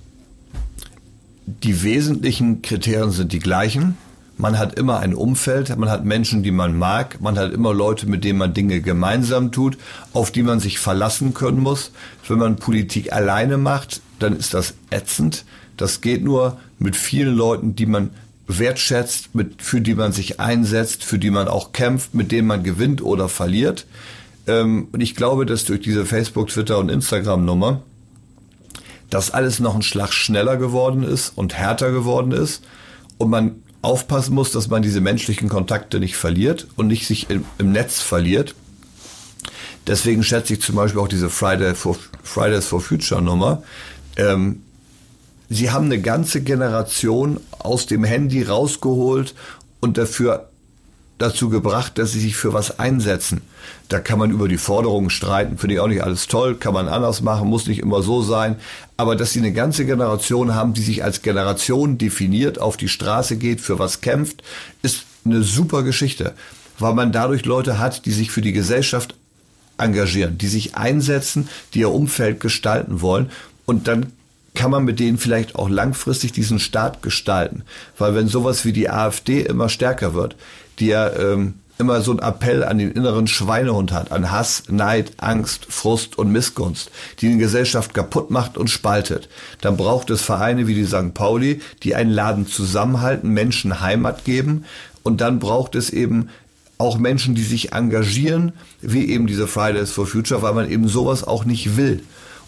Die 1.46 1.82
wesentlichen 1.82 2.62
Kriterien 2.62 3.10
sind 3.10 3.32
die 3.32 3.40
gleichen. 3.40 3.96
Man 4.40 4.58
hat 4.58 4.78
immer 4.78 5.00
ein 5.00 5.14
Umfeld, 5.14 5.76
man 5.76 5.90
hat 5.90 6.06
Menschen, 6.06 6.42
die 6.42 6.50
man 6.50 6.78
mag, 6.78 7.20
man 7.20 7.38
hat 7.38 7.52
immer 7.52 7.74
Leute, 7.74 8.06
mit 8.06 8.24
denen 8.24 8.38
man 8.38 8.54
Dinge 8.54 8.80
gemeinsam 8.80 9.52
tut, 9.52 9.76
auf 10.14 10.30
die 10.30 10.42
man 10.42 10.60
sich 10.60 10.78
verlassen 10.78 11.34
können 11.34 11.60
muss. 11.60 11.92
Wenn 12.26 12.38
man 12.38 12.56
Politik 12.56 13.12
alleine 13.12 13.58
macht, 13.58 14.00
dann 14.18 14.34
ist 14.34 14.54
das 14.54 14.74
ätzend. 14.88 15.44
Das 15.76 16.00
geht 16.00 16.24
nur 16.24 16.58
mit 16.78 16.96
vielen 16.96 17.34
Leuten, 17.34 17.76
die 17.76 17.84
man 17.84 18.10
wertschätzt, 18.58 19.34
mit, 19.34 19.62
für 19.62 19.80
die 19.80 19.94
man 19.94 20.12
sich 20.12 20.40
einsetzt, 20.40 21.04
für 21.04 21.18
die 21.18 21.30
man 21.30 21.48
auch 21.48 21.72
kämpft, 21.72 22.14
mit 22.14 22.32
denen 22.32 22.48
man 22.48 22.62
gewinnt 22.62 23.02
oder 23.02 23.28
verliert. 23.28 23.86
Ähm, 24.46 24.88
und 24.92 25.00
ich 25.00 25.14
glaube, 25.14 25.46
dass 25.46 25.64
durch 25.64 25.80
diese 25.80 26.06
Facebook, 26.06 26.48
Twitter 26.48 26.78
und 26.78 26.88
Instagram-Nummer 26.88 27.82
das 29.10 29.30
alles 29.32 29.58
noch 29.58 29.74
ein 29.74 29.82
Schlag 29.82 30.12
schneller 30.12 30.56
geworden 30.56 31.02
ist 31.02 31.32
und 31.36 31.54
härter 31.54 31.90
geworden 31.90 32.32
ist 32.32 32.62
und 33.18 33.30
man 33.30 33.62
aufpassen 33.82 34.34
muss, 34.34 34.52
dass 34.52 34.68
man 34.68 34.82
diese 34.82 35.00
menschlichen 35.00 35.48
Kontakte 35.48 36.00
nicht 36.00 36.16
verliert 36.16 36.68
und 36.76 36.86
nicht 36.86 37.06
sich 37.06 37.30
im, 37.30 37.44
im 37.58 37.72
Netz 37.72 38.00
verliert. 38.00 38.54
Deswegen 39.86 40.22
schätze 40.22 40.52
ich 40.54 40.60
zum 40.60 40.76
Beispiel 40.76 41.00
auch 41.00 41.08
diese 41.08 41.30
Friday 41.30 41.74
for, 41.74 41.96
Fridays 42.22 42.66
for 42.66 42.80
Future 42.80 43.22
Nummer. 43.22 43.62
Ähm, 44.16 44.62
Sie 45.52 45.70
haben 45.70 45.86
eine 45.86 46.00
ganze 46.00 46.42
Generation 46.42 47.40
aus 47.58 47.86
dem 47.86 48.04
Handy 48.04 48.44
rausgeholt 48.44 49.34
und 49.80 49.98
dafür 49.98 50.48
dazu 51.18 51.50
gebracht, 51.50 51.98
dass 51.98 52.12
sie 52.12 52.20
sich 52.20 52.36
für 52.36 52.54
was 52.54 52.78
einsetzen. 52.78 53.42
Da 53.88 53.98
kann 53.98 54.20
man 54.20 54.30
über 54.30 54.46
die 54.46 54.58
Forderungen 54.58 55.10
streiten, 55.10 55.58
finde 55.58 55.74
ich 55.74 55.80
auch 55.80 55.88
nicht 55.88 56.04
alles 56.04 56.28
toll, 56.28 56.54
kann 56.54 56.72
man 56.72 56.86
anders 56.86 57.20
machen, 57.20 57.48
muss 57.48 57.66
nicht 57.66 57.80
immer 57.80 58.00
so 58.00 58.22
sein. 58.22 58.56
Aber 58.96 59.16
dass 59.16 59.32
sie 59.32 59.40
eine 59.40 59.52
ganze 59.52 59.84
Generation 59.84 60.54
haben, 60.54 60.72
die 60.72 60.82
sich 60.82 61.02
als 61.02 61.20
Generation 61.20 61.98
definiert, 61.98 62.60
auf 62.60 62.76
die 62.76 62.88
Straße 62.88 63.36
geht, 63.36 63.60
für 63.60 63.80
was 63.80 64.00
kämpft, 64.00 64.44
ist 64.82 65.04
eine 65.24 65.42
super 65.42 65.82
Geschichte, 65.82 66.34
weil 66.78 66.94
man 66.94 67.10
dadurch 67.10 67.44
Leute 67.44 67.80
hat, 67.80 68.06
die 68.06 68.12
sich 68.12 68.30
für 68.30 68.40
die 68.40 68.52
Gesellschaft 68.52 69.16
engagieren, 69.78 70.38
die 70.38 70.48
sich 70.48 70.76
einsetzen, 70.76 71.48
die 71.74 71.80
ihr 71.80 71.90
Umfeld 71.90 72.38
gestalten 72.38 73.00
wollen. 73.00 73.30
Und 73.66 73.88
dann 73.88 74.12
kann 74.54 74.70
man 74.70 74.84
mit 74.84 75.00
denen 75.00 75.18
vielleicht 75.18 75.54
auch 75.54 75.68
langfristig 75.68 76.32
diesen 76.32 76.58
Staat 76.58 77.02
gestalten. 77.02 77.62
Weil 77.98 78.14
wenn 78.14 78.28
sowas 78.28 78.64
wie 78.64 78.72
die 78.72 78.90
AfD 78.90 79.42
immer 79.42 79.68
stärker 79.68 80.14
wird, 80.14 80.36
die 80.78 80.86
ja 80.86 81.10
ähm, 81.10 81.54
immer 81.80 82.02
so 82.02 82.10
einen 82.10 82.20
Appell 82.20 82.62
an 82.62 82.78
den 82.78 82.92
inneren 82.92 83.26
Schweinehund 83.26 83.92
hat, 83.92 84.12
an 84.12 84.30
Hass, 84.30 84.64
Neid, 84.68 85.12
Angst, 85.16 85.66
Frust 85.70 86.18
und 86.18 86.30
Missgunst, 86.30 86.90
die 87.20 87.28
die 87.28 87.38
Gesellschaft 87.38 87.94
kaputt 87.94 88.30
macht 88.30 88.58
und 88.58 88.68
spaltet, 88.68 89.28
dann 89.62 89.76
braucht 89.76 90.10
es 90.10 90.20
Vereine 90.20 90.66
wie 90.66 90.74
die 90.74 90.84
St. 90.84 91.14
Pauli, 91.14 91.62
die 91.82 91.94
einen 91.94 92.10
Laden 92.10 92.46
zusammenhalten, 92.46 93.30
Menschen 93.30 93.80
Heimat 93.80 94.24
geben 94.24 94.64
und 95.02 95.22
dann 95.22 95.38
braucht 95.38 95.74
es 95.74 95.90
eben 95.90 96.28
auch 96.76 96.98
Menschen, 96.98 97.34
die 97.34 97.42
sich 97.42 97.72
engagieren, 97.72 98.52
wie 98.80 99.10
eben 99.10 99.26
diese 99.26 99.46
Fridays 99.46 99.90
for 99.90 100.06
Future, 100.06 100.42
weil 100.42 100.54
man 100.54 100.70
eben 100.70 100.88
sowas 100.88 101.24
auch 101.24 101.44
nicht 101.44 101.76
will. 101.76 102.02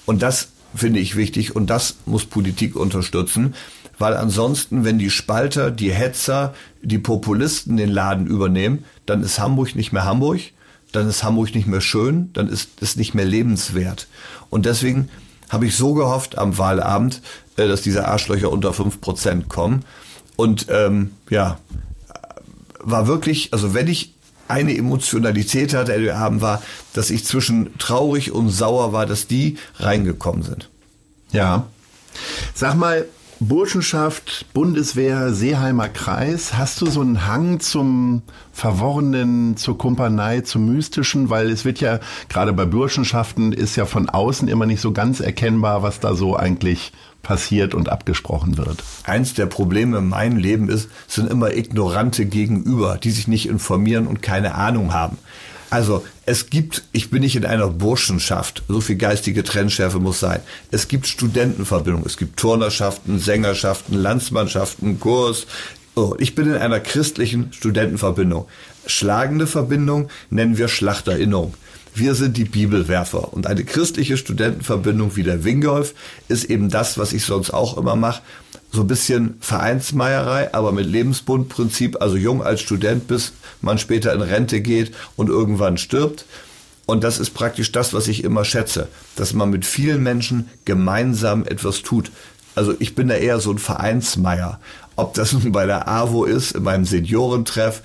Und 0.06 0.22
das 0.22 0.48
finde 0.74 1.00
ich 1.00 1.16
wichtig 1.16 1.54
und 1.56 1.68
das 1.68 1.96
muss 2.06 2.24
Politik 2.24 2.76
unterstützen, 2.76 3.54
weil 3.98 4.16
ansonsten, 4.16 4.84
wenn 4.84 4.98
die 4.98 5.10
Spalter, 5.10 5.70
die 5.70 5.92
Hetzer, 5.92 6.54
die 6.82 6.98
Populisten 6.98 7.76
den 7.76 7.90
Laden 7.90 8.26
übernehmen, 8.26 8.84
dann 9.06 9.22
ist 9.22 9.38
Hamburg 9.38 9.74
nicht 9.76 9.92
mehr 9.92 10.04
Hamburg, 10.04 10.40
dann 10.92 11.08
ist 11.08 11.22
Hamburg 11.22 11.54
nicht 11.54 11.66
mehr 11.66 11.80
schön, 11.80 12.30
dann 12.32 12.48
ist 12.48 12.70
es 12.80 12.96
nicht 12.96 13.14
mehr 13.14 13.24
lebenswert. 13.24 14.08
Und 14.50 14.66
deswegen 14.66 15.08
habe 15.50 15.66
ich 15.66 15.76
so 15.76 15.94
gehofft 15.94 16.38
am 16.38 16.58
Wahlabend, 16.58 17.20
äh, 17.56 17.68
dass 17.68 17.82
diese 17.82 18.08
Arschlöcher 18.08 18.50
unter 18.50 18.72
fünf 18.72 19.00
Prozent 19.00 19.48
kommen. 19.48 19.84
Und 20.36 20.66
ähm, 20.70 21.12
ja, 21.30 21.58
war 22.80 23.06
wirklich, 23.06 23.52
also 23.52 23.74
wenn 23.74 23.86
ich 23.86 24.14
eine 24.48 24.76
Emotionalität 24.76 25.74
hatte, 25.74 25.98
der 26.00 26.16
Abend 26.16 26.40
war, 26.40 26.62
dass 26.92 27.10
ich 27.10 27.24
zwischen 27.24 27.76
traurig 27.78 28.32
und 28.32 28.50
sauer 28.50 28.92
war, 28.92 29.06
dass 29.06 29.26
die 29.26 29.56
reingekommen 29.76 30.42
sind. 30.42 30.68
Ja. 31.32 31.66
Sag 32.54 32.74
mal, 32.76 33.06
Burschenschaft, 33.48 34.46
Bundeswehr, 34.54 35.32
Seeheimer 35.32 35.88
Kreis, 35.88 36.54
hast 36.54 36.80
du 36.80 36.86
so 36.86 37.00
einen 37.00 37.26
Hang 37.26 37.58
zum 37.58 38.22
Verworrenen, 38.52 39.56
zur 39.56 39.76
Kumpanei, 39.76 40.42
zum 40.42 40.66
Mystischen? 40.66 41.28
Weil 41.28 41.50
es 41.50 41.64
wird 41.64 41.80
ja, 41.80 41.98
gerade 42.28 42.52
bei 42.52 42.66
Burschenschaften, 42.66 43.52
ist 43.52 43.74
ja 43.74 43.84
von 43.84 44.08
außen 44.08 44.46
immer 44.46 44.66
nicht 44.66 44.80
so 44.80 44.92
ganz 44.92 45.18
erkennbar, 45.18 45.82
was 45.82 45.98
da 45.98 46.14
so 46.14 46.36
eigentlich 46.36 46.92
passiert 47.22 47.74
und 47.74 47.88
abgesprochen 47.88 48.58
wird. 48.58 48.82
Eins 49.04 49.34
der 49.34 49.46
Probleme 49.46 49.98
in 49.98 50.08
meinem 50.08 50.36
Leben 50.36 50.68
ist, 50.68 50.88
sind 51.06 51.30
immer 51.30 51.54
ignorante 51.54 52.26
Gegenüber, 52.26 52.98
die 53.02 53.10
sich 53.10 53.28
nicht 53.28 53.48
informieren 53.48 54.06
und 54.06 54.22
keine 54.22 54.54
Ahnung 54.54 54.92
haben. 54.92 55.18
Also 55.70 56.04
es 56.26 56.50
gibt, 56.50 56.82
ich 56.92 57.08
bin 57.08 57.22
nicht 57.22 57.34
in 57.34 57.46
einer 57.46 57.68
Burschenschaft, 57.68 58.62
so 58.68 58.82
viel 58.82 58.96
geistige 58.96 59.42
Trennschärfe 59.42 60.00
muss 60.00 60.20
sein. 60.20 60.40
Es 60.70 60.86
gibt 60.86 61.06
Studentenverbindungen, 61.06 62.06
es 62.06 62.18
gibt 62.18 62.38
Turnerschaften, 62.38 63.18
Sängerschaften, 63.18 63.94
Landsmannschaften, 63.94 65.00
Kurs. 65.00 65.46
Ich 66.18 66.34
bin 66.34 66.48
in 66.48 66.56
einer 66.56 66.78
christlichen 66.78 67.54
Studentenverbindung. 67.54 68.46
Schlagende 68.86 69.46
Verbindung 69.46 70.08
nennen 70.28 70.58
wir 70.58 70.68
Schlachterinnung. 70.68 71.54
Wir 71.94 72.14
sind 72.14 72.36
die 72.38 72.44
Bibelwerfer. 72.44 73.34
Und 73.34 73.46
eine 73.46 73.64
christliche 73.64 74.16
Studentenverbindung 74.16 75.14
wie 75.16 75.22
der 75.22 75.44
Wingolf 75.44 75.94
ist 76.28 76.44
eben 76.44 76.70
das, 76.70 76.96
was 76.96 77.12
ich 77.12 77.24
sonst 77.24 77.50
auch 77.50 77.76
immer 77.76 77.96
mache. 77.96 78.22
So 78.70 78.80
ein 78.80 78.86
bisschen 78.86 79.34
Vereinsmeierei, 79.40 80.54
aber 80.54 80.72
mit 80.72 80.86
Lebensbundprinzip, 80.86 82.00
also 82.00 82.16
jung 82.16 82.42
als 82.42 82.62
Student, 82.62 83.08
bis 83.08 83.32
man 83.60 83.78
später 83.78 84.14
in 84.14 84.22
Rente 84.22 84.62
geht 84.62 84.92
und 85.16 85.28
irgendwann 85.28 85.76
stirbt. 85.76 86.24
Und 86.86 87.04
das 87.04 87.18
ist 87.18 87.30
praktisch 87.30 87.72
das, 87.72 87.92
was 87.92 88.08
ich 88.08 88.24
immer 88.24 88.44
schätze, 88.44 88.88
dass 89.16 89.34
man 89.34 89.50
mit 89.50 89.66
vielen 89.66 90.02
Menschen 90.02 90.48
gemeinsam 90.64 91.44
etwas 91.44 91.82
tut. 91.82 92.10
Also 92.54 92.74
ich 92.78 92.94
bin 92.94 93.08
da 93.08 93.14
eher 93.14 93.38
so 93.38 93.50
ein 93.50 93.58
Vereinsmeier. 93.58 94.60
Ob 94.96 95.14
das 95.14 95.32
nun 95.32 95.52
bei 95.52 95.66
der 95.66 95.88
AWO 95.88 96.24
ist, 96.24 96.52
in 96.52 96.62
meinem 96.62 96.84
Seniorentreff, 96.84 97.82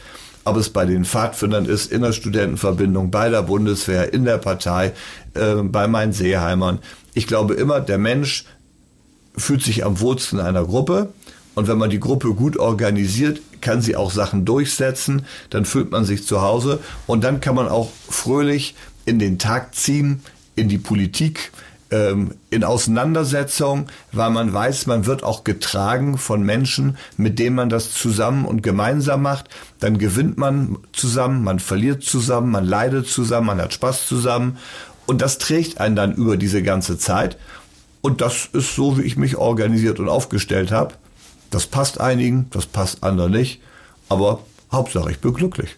ob 0.47 0.57
es 0.57 0.69
bei 0.69 0.85
den 0.85 1.05
Pfadfindern 1.05 1.65
ist, 1.65 1.91
in 1.91 2.01
der 2.01 2.13
Studentenverbindung, 2.13 3.11
bei 3.11 3.29
der 3.29 3.43
Bundeswehr, 3.43 4.13
in 4.13 4.25
der 4.25 4.37
Partei, 4.37 4.93
äh, 5.33 5.55
bei 5.55 5.87
meinen 5.87 6.13
Seeheimern. 6.13 6.79
Ich 7.13 7.27
glaube 7.27 7.53
immer, 7.55 7.81
der 7.81 7.97
Mensch 7.97 8.45
fühlt 9.35 9.63
sich 9.63 9.85
am 9.85 9.95
in 10.31 10.39
einer 10.39 10.65
Gruppe. 10.65 11.13
Und 11.55 11.67
wenn 11.67 11.77
man 11.77 11.89
die 11.89 11.99
Gruppe 11.99 12.33
gut 12.33 12.57
organisiert, 12.57 13.41
kann 13.61 13.81
sie 13.81 13.95
auch 13.95 14.11
Sachen 14.11 14.45
durchsetzen, 14.45 15.25
dann 15.49 15.65
fühlt 15.65 15.89
man 15.89 16.05
sich 16.05 16.25
zu 16.25 16.41
Hause 16.41 16.79
und 17.07 17.23
dann 17.23 17.41
kann 17.41 17.55
man 17.55 17.67
auch 17.67 17.91
fröhlich 18.09 18.75
in 19.05 19.17
den 19.17 19.39
Tag 19.39 19.73
ziehen, 19.73 20.21
in 20.55 20.69
die 20.69 20.77
Politik, 20.77 21.51
ähm, 21.91 22.31
in 22.49 22.63
Auseinandersetzung, 22.63 23.87
weil 24.11 24.29
man 24.29 24.51
weiß, 24.51 24.87
man 24.87 25.05
wird 25.05 25.23
auch 25.23 25.43
getragen 25.43 26.17
von 26.17 26.43
Menschen, 26.43 26.97
mit 27.17 27.39
denen 27.39 27.55
man 27.55 27.69
das 27.69 27.93
zusammen 27.93 28.45
und 28.45 28.63
gemeinsam 28.63 29.21
macht. 29.21 29.49
Dann 29.79 29.97
gewinnt 29.97 30.37
man 30.37 30.77
zusammen, 30.93 31.43
man 31.43 31.59
verliert 31.59 32.03
zusammen, 32.03 32.51
man 32.51 32.65
leidet 32.65 33.07
zusammen, 33.07 33.47
man 33.47 33.61
hat 33.61 33.73
Spaß 33.73 34.07
zusammen. 34.07 34.57
Und 35.05 35.21
das 35.21 35.37
trägt 35.37 35.79
einen 35.79 35.95
dann 35.95 36.13
über 36.13 36.37
diese 36.37 36.61
ganze 36.61 36.97
Zeit. 36.97 37.37
Und 38.01 38.21
das 38.21 38.49
ist 38.53 38.75
so, 38.75 38.97
wie 38.97 39.03
ich 39.03 39.17
mich 39.17 39.37
organisiert 39.37 39.99
und 39.99 40.09
aufgestellt 40.09 40.71
habe. 40.71 40.95
Das 41.49 41.65
passt 41.65 41.99
einigen, 41.99 42.47
das 42.51 42.65
passt 42.65 43.03
anderen 43.03 43.31
nicht. 43.31 43.61
Aber 44.09 44.41
Hauptsache, 44.71 45.11
ich 45.11 45.19
bin 45.19 45.33
glücklich. 45.33 45.77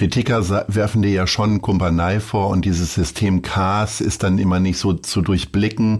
Kritiker 0.00 0.64
werfen 0.68 1.02
dir 1.02 1.10
ja 1.10 1.26
schon 1.26 1.60
Kumpanei 1.60 2.20
vor 2.20 2.48
und 2.48 2.64
dieses 2.64 2.94
System 2.94 3.42
CAS 3.42 4.00
ist 4.00 4.22
dann 4.22 4.38
immer 4.38 4.58
nicht 4.58 4.78
so 4.78 4.94
zu 4.94 5.20
durchblicken. 5.20 5.98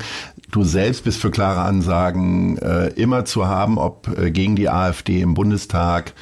Du 0.51 0.65
selbst 0.65 1.05
bist 1.05 1.21
für 1.21 1.31
klare 1.31 1.61
Ansagen 1.61 2.57
äh, 2.57 2.87
immer 2.95 3.27
zu 3.27 3.47
haben, 3.47 3.77
ob 3.77 4.09
äh, 4.19 4.31
gegen 4.31 4.57
die 4.57 4.71
AfD 4.71 5.21
im 5.21 5.35
Bundestag, 5.35 6.15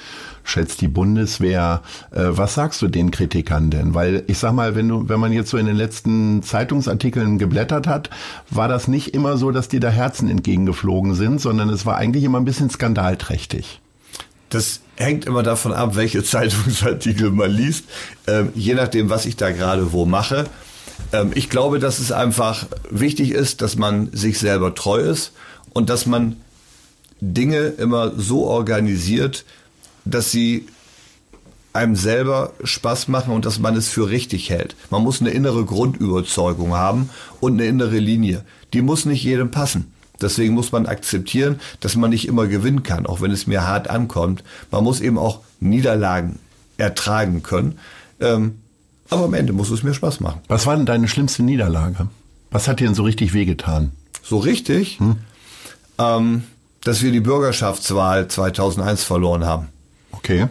schätzt 0.42 0.80
die 0.80 0.88
Bundeswehr. 0.88 1.82
Äh, 2.10 2.24
was 2.30 2.54
sagst 2.54 2.82
du 2.82 2.88
den 2.88 3.12
Kritikern 3.12 3.70
denn? 3.70 3.94
Weil 3.94 4.24
ich 4.26 4.38
sag 4.38 4.54
mal, 4.54 4.74
wenn 4.74 4.88
du, 4.88 5.08
wenn 5.08 5.20
man 5.20 5.32
jetzt 5.32 5.50
so 5.50 5.56
in 5.56 5.66
den 5.66 5.76
letzten 5.76 6.42
Zeitungsartikeln 6.42 7.38
geblättert 7.38 7.86
hat, 7.86 8.10
war 8.50 8.66
das 8.66 8.88
nicht 8.88 9.14
immer 9.14 9.36
so, 9.36 9.52
dass 9.52 9.68
dir 9.68 9.78
da 9.78 9.88
Herzen 9.88 10.28
entgegengeflogen 10.28 11.14
sind, 11.14 11.40
sondern 11.40 11.68
es 11.68 11.86
war 11.86 11.96
eigentlich 11.96 12.24
immer 12.24 12.40
ein 12.40 12.44
bisschen 12.44 12.70
skandalträchtig. 12.70 13.80
Das 14.48 14.80
hängt 14.98 15.24
immer 15.24 15.42
davon 15.42 15.72
ab, 15.72 15.96
welche 15.96 16.22
Zeitungsartikel 16.24 17.30
man 17.30 17.50
liest, 17.50 17.84
ähm, 18.26 18.50
je 18.54 18.74
nachdem, 18.74 19.10
was 19.10 19.26
ich 19.26 19.36
da 19.36 19.50
gerade 19.50 19.92
wo 19.92 20.04
mache. 20.04 20.46
Ähm, 21.12 21.30
ich 21.34 21.48
glaube, 21.48 21.78
dass 21.78 21.98
es 21.98 22.12
einfach 22.12 22.66
wichtig 22.90 23.30
ist, 23.30 23.62
dass 23.62 23.76
man 23.76 24.10
sich 24.12 24.38
selber 24.38 24.74
treu 24.74 25.00
ist 25.00 25.32
und 25.72 25.88
dass 25.88 26.06
man 26.06 26.36
Dinge 27.20 27.58
immer 27.58 28.12
so 28.16 28.46
organisiert, 28.46 29.44
dass 30.04 30.30
sie 30.30 30.66
einem 31.72 31.96
selber 31.96 32.54
Spaß 32.64 33.08
machen 33.08 33.32
und 33.32 33.44
dass 33.44 33.58
man 33.58 33.76
es 33.76 33.88
für 33.88 34.08
richtig 34.08 34.50
hält. 34.50 34.74
Man 34.90 35.02
muss 35.02 35.20
eine 35.20 35.30
innere 35.30 35.64
Grundüberzeugung 35.64 36.74
haben 36.74 37.10
und 37.40 37.54
eine 37.54 37.66
innere 37.66 37.98
Linie. 37.98 38.44
Die 38.72 38.82
muss 38.82 39.04
nicht 39.04 39.22
jedem 39.22 39.50
passen. 39.50 39.92
Deswegen 40.20 40.54
muss 40.54 40.72
man 40.72 40.86
akzeptieren, 40.86 41.60
dass 41.80 41.96
man 41.96 42.10
nicht 42.10 42.26
immer 42.26 42.46
gewinnen 42.46 42.82
kann, 42.82 43.06
auch 43.06 43.20
wenn 43.20 43.30
es 43.30 43.46
mir 43.46 43.66
hart 43.66 43.88
ankommt. 43.88 44.42
Man 44.70 44.84
muss 44.84 45.00
eben 45.00 45.18
auch 45.18 45.40
Niederlagen 45.60 46.38
ertragen 46.76 47.42
können. 47.42 47.78
Ähm, 48.20 48.58
aber 49.10 49.24
am 49.24 49.34
Ende 49.34 49.52
muss 49.52 49.70
es 49.70 49.82
mir 49.82 49.94
Spaß 49.94 50.20
machen. 50.20 50.40
Was 50.48 50.66
war 50.66 50.76
denn 50.76 50.86
deine 50.86 51.08
schlimmste 51.08 51.42
Niederlage? 51.42 52.08
Was 52.50 52.68
hat 52.68 52.80
dir 52.80 52.86
denn 52.86 52.94
so 52.94 53.04
richtig 53.04 53.32
wehgetan? 53.32 53.92
So 54.22 54.38
richtig? 54.38 54.98
Hm? 54.98 55.16
Ähm, 55.98 56.44
dass 56.82 57.02
wir 57.02 57.12
die 57.12 57.20
Bürgerschaftswahl 57.20 58.28
2001 58.28 59.04
verloren 59.04 59.44
haben. 59.44 59.68
Okay. 60.12 60.48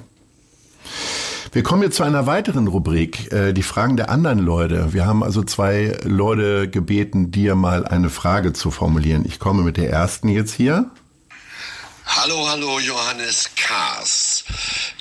Wir 1.57 1.63
kommen 1.63 1.81
jetzt 1.81 1.95
zu 1.95 2.03
einer 2.03 2.27
weiteren 2.27 2.67
Rubrik, 2.67 3.33
äh, 3.33 3.51
die 3.51 3.63
Fragen 3.63 3.97
der 3.97 4.11
anderen 4.11 4.37
Leute. 4.37 4.93
Wir 4.93 5.07
haben 5.07 5.23
also 5.23 5.41
zwei 5.41 5.97
Leute 6.03 6.69
gebeten, 6.69 7.31
dir 7.31 7.55
mal 7.55 7.83
eine 7.83 8.11
Frage 8.11 8.53
zu 8.53 8.69
formulieren. 8.69 9.25
Ich 9.25 9.39
komme 9.39 9.63
mit 9.63 9.77
der 9.77 9.89
ersten 9.89 10.29
jetzt 10.29 10.53
hier. 10.53 10.91
Hallo, 12.05 12.47
hallo, 12.47 12.79
Johannes 12.79 13.49
Kaas. 13.55 14.43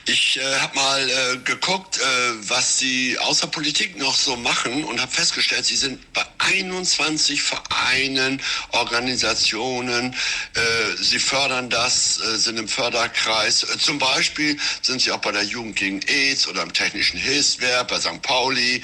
Ich 0.06 0.38
äh, 0.38 0.58
habe 0.60 0.76
mal 0.76 1.00
äh, 1.02 1.36
geguckt, 1.44 1.98
äh, 1.98 2.02
was 2.48 2.78
Sie 2.78 3.18
außer 3.18 3.48
Politik 3.48 3.98
noch 3.98 4.14
so 4.14 4.34
machen 4.36 4.82
und 4.84 4.98
habe 4.98 5.12
festgestellt, 5.12 5.66
Sie 5.66 5.76
sind 5.76 6.10
bei 6.14 6.24
21 6.46 7.42
Vereinen, 7.42 8.40
Organisationen. 8.72 10.14
Äh, 10.54 11.02
Sie 11.02 11.18
fördern 11.18 11.70
das, 11.70 12.20
äh, 12.20 12.36
sind 12.38 12.58
im 12.58 12.68
Förderkreis. 12.68 13.64
Äh, 13.64 13.78
zum 13.78 13.98
Beispiel 13.98 14.58
sind 14.82 15.00
Sie 15.00 15.12
auch 15.12 15.20
bei 15.20 15.32
der 15.32 15.42
Jugend 15.42 15.76
gegen 15.76 16.00
AIDS 16.06 16.46
oder 16.48 16.62
im 16.62 16.72
Technischen 16.72 17.18
Hilfswerk, 17.18 17.88
bei 17.88 18.00
St. 18.00 18.22
Pauli, 18.22 18.82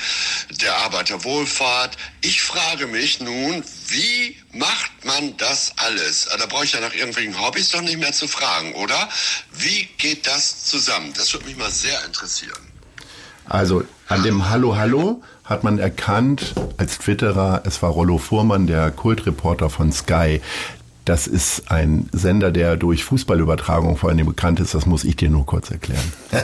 der 0.60 0.76
Arbeiterwohlfahrt. 0.78 1.96
Ich 2.22 2.42
frage 2.42 2.86
mich 2.86 3.20
nun, 3.20 3.62
wie 3.88 4.36
macht 4.52 5.04
man 5.04 5.36
das 5.36 5.72
alles? 5.76 6.28
Da 6.38 6.46
brauche 6.46 6.64
ich 6.64 6.72
ja 6.72 6.80
nach 6.80 6.94
irgendwelchen 6.94 7.38
Hobbys 7.40 7.70
doch 7.70 7.82
nicht 7.82 7.98
mehr 7.98 8.12
zu 8.12 8.28
fragen, 8.28 8.74
oder? 8.74 9.08
Wie 9.52 9.88
geht 9.98 10.26
das 10.26 10.64
zusammen? 10.64 11.12
Das 11.16 11.32
würde 11.32 11.46
mich 11.46 11.56
mal 11.56 11.70
sehr 11.70 12.04
interessieren. 12.04 12.72
Also 13.48 13.84
an 14.08 14.22
dem 14.22 14.48
Hallo 14.48 14.76
Hallo 14.76 15.22
hat 15.44 15.64
man 15.64 15.78
erkannt 15.78 16.54
als 16.76 16.98
Twitterer, 16.98 17.62
es 17.64 17.82
war 17.82 17.90
Rollo 17.90 18.18
Fuhrmann, 18.18 18.66
der 18.66 18.90
Kultreporter 18.90 19.70
von 19.70 19.92
Sky. 19.92 20.40
Das 21.04 21.26
ist 21.26 21.70
ein 21.70 22.08
Sender, 22.12 22.52
der 22.52 22.76
durch 22.76 23.02
Fußballübertragung 23.04 23.96
vor 23.96 24.10
allem 24.10 24.24
bekannt 24.24 24.60
ist. 24.60 24.74
Das 24.74 24.86
muss 24.86 25.02
ich 25.02 25.16
dir 25.16 25.30
nur 25.30 25.44
kurz 25.46 25.70
erklären. 25.70 26.12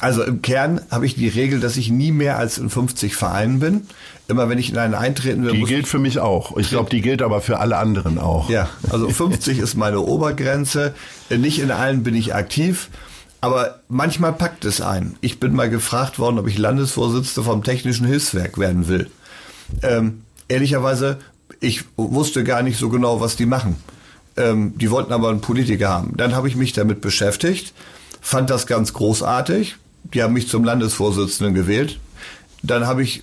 Also 0.00 0.22
im 0.22 0.40
Kern 0.40 0.80
habe 0.90 1.04
ich 1.04 1.14
die 1.14 1.28
Regel, 1.28 1.60
dass 1.60 1.76
ich 1.76 1.90
nie 1.90 2.10
mehr 2.10 2.38
als 2.38 2.56
in 2.56 2.70
50 2.70 3.14
Vereinen 3.14 3.60
bin. 3.60 3.82
Immer 4.28 4.48
wenn 4.48 4.58
ich 4.58 4.70
in 4.70 4.78
einen 4.78 4.94
eintreten 4.94 5.44
will. 5.44 5.52
Die 5.52 5.64
gilt 5.64 5.86
für 5.86 5.98
mich 5.98 6.20
auch. 6.20 6.56
Ich 6.56 6.70
glaube, 6.70 6.88
die 6.88 7.02
gilt 7.02 7.20
aber 7.20 7.40
für 7.42 7.58
alle 7.58 7.76
anderen 7.76 8.18
auch. 8.18 8.48
Ja, 8.48 8.70
also 8.90 9.10
50 9.10 9.58
ist 9.58 9.74
meine 9.74 10.00
Obergrenze. 10.00 10.94
Nicht 11.28 11.58
in 11.58 11.70
allen 11.70 12.02
bin 12.02 12.14
ich 12.14 12.34
aktiv. 12.34 12.88
Aber 13.40 13.80
manchmal 13.88 14.32
packt 14.32 14.64
es 14.64 14.80
ein. 14.80 15.16
Ich 15.20 15.40
bin 15.40 15.54
mal 15.54 15.70
gefragt 15.70 16.18
worden, 16.18 16.38
ob 16.38 16.46
ich 16.46 16.58
Landesvorsitzender 16.58 17.48
vom 17.48 17.62
Technischen 17.62 18.06
Hilfswerk 18.06 18.58
werden 18.58 18.88
will. 18.88 19.10
Ähm, 19.82 20.22
ehrlicherweise, 20.48 21.18
ich 21.60 21.84
wusste 21.96 22.44
gar 22.44 22.62
nicht 22.62 22.78
so 22.78 22.88
genau, 22.90 23.20
was 23.20 23.36
die 23.36 23.46
machen. 23.46 23.76
Ähm, 24.36 24.76
die 24.76 24.90
wollten 24.90 25.12
aber 25.12 25.30
einen 25.30 25.40
Politiker 25.40 25.88
haben. 25.88 26.16
Dann 26.16 26.34
habe 26.34 26.48
ich 26.48 26.56
mich 26.56 26.72
damit 26.72 27.00
beschäftigt, 27.00 27.72
fand 28.20 28.50
das 28.50 28.66
ganz 28.66 28.92
großartig, 28.92 29.76
die 30.12 30.22
haben 30.22 30.34
mich 30.34 30.48
zum 30.48 30.64
Landesvorsitzenden 30.64 31.54
gewählt. 31.54 31.98
Dann 32.62 32.86
habe 32.86 33.02
ich 33.02 33.22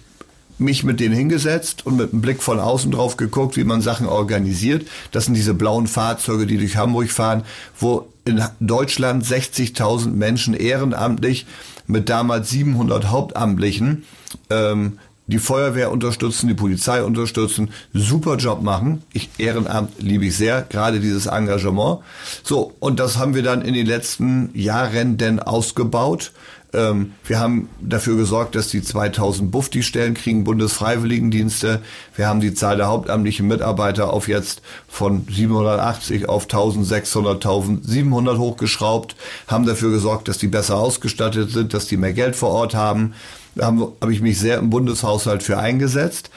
mich 0.59 0.83
mit 0.83 0.99
denen 0.99 1.13
hingesetzt 1.15 1.85
und 1.85 1.97
mit 1.97 2.11
einem 2.11 2.21
Blick 2.21 2.41
von 2.41 2.59
außen 2.59 2.91
drauf 2.91 3.17
geguckt, 3.17 3.57
wie 3.57 3.63
man 3.63 3.81
Sachen 3.81 4.07
organisiert. 4.07 4.87
Das 5.11 5.25
sind 5.25 5.35
diese 5.35 5.53
blauen 5.53 5.85
Fahrzeuge, 5.87 6.47
die 6.47 6.57
durch 6.57 6.77
Hamburg 6.77 7.11
fahren, 7.11 7.43
wo 7.79 8.07
in 8.27 8.43
Deutschland 8.59 9.23
60.000 9.23 10.09
Menschen 10.09 10.53
ehrenamtlich 10.53 11.45
mit 11.87 12.09
damals 12.09 12.49
700 12.49 13.09
Hauptamtlichen 13.09 14.03
ähm, 14.49 14.99
die 15.27 15.39
Feuerwehr 15.39 15.91
unterstützen, 15.91 16.47
die 16.47 16.53
Polizei 16.53 17.03
unterstützen, 17.03 17.71
super 17.93 18.37
Job 18.37 18.61
machen. 18.61 19.03
Ich 19.11 19.29
Ehrenamt 19.37 20.01
liebe 20.01 20.25
ich 20.25 20.37
sehr, 20.37 20.61
gerade 20.61 20.99
dieses 20.99 21.25
Engagement. 21.25 21.99
So, 22.43 22.73
und 22.79 22.99
das 22.99 23.17
haben 23.17 23.35
wir 23.35 23.43
dann 23.43 23.61
in 23.61 23.73
den 23.73 23.85
letzten 23.85 24.49
Jahren 24.53 25.17
denn 25.17 25.39
ausgebaut. 25.39 26.31
Ähm, 26.73 27.13
wir 27.25 27.39
haben 27.39 27.69
dafür 27.79 28.17
gesorgt, 28.17 28.55
dass 28.55 28.67
die 28.67 28.81
2000 28.81 29.51
Bufti-Stellen 29.51 30.13
kriegen, 30.15 30.43
Bundesfreiwilligendienste. 30.43 31.81
Wir 32.15 32.27
haben 32.27 32.41
die 32.41 32.53
Zahl 32.53 32.77
der 32.77 32.87
hauptamtlichen 32.87 33.47
Mitarbeiter 33.47 34.11
auf 34.11 34.27
jetzt 34.27 34.61
von 34.87 35.25
780 35.29 36.27
auf 36.27 36.43
1600, 36.43 37.35
1700 37.35 38.37
hochgeschraubt, 38.37 39.15
haben 39.47 39.65
dafür 39.65 39.91
gesorgt, 39.91 40.27
dass 40.27 40.37
die 40.37 40.47
besser 40.47 40.77
ausgestattet 40.77 41.51
sind, 41.51 41.73
dass 41.73 41.87
die 41.87 41.97
mehr 41.97 42.13
Geld 42.13 42.35
vor 42.35 42.49
Ort 42.49 42.75
haben. 42.75 43.13
Da 43.55 43.67
habe 43.67 43.93
hab 44.01 44.09
ich 44.09 44.21
mich 44.21 44.37
sehr 44.37 44.57
im 44.57 44.69
Bundeshaushalt 44.69 45.43
für 45.43 45.57
eingesetzt, 45.57 46.29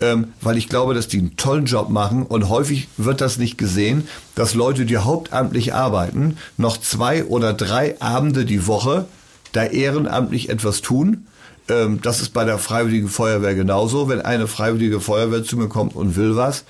ähm, 0.00 0.32
weil 0.40 0.56
ich 0.56 0.70
glaube, 0.70 0.94
dass 0.94 1.08
die 1.08 1.18
einen 1.18 1.36
tollen 1.36 1.66
Job 1.66 1.90
machen 1.90 2.22
und 2.24 2.48
häufig 2.48 2.88
wird 2.96 3.20
das 3.20 3.36
nicht 3.36 3.58
gesehen, 3.58 4.08
dass 4.34 4.54
Leute, 4.54 4.86
die 4.86 4.96
hauptamtlich 4.96 5.74
arbeiten, 5.74 6.38
noch 6.56 6.78
zwei 6.78 7.24
oder 7.24 7.52
drei 7.52 8.00
Abende 8.00 8.46
die 8.46 8.66
Woche 8.66 9.06
da 9.54 9.64
ehrenamtlich 9.64 10.50
etwas 10.50 10.82
tun. 10.82 11.26
Ähm, 11.68 12.00
das 12.02 12.20
ist 12.20 12.30
bei 12.30 12.44
der 12.44 12.58
Freiwilligen 12.58 13.08
Feuerwehr 13.08 13.54
genauso. 13.54 14.08
Wenn 14.08 14.20
eine 14.20 14.46
Freiwillige 14.46 15.00
Feuerwehr 15.00 15.42
zu 15.42 15.56
mir 15.56 15.68
kommt 15.68 15.96
und 15.96 16.16
will 16.16 16.36
was, 16.36 16.64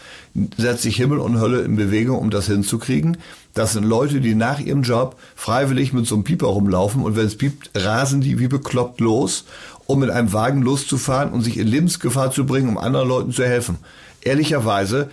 setze 0.56 0.88
ich 0.88 0.96
Himmel 0.96 1.18
und 1.18 1.40
Hölle 1.40 1.62
in 1.62 1.74
Bewegung, 1.74 2.18
um 2.18 2.30
das 2.30 2.46
hinzukriegen. 2.46 3.16
Das 3.54 3.72
sind 3.72 3.84
Leute, 3.84 4.20
die 4.20 4.34
nach 4.34 4.60
ihrem 4.60 4.82
Job 4.82 5.16
freiwillig 5.36 5.92
mit 5.92 6.06
so 6.06 6.14
einem 6.16 6.24
Pieper 6.24 6.48
rumlaufen 6.48 7.02
und 7.02 7.16
wenn 7.16 7.26
es 7.26 7.38
piept, 7.38 7.70
rasen 7.74 8.20
die 8.20 8.38
wie 8.38 8.48
bekloppt 8.48 9.00
los 9.00 9.44
um 9.86 10.00
mit 10.00 10.10
einem 10.10 10.32
Wagen 10.32 10.62
loszufahren 10.62 11.32
und 11.32 11.42
sich 11.42 11.58
in 11.58 11.66
Lebensgefahr 11.66 12.30
zu 12.30 12.46
bringen, 12.46 12.68
um 12.68 12.78
anderen 12.78 13.08
Leuten 13.08 13.32
zu 13.32 13.44
helfen. 13.44 13.78
Ehrlicherweise, 14.22 15.10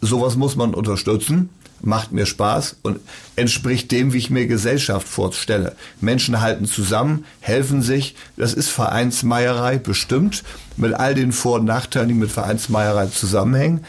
sowas 0.00 0.36
muss 0.36 0.56
man 0.56 0.74
unterstützen, 0.74 1.50
macht 1.80 2.12
mir 2.12 2.26
Spaß 2.26 2.76
und 2.82 3.00
entspricht 3.36 3.90
dem, 3.90 4.12
wie 4.12 4.18
ich 4.18 4.30
mir 4.30 4.46
Gesellschaft 4.46 5.06
vorstelle. 5.06 5.76
Menschen 6.00 6.40
halten 6.40 6.66
zusammen, 6.66 7.24
helfen 7.40 7.82
sich. 7.82 8.14
Das 8.36 8.54
ist 8.54 8.70
Vereinsmeierei 8.70 9.78
bestimmt, 9.78 10.44
mit 10.76 10.94
all 10.94 11.14
den 11.14 11.32
Vor- 11.32 11.58
und 11.58 11.66
Nachteilen, 11.66 12.08
die 12.08 12.14
mit 12.14 12.30
Vereinsmeierei 12.30 13.06
zusammenhängen. 13.06 13.84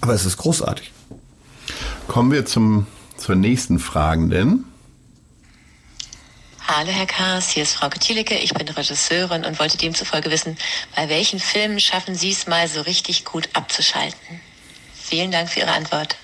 Aber 0.00 0.14
es 0.14 0.24
ist 0.24 0.36
großartig. 0.38 0.92
Kommen 2.08 2.32
wir 2.32 2.46
zum, 2.46 2.86
zur 3.16 3.36
nächsten 3.36 3.78
Fragenden. 3.78 4.64
Hallo 6.66 6.90
Herr 6.92 7.06
Kaas, 7.06 7.50
hier 7.50 7.64
ist 7.64 7.74
Frau 7.74 7.88
Thieleke, 7.88 8.36
ich 8.36 8.54
bin 8.54 8.68
Regisseurin 8.68 9.44
und 9.44 9.58
wollte 9.58 9.76
demzufolge 9.76 10.30
wissen, 10.30 10.56
bei 10.94 11.08
welchen 11.08 11.40
Filmen 11.40 11.80
schaffen 11.80 12.14
Sie 12.14 12.30
es 12.30 12.46
mal 12.46 12.68
so 12.68 12.82
richtig 12.82 13.24
gut 13.24 13.48
abzuschalten? 13.54 14.40
Vielen 14.94 15.32
Dank 15.32 15.50
für 15.50 15.60
Ihre 15.60 15.72
Antwort. 15.72 16.16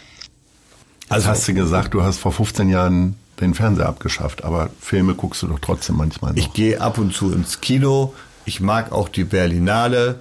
Also 1.08 1.28
hast 1.28 1.46
du 1.46 1.54
gesagt, 1.54 1.94
du 1.94 2.02
hast 2.02 2.18
vor 2.18 2.32
15 2.32 2.68
Jahren 2.68 3.16
den 3.40 3.54
Fernseher 3.54 3.86
abgeschafft, 3.86 4.44
aber 4.44 4.70
Filme 4.80 5.14
guckst 5.14 5.42
du 5.42 5.46
doch 5.46 5.58
trotzdem 5.60 5.96
manchmal 5.96 6.32
noch. 6.32 6.38
Ich 6.38 6.52
gehe 6.52 6.80
ab 6.80 6.98
und 6.98 7.14
zu 7.14 7.32
ins 7.32 7.60
Kino, 7.60 8.14
ich 8.44 8.60
mag 8.60 8.92
auch 8.92 9.08
die 9.08 9.24
Berlinale. 9.24 10.20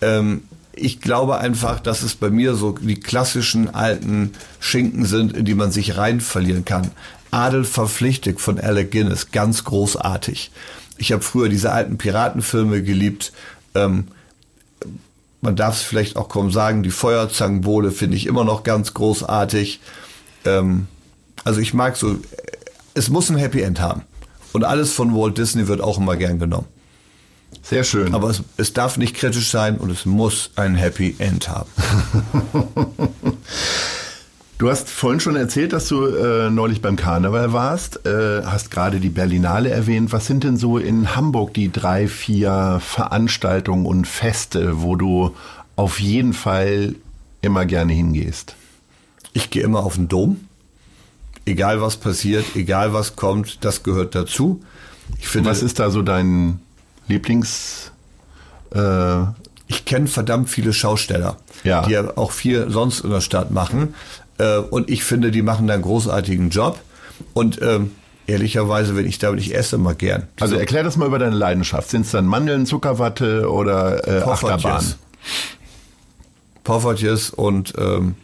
Ähm, 0.00 0.42
ich 0.72 1.00
glaube 1.00 1.38
einfach, 1.38 1.80
dass 1.80 2.02
es 2.02 2.14
bei 2.14 2.28
mir 2.28 2.54
so 2.54 2.72
die 2.72 3.00
klassischen 3.00 3.74
alten 3.74 4.32
Schinken 4.60 5.06
sind, 5.06 5.32
in 5.32 5.44
die 5.44 5.54
man 5.54 5.70
sich 5.70 5.96
rein 5.96 6.20
verlieren 6.20 6.64
kann. 6.64 6.90
Adel 7.30 7.64
verpflichtet 7.64 8.40
von 8.40 8.60
Alec 8.60 8.90
Guinness, 8.90 9.30
ganz 9.30 9.64
großartig. 9.64 10.50
Ich 10.98 11.12
habe 11.12 11.22
früher 11.22 11.48
diese 11.48 11.72
alten 11.72 11.98
Piratenfilme 11.98 12.82
geliebt. 12.82 13.32
Ähm, 13.74 14.08
man 15.40 15.56
darf 15.56 15.76
es 15.76 15.82
vielleicht 15.82 16.16
auch 16.16 16.28
kaum 16.28 16.50
sagen, 16.50 16.82
die 16.82 16.90
Feuerzangenbowle 16.90 17.90
finde 17.90 18.16
ich 18.16 18.26
immer 18.26 18.44
noch 18.44 18.62
ganz 18.62 18.94
großartig. 18.94 19.80
Ähm, 20.46 20.86
also 21.44 21.60
ich 21.60 21.74
mag 21.74 21.96
so, 21.96 22.16
es 22.94 23.10
muss 23.10 23.30
ein 23.30 23.36
Happy 23.36 23.60
End 23.60 23.80
haben. 23.80 24.02
Und 24.52 24.64
alles 24.64 24.92
von 24.92 25.14
Walt 25.14 25.38
Disney 25.38 25.68
wird 25.68 25.80
auch 25.80 25.98
immer 25.98 26.16
gern 26.16 26.38
genommen. 26.38 26.66
Sehr 27.62 27.84
schön. 27.84 28.14
Aber 28.14 28.30
es, 28.30 28.42
es 28.56 28.72
darf 28.72 28.96
nicht 28.96 29.14
kritisch 29.14 29.50
sein 29.50 29.76
und 29.76 29.90
es 29.90 30.06
muss 30.06 30.50
ein 30.56 30.76
Happy 30.76 31.16
End 31.18 31.48
haben. 31.48 31.68
Du 34.58 34.70
hast 34.70 34.88
vorhin 34.88 35.20
schon 35.20 35.36
erzählt, 35.36 35.74
dass 35.74 35.86
du 35.86 36.06
äh, 36.06 36.48
neulich 36.48 36.80
beim 36.80 36.96
Karneval 36.96 37.52
warst, 37.52 38.06
äh, 38.06 38.42
hast 38.42 38.70
gerade 38.70 39.00
die 39.00 39.10
Berlinale 39.10 39.68
erwähnt. 39.68 40.12
Was 40.12 40.26
sind 40.26 40.44
denn 40.44 40.56
so 40.56 40.78
in 40.78 41.14
Hamburg 41.14 41.52
die 41.52 41.70
drei, 41.70 42.08
vier 42.08 42.80
Veranstaltungen 42.82 43.84
und 43.84 44.06
Feste, 44.06 44.80
wo 44.80 44.96
du 44.96 45.36
auf 45.76 46.00
jeden 46.00 46.32
Fall 46.32 46.94
immer 47.42 47.66
gerne 47.66 47.92
hingehst? 47.92 48.56
Ich 49.36 49.50
gehe 49.50 49.62
immer 49.62 49.84
auf 49.84 49.96
den 49.96 50.08
Dom. 50.08 50.40
Egal 51.44 51.82
was 51.82 51.96
passiert, 51.96 52.56
egal 52.56 52.94
was 52.94 53.16
kommt, 53.16 53.64
das 53.66 53.82
gehört 53.82 54.14
dazu. 54.14 54.62
Ich 55.20 55.28
finde, 55.28 55.50
was 55.50 55.62
ist 55.62 55.78
da 55.78 55.90
so 55.90 56.00
dein 56.00 56.60
Lieblings... 57.06 57.92
Äh 58.74 59.24
ich 59.68 59.84
kenne 59.84 60.06
verdammt 60.06 60.48
viele 60.48 60.72
Schausteller, 60.72 61.38
ja. 61.64 61.82
die 61.82 61.90
ja 61.90 62.16
auch 62.16 62.30
viel 62.30 62.70
sonst 62.70 63.00
in 63.00 63.10
der 63.10 63.20
Stadt 63.20 63.50
machen. 63.50 63.94
Äh, 64.38 64.58
und 64.58 64.88
ich 64.88 65.02
finde, 65.02 65.32
die 65.32 65.42
machen 65.42 65.66
da 65.66 65.74
einen 65.74 65.82
großartigen 65.82 66.50
Job. 66.50 66.78
Und 67.34 67.60
ähm, 67.60 67.90
ehrlicherweise, 68.28 68.96
wenn 68.96 69.06
ich 69.06 69.18
da 69.18 69.30
bin, 69.30 69.40
ich 69.40 69.54
esse 69.56 69.74
immer 69.74 69.94
gern. 69.94 70.28
Also 70.38 70.54
erklär 70.54 70.84
das 70.84 70.96
mal 70.96 71.06
über 71.06 71.18
deine 71.18 71.34
Leidenschaft. 71.34 71.90
Sind 71.90 72.06
es 72.06 72.12
dann 72.12 72.26
Mandeln, 72.26 72.64
Zuckerwatte 72.64 73.50
oder 73.50 74.06
äh, 74.06 74.22
Achterbahn? 74.22 74.94
Poffertjes 76.62 77.30
und 77.30 77.74
ähm, 77.76 78.14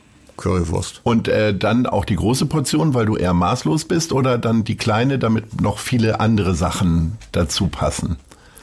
Currywurst. 0.42 1.00
Und 1.04 1.28
äh, 1.28 1.56
dann 1.56 1.86
auch 1.86 2.04
die 2.04 2.16
große 2.16 2.46
Portion, 2.46 2.94
weil 2.94 3.06
du 3.06 3.16
eher 3.16 3.32
maßlos 3.32 3.84
bist, 3.84 4.12
oder 4.12 4.38
dann 4.38 4.64
die 4.64 4.76
kleine, 4.76 5.18
damit 5.18 5.60
noch 5.60 5.78
viele 5.78 6.18
andere 6.20 6.54
Sachen 6.54 7.16
dazu 7.30 7.68
passen? 7.68 8.16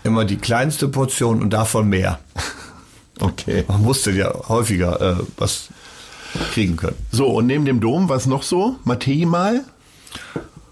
Immer 0.04 0.26
die 0.26 0.38
kleinste 0.38 0.90
Portion 0.90 1.42
und 1.42 1.52
davon 1.52 1.90
mehr. 1.90 2.20
Okay. 3.22 3.66
Man 3.68 3.82
musste 3.82 4.12
ja 4.12 4.34
häufiger 4.48 5.02
äh, 5.02 5.24
was 5.36 5.68
kriegen 6.54 6.78
können. 6.78 6.96
So, 7.12 7.28
und 7.28 7.48
neben 7.48 7.66
dem 7.66 7.82
Dom, 7.82 8.08
was 8.08 8.28
noch 8.28 8.44
so? 8.44 8.78
Mattei 8.86 9.26
mal? 9.26 9.66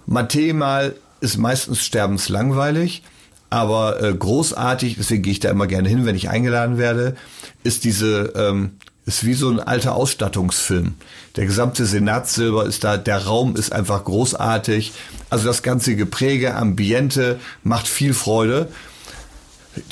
Mattei 0.05 0.53
mal 0.53 0.95
ist 1.19 1.37
meistens 1.37 1.83
sterbenslangweilig, 1.83 3.03
aber 3.49 4.01
äh, 4.01 4.13
großartig, 4.13 4.95
deswegen 4.97 5.23
gehe 5.23 5.33
ich 5.33 5.41
da 5.41 5.49
immer 5.49 5.67
gerne 5.67 5.89
hin, 5.89 6.05
wenn 6.05 6.15
ich 6.15 6.29
eingeladen 6.29 6.77
werde, 6.77 7.17
ist 7.63 7.83
diese, 7.83 8.31
ähm, 8.37 8.77
ist 9.07 9.25
wie 9.25 9.33
so 9.33 9.49
ein 9.49 9.61
alter 9.61 9.95
Ausstattungsfilm. 9.95 10.95
Der 11.37 11.45
gesamte 11.45 11.85
Senatssilber 11.85 12.65
ist 12.65 12.83
da, 12.83 12.97
der 12.97 13.25
Raum 13.25 13.55
ist 13.55 13.71
einfach 13.71 14.03
großartig. 14.03 14.91
Also 15.29 15.45
das 15.47 15.63
ganze 15.63 15.95
Gepräge, 15.95 16.55
Ambiente 16.55 17.39
macht 17.63 17.87
viel 17.87 18.13
Freude. 18.13 18.67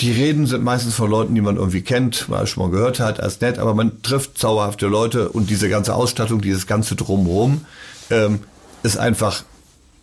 Die 0.01 0.11
Reden 0.11 0.47
sind 0.47 0.65
meistens 0.65 0.95
von 0.95 1.09
Leuten, 1.09 1.33
die 1.33 1.41
man 1.41 1.55
irgendwie 1.55 1.81
kennt, 1.81 2.27
mal 2.27 2.45
schon 2.45 2.63
mal 2.63 2.71
gehört 2.71 2.99
hat, 2.99 3.21
als 3.21 3.39
nett, 3.39 3.57
aber 3.57 3.73
man 3.73 4.01
trifft 4.01 4.37
zauberhafte 4.37 4.87
Leute 4.87 5.29
und 5.29 5.49
diese 5.49 5.69
ganze 5.69 5.95
Ausstattung, 5.95 6.41
dieses 6.41 6.67
ganze 6.67 6.95
Drumherum 6.95 7.65
ähm, 8.09 8.39
ist 8.83 8.97
einfach 8.97 9.43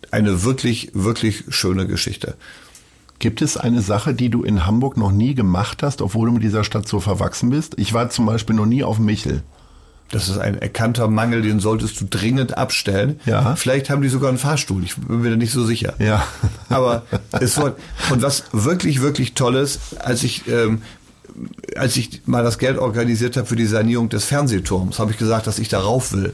eine 0.09 0.43
wirklich, 0.43 0.89
wirklich 0.93 1.43
schöne 1.49 1.85
Geschichte. 1.85 2.35
Gibt 3.19 3.41
es 3.41 3.57
eine 3.57 3.81
Sache, 3.81 4.13
die 4.13 4.29
du 4.29 4.43
in 4.43 4.65
Hamburg 4.65 4.97
noch 4.97 5.11
nie 5.11 5.33
gemacht 5.33 5.83
hast, 5.83 6.01
obwohl 6.01 6.27
du 6.27 6.33
mit 6.33 6.43
dieser 6.43 6.63
Stadt 6.63 6.87
so 6.87 6.99
verwachsen 6.99 7.49
bist? 7.49 7.75
Ich 7.77 7.93
war 7.93 8.09
zum 8.09 8.25
Beispiel 8.25 8.55
noch 8.55 8.65
nie 8.65 8.83
auf 8.83 8.99
Michel. 8.99 9.43
Das 10.11 10.29
ist 10.29 10.37
ein 10.37 10.61
erkannter 10.61 11.07
Mangel, 11.07 11.41
den 11.41 11.59
solltest 11.59 11.99
du 11.99 12.05
dringend 12.07 12.55
abstellen. 12.55 13.19
Ja. 13.25 13.55
Vielleicht 13.55 13.89
haben 13.89 14.03
die 14.03 14.09
sogar 14.09 14.29
einen 14.29 14.37
Fahrstuhl. 14.37 14.83
Ich 14.83 14.95
bin 14.95 15.21
mir 15.21 15.31
da 15.31 15.35
nicht 15.35 15.51
so 15.51 15.65
sicher. 15.65 15.95
Ja. 15.97 16.23
Aber 16.69 17.03
es 17.31 17.55
soll, 17.55 17.75
und 18.11 18.21
was 18.21 18.43
wirklich, 18.51 19.01
wirklich 19.01 19.33
toll 19.33 19.55
ist, 19.55 19.79
als 19.99 20.23
ich 20.23 20.47
ähm, 20.47 20.83
als 21.75 21.97
ich 21.97 22.21
mal 22.25 22.43
das 22.43 22.57
Geld 22.57 22.77
organisiert 22.77 23.37
habe 23.37 23.47
für 23.47 23.55
die 23.55 23.65
Sanierung 23.65 24.09
des 24.09 24.25
Fernsehturms, 24.25 24.99
habe 24.99 25.11
ich 25.11 25.17
gesagt, 25.17 25.47
dass 25.47 25.59
ich 25.59 25.69
da 25.69 25.79
rauf 25.79 26.13
will. 26.13 26.25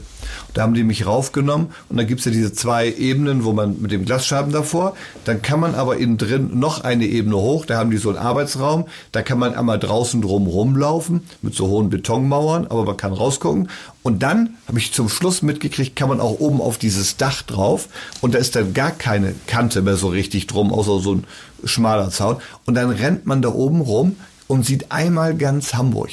Und 0.48 0.56
da 0.56 0.62
haben 0.62 0.74
die 0.74 0.84
mich 0.84 1.06
raufgenommen 1.06 1.68
und 1.88 1.96
dann 1.96 2.06
gibt 2.06 2.20
es 2.20 2.26
ja 2.26 2.32
diese 2.32 2.52
zwei 2.52 2.92
Ebenen, 2.92 3.44
wo 3.44 3.52
man 3.52 3.80
mit 3.80 3.90
dem 3.90 4.04
Glasschaben 4.04 4.52
davor, 4.52 4.94
dann 5.24 5.42
kann 5.42 5.60
man 5.60 5.74
aber 5.74 5.96
innen 5.96 6.18
drin 6.18 6.58
noch 6.58 6.84
eine 6.84 7.06
Ebene 7.06 7.36
hoch, 7.36 7.64
da 7.64 7.78
haben 7.78 7.90
die 7.90 7.96
so 7.96 8.10
einen 8.10 8.18
Arbeitsraum, 8.18 8.86
da 9.12 9.22
kann 9.22 9.38
man 9.38 9.54
einmal 9.54 9.78
draußen 9.78 10.20
drum 10.20 10.46
rumlaufen 10.46 11.22
mit 11.42 11.54
so 11.54 11.68
hohen 11.68 11.88
Betonmauern, 11.88 12.66
aber 12.66 12.84
man 12.84 12.96
kann 12.96 13.12
rausgucken. 13.12 13.68
Und 14.02 14.22
dann 14.22 14.54
habe 14.66 14.78
ich 14.78 14.92
zum 14.92 15.08
Schluss 15.08 15.42
mitgekriegt, 15.42 15.96
kann 15.96 16.08
man 16.08 16.20
auch 16.20 16.40
oben 16.40 16.60
auf 16.60 16.78
dieses 16.78 17.16
Dach 17.16 17.42
drauf 17.42 17.88
und 18.20 18.34
da 18.34 18.38
ist 18.38 18.56
dann 18.56 18.74
gar 18.74 18.90
keine 18.90 19.34
Kante 19.46 19.82
mehr 19.82 19.96
so 19.96 20.08
richtig 20.08 20.46
drum, 20.46 20.72
außer 20.72 21.00
so 21.00 21.14
ein 21.14 21.24
schmaler 21.64 22.10
Zaun. 22.10 22.36
Und 22.66 22.74
dann 22.74 22.90
rennt 22.90 23.26
man 23.26 23.42
da 23.42 23.50
oben 23.50 23.80
rum, 23.80 24.16
und 24.50 24.66
sieht 24.66 24.90
einmal 24.90 25.36
ganz 25.36 25.74
Hamburg. 25.74 26.10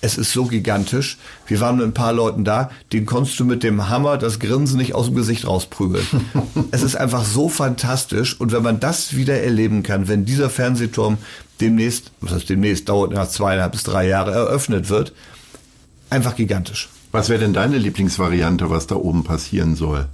Es 0.00 0.16
ist 0.16 0.32
so 0.32 0.46
gigantisch. 0.46 1.18
Wir 1.46 1.60
waren 1.60 1.76
mit 1.76 1.84
ein 1.84 1.92
paar 1.92 2.14
Leuten 2.14 2.44
da, 2.44 2.70
den 2.94 3.04
konntest 3.04 3.38
du 3.38 3.44
mit 3.44 3.62
dem 3.62 3.90
Hammer 3.90 4.16
das 4.16 4.38
Grinsen 4.38 4.78
nicht 4.78 4.94
aus 4.94 5.06
dem 5.06 5.16
Gesicht 5.16 5.46
rausprügeln. 5.46 6.06
es 6.70 6.82
ist 6.82 6.96
einfach 6.96 7.24
so 7.24 7.50
fantastisch. 7.50 8.40
Und 8.40 8.52
wenn 8.52 8.62
man 8.62 8.80
das 8.80 9.16
wieder 9.16 9.42
erleben 9.42 9.82
kann, 9.82 10.08
wenn 10.08 10.24
dieser 10.24 10.48
Fernsehturm 10.48 11.18
demnächst, 11.60 12.10
was 12.22 12.32
heißt 12.32 12.48
demnächst, 12.48 12.88
dauert 12.88 13.12
nach 13.12 13.28
zweieinhalb 13.28 13.72
bis 13.72 13.82
drei 13.82 14.06
Jahre, 14.06 14.30
eröffnet 14.30 14.88
wird, 14.88 15.12
einfach 16.08 16.36
gigantisch. 16.36 16.88
Was 17.12 17.28
wäre 17.28 17.40
denn 17.40 17.52
deine 17.52 17.76
Lieblingsvariante, 17.76 18.70
was 18.70 18.86
da 18.86 18.94
oben 18.94 19.24
passieren 19.24 19.74
soll? 19.74 20.06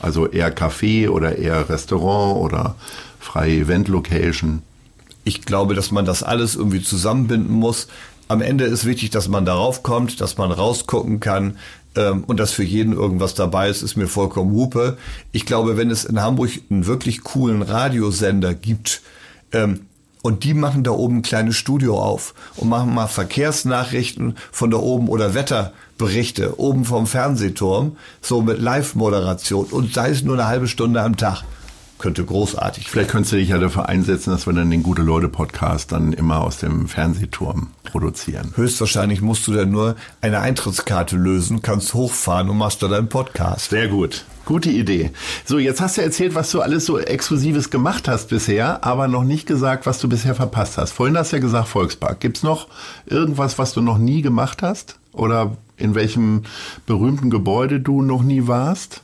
Also 0.00 0.26
eher 0.26 0.56
Café 0.56 1.10
oder 1.10 1.36
eher 1.36 1.68
Restaurant 1.68 2.40
oder 2.40 2.74
freie 3.20 3.60
Event-Location? 3.60 4.62
Ich 5.28 5.42
glaube, 5.42 5.74
dass 5.74 5.90
man 5.90 6.06
das 6.06 6.22
alles 6.22 6.56
irgendwie 6.56 6.82
zusammenbinden 6.82 7.52
muss. 7.52 7.88
Am 8.28 8.40
Ende 8.40 8.64
ist 8.64 8.86
wichtig, 8.86 9.10
dass 9.10 9.28
man 9.28 9.44
darauf 9.44 9.82
kommt, 9.82 10.22
dass 10.22 10.38
man 10.38 10.50
rausgucken 10.50 11.20
kann 11.20 11.58
ähm, 11.96 12.24
und 12.26 12.40
dass 12.40 12.52
für 12.52 12.64
jeden 12.64 12.94
irgendwas 12.94 13.34
dabei 13.34 13.68
ist, 13.68 13.82
ist 13.82 13.96
mir 13.96 14.08
vollkommen 14.08 14.54
hupe. 14.54 14.96
Ich 15.32 15.44
glaube, 15.44 15.76
wenn 15.76 15.90
es 15.90 16.06
in 16.06 16.22
Hamburg 16.22 16.52
einen 16.70 16.86
wirklich 16.86 17.24
coolen 17.24 17.60
Radiosender 17.60 18.54
gibt, 18.54 19.02
ähm, 19.52 19.80
und 20.22 20.44
die 20.44 20.54
machen 20.54 20.82
da 20.82 20.92
oben 20.92 21.18
ein 21.18 21.22
kleines 21.22 21.56
Studio 21.56 22.00
auf 22.02 22.34
und 22.56 22.70
machen 22.70 22.94
mal 22.94 23.06
Verkehrsnachrichten 23.06 24.36
von 24.50 24.70
da 24.70 24.78
oben 24.78 25.08
oder 25.08 25.34
Wetterberichte 25.34 26.58
oben 26.58 26.86
vom 26.86 27.06
Fernsehturm, 27.06 27.98
so 28.22 28.40
mit 28.40 28.60
Live-Moderation 28.60 29.66
und 29.66 29.92
sei 29.92 30.08
es 30.08 30.22
nur 30.22 30.34
eine 30.34 30.46
halbe 30.46 30.68
Stunde 30.68 31.02
am 31.02 31.18
Tag 31.18 31.44
könnte 31.98 32.24
großartig. 32.24 32.88
Vielleicht 32.88 33.10
könntest 33.10 33.32
du 33.32 33.36
dich 33.36 33.48
ja 33.48 33.58
dafür 33.58 33.88
einsetzen, 33.88 34.30
dass 34.30 34.46
wir 34.46 34.52
dann 34.52 34.70
den 34.70 34.82
Gute 34.82 35.02
Leute 35.02 35.28
Podcast 35.28 35.92
dann 35.92 36.12
immer 36.12 36.40
aus 36.40 36.58
dem 36.58 36.88
Fernsehturm 36.88 37.68
produzieren. 37.84 38.52
Höchstwahrscheinlich 38.54 39.20
musst 39.20 39.46
du 39.46 39.52
dann 39.52 39.70
nur 39.70 39.96
eine 40.20 40.40
Eintrittskarte 40.40 41.16
lösen, 41.16 41.62
kannst 41.62 41.94
hochfahren 41.94 42.48
und 42.48 42.58
machst 42.58 42.82
da 42.82 42.88
deinen 42.88 43.08
Podcast. 43.08 43.70
Sehr 43.70 43.88
gut. 43.88 44.24
Gute 44.44 44.70
Idee. 44.70 45.10
So, 45.44 45.58
jetzt 45.58 45.80
hast 45.80 45.98
du 45.98 46.02
erzählt, 46.02 46.34
was 46.34 46.50
du 46.50 46.62
alles 46.62 46.86
so 46.86 46.98
Exklusives 46.98 47.68
gemacht 47.68 48.08
hast 48.08 48.30
bisher, 48.30 48.82
aber 48.82 49.06
noch 49.06 49.24
nicht 49.24 49.46
gesagt, 49.46 49.84
was 49.84 49.98
du 49.98 50.08
bisher 50.08 50.34
verpasst 50.34 50.78
hast. 50.78 50.92
Vorhin 50.92 51.18
hast 51.18 51.32
du 51.32 51.36
ja 51.36 51.42
gesagt 51.42 51.68
Volkspark. 51.68 52.20
Gibt's 52.20 52.42
noch 52.42 52.68
irgendwas, 53.04 53.58
was 53.58 53.74
du 53.74 53.82
noch 53.82 53.98
nie 53.98 54.22
gemacht 54.22 54.62
hast? 54.62 54.98
Oder 55.12 55.56
in 55.76 55.94
welchem 55.94 56.44
berühmten 56.86 57.28
Gebäude 57.28 57.80
du 57.80 58.00
noch 58.00 58.22
nie 58.22 58.46
warst? 58.46 59.02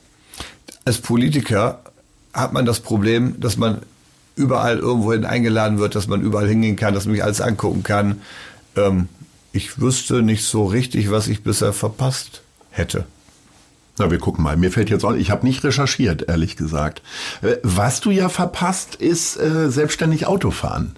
Als 0.87 0.99
Politiker 0.99 1.81
hat 2.35 2.53
man 2.53 2.67
das 2.67 2.81
Problem, 2.81 3.41
dass 3.41 3.57
man 3.57 3.81
überall 4.37 4.79
irgendwohin 4.79 5.25
eingeladen 5.25 5.79
wird, 5.79 5.95
dass 5.95 6.09
man 6.09 6.21
überall 6.21 6.49
hingehen 6.49 6.77
kann, 6.77 6.93
dass 6.93 7.07
man 7.07 7.15
sich 7.15 7.25
alles 7.25 7.41
angucken 7.41 7.83
kann. 7.83 8.21
Ähm, 8.77 9.09
ich 9.53 9.81
wüsste 9.81 10.23
nicht 10.23 10.45
so 10.45 10.65
richtig, 10.65 11.11
was 11.11 11.29
ich 11.29 11.45
bisher 11.45 11.73
verpasst 11.73 12.43
hätte. 12.71 13.07
Na, 13.97 14.11
wir 14.11 14.19
gucken 14.19 14.43
mal. 14.43 14.57
Mir 14.57 14.73
fällt 14.73 14.91
jetzt 14.91 15.05
auch, 15.05 15.15
ich 15.15 15.31
habe 15.31 15.47
nicht 15.47 15.63
recherchiert, 15.63 16.29
ehrlich 16.29 16.57
gesagt. 16.57 17.03
Äh, 17.43 17.57
was 17.63 18.01
du 18.01 18.11
ja 18.11 18.29
verpasst, 18.29 18.97
ist 18.97 19.37
äh, 19.37 19.71
selbstständig 19.71 20.27
Autofahren. 20.27 20.97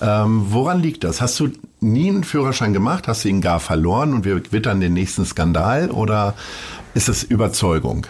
Ähm, 0.00 0.46
woran 0.50 0.80
liegt 0.80 1.02
das? 1.02 1.20
Hast 1.20 1.38
du 1.40 1.50
nie 1.80 2.08
einen 2.08 2.24
Führerschein 2.24 2.72
gemacht? 2.72 3.08
Hast 3.08 3.24
du 3.24 3.28
ihn 3.28 3.40
gar 3.40 3.58
verloren 3.58 4.14
und 4.14 4.24
wir 4.24 4.40
wittern 4.52 4.80
den 4.80 4.94
nächsten 4.94 5.24
Skandal? 5.24 5.90
Oder 5.90 6.34
ist 6.94 7.08
es 7.08 7.24
Überzeugung? 7.24 8.06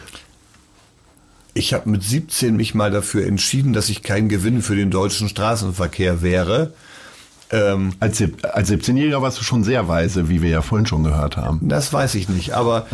Ich 1.55 1.75
habe 1.75 1.91
mit 1.91 2.03
17 2.03 2.57
mich 2.57 2.75
mal 2.75 2.91
dafür 2.91 3.27
entschieden, 3.27 3.73
dass 3.73 3.89
ich 3.89 4.03
kein 4.03 4.29
Gewinn 4.29 4.63
für 4.63 4.77
den 4.77 4.91
deutschen 4.91 5.29
Straßenverkehr 5.29 6.23
wäre. 6.23 6.73
Ähm, 7.51 7.95
als, 7.99 8.23
als 8.43 8.71
17-Jähriger 8.71 9.23
warst 9.23 9.41
du 9.41 9.43
schon 9.43 9.65
sehr 9.65 9.89
weise, 9.89 10.29
wie 10.29 10.43
wir 10.43 10.51
ja 10.51 10.63
vorhin 10.63 10.87
schon 10.87 11.03
gehört 11.03 11.37
haben. 11.37 11.69
Das 11.69 11.93
weiß 11.93 12.15
ich 12.15 12.29
nicht, 12.29 12.53
aber 12.53 12.87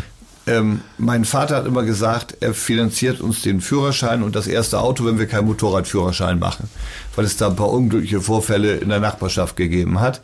ähm, 0.46 0.80
mein 0.96 1.24
Vater 1.24 1.56
hat 1.56 1.66
immer 1.66 1.82
gesagt, 1.82 2.38
er 2.40 2.54
finanziert 2.54 3.20
uns 3.20 3.42
den 3.42 3.60
Führerschein 3.60 4.22
und 4.22 4.36
das 4.36 4.46
erste 4.46 4.80
Auto, 4.80 5.04
wenn 5.04 5.18
wir 5.18 5.26
keinen 5.26 5.46
Motorradführerschein 5.46 6.38
machen, 6.38 6.70
weil 7.16 7.24
es 7.24 7.36
da 7.36 7.48
ein 7.48 7.56
paar 7.56 7.70
unglückliche 7.70 8.20
Vorfälle 8.20 8.76
in 8.76 8.88
der 8.88 9.00
Nachbarschaft 9.00 9.56
gegeben 9.56 10.00
hat. 10.00 10.22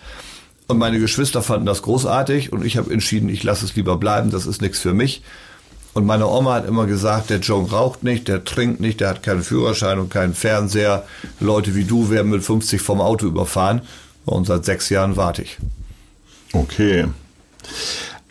Und 0.68 0.78
meine 0.78 1.00
Geschwister 1.00 1.42
fanden 1.42 1.66
das 1.66 1.82
großartig 1.82 2.52
und 2.52 2.64
ich 2.64 2.76
habe 2.76 2.92
entschieden, 2.92 3.28
ich 3.28 3.42
lasse 3.42 3.64
es 3.64 3.74
lieber 3.74 3.96
bleiben, 3.96 4.30
das 4.30 4.46
ist 4.46 4.62
nichts 4.62 4.78
für 4.78 4.94
mich. 4.94 5.22
Und 5.94 6.06
meine 6.06 6.26
Oma 6.26 6.54
hat 6.54 6.66
immer 6.66 6.86
gesagt, 6.86 7.30
der 7.30 7.40
John 7.40 7.66
raucht 7.66 8.02
nicht, 8.02 8.28
der 8.28 8.44
trinkt 8.44 8.80
nicht, 8.80 9.00
der 9.00 9.10
hat 9.10 9.22
keinen 9.22 9.42
Führerschein 9.42 9.98
und 9.98 10.08
keinen 10.08 10.34
Fernseher. 10.34 11.04
Leute 11.38 11.74
wie 11.74 11.84
du 11.84 12.08
werden 12.08 12.30
mit 12.30 12.42
50 12.42 12.80
vom 12.80 13.00
Auto 13.00 13.26
überfahren. 13.26 13.82
Und 14.24 14.46
seit 14.46 14.64
sechs 14.64 14.88
Jahren 14.88 15.16
warte 15.16 15.42
ich. 15.42 15.58
Okay. 16.52 17.06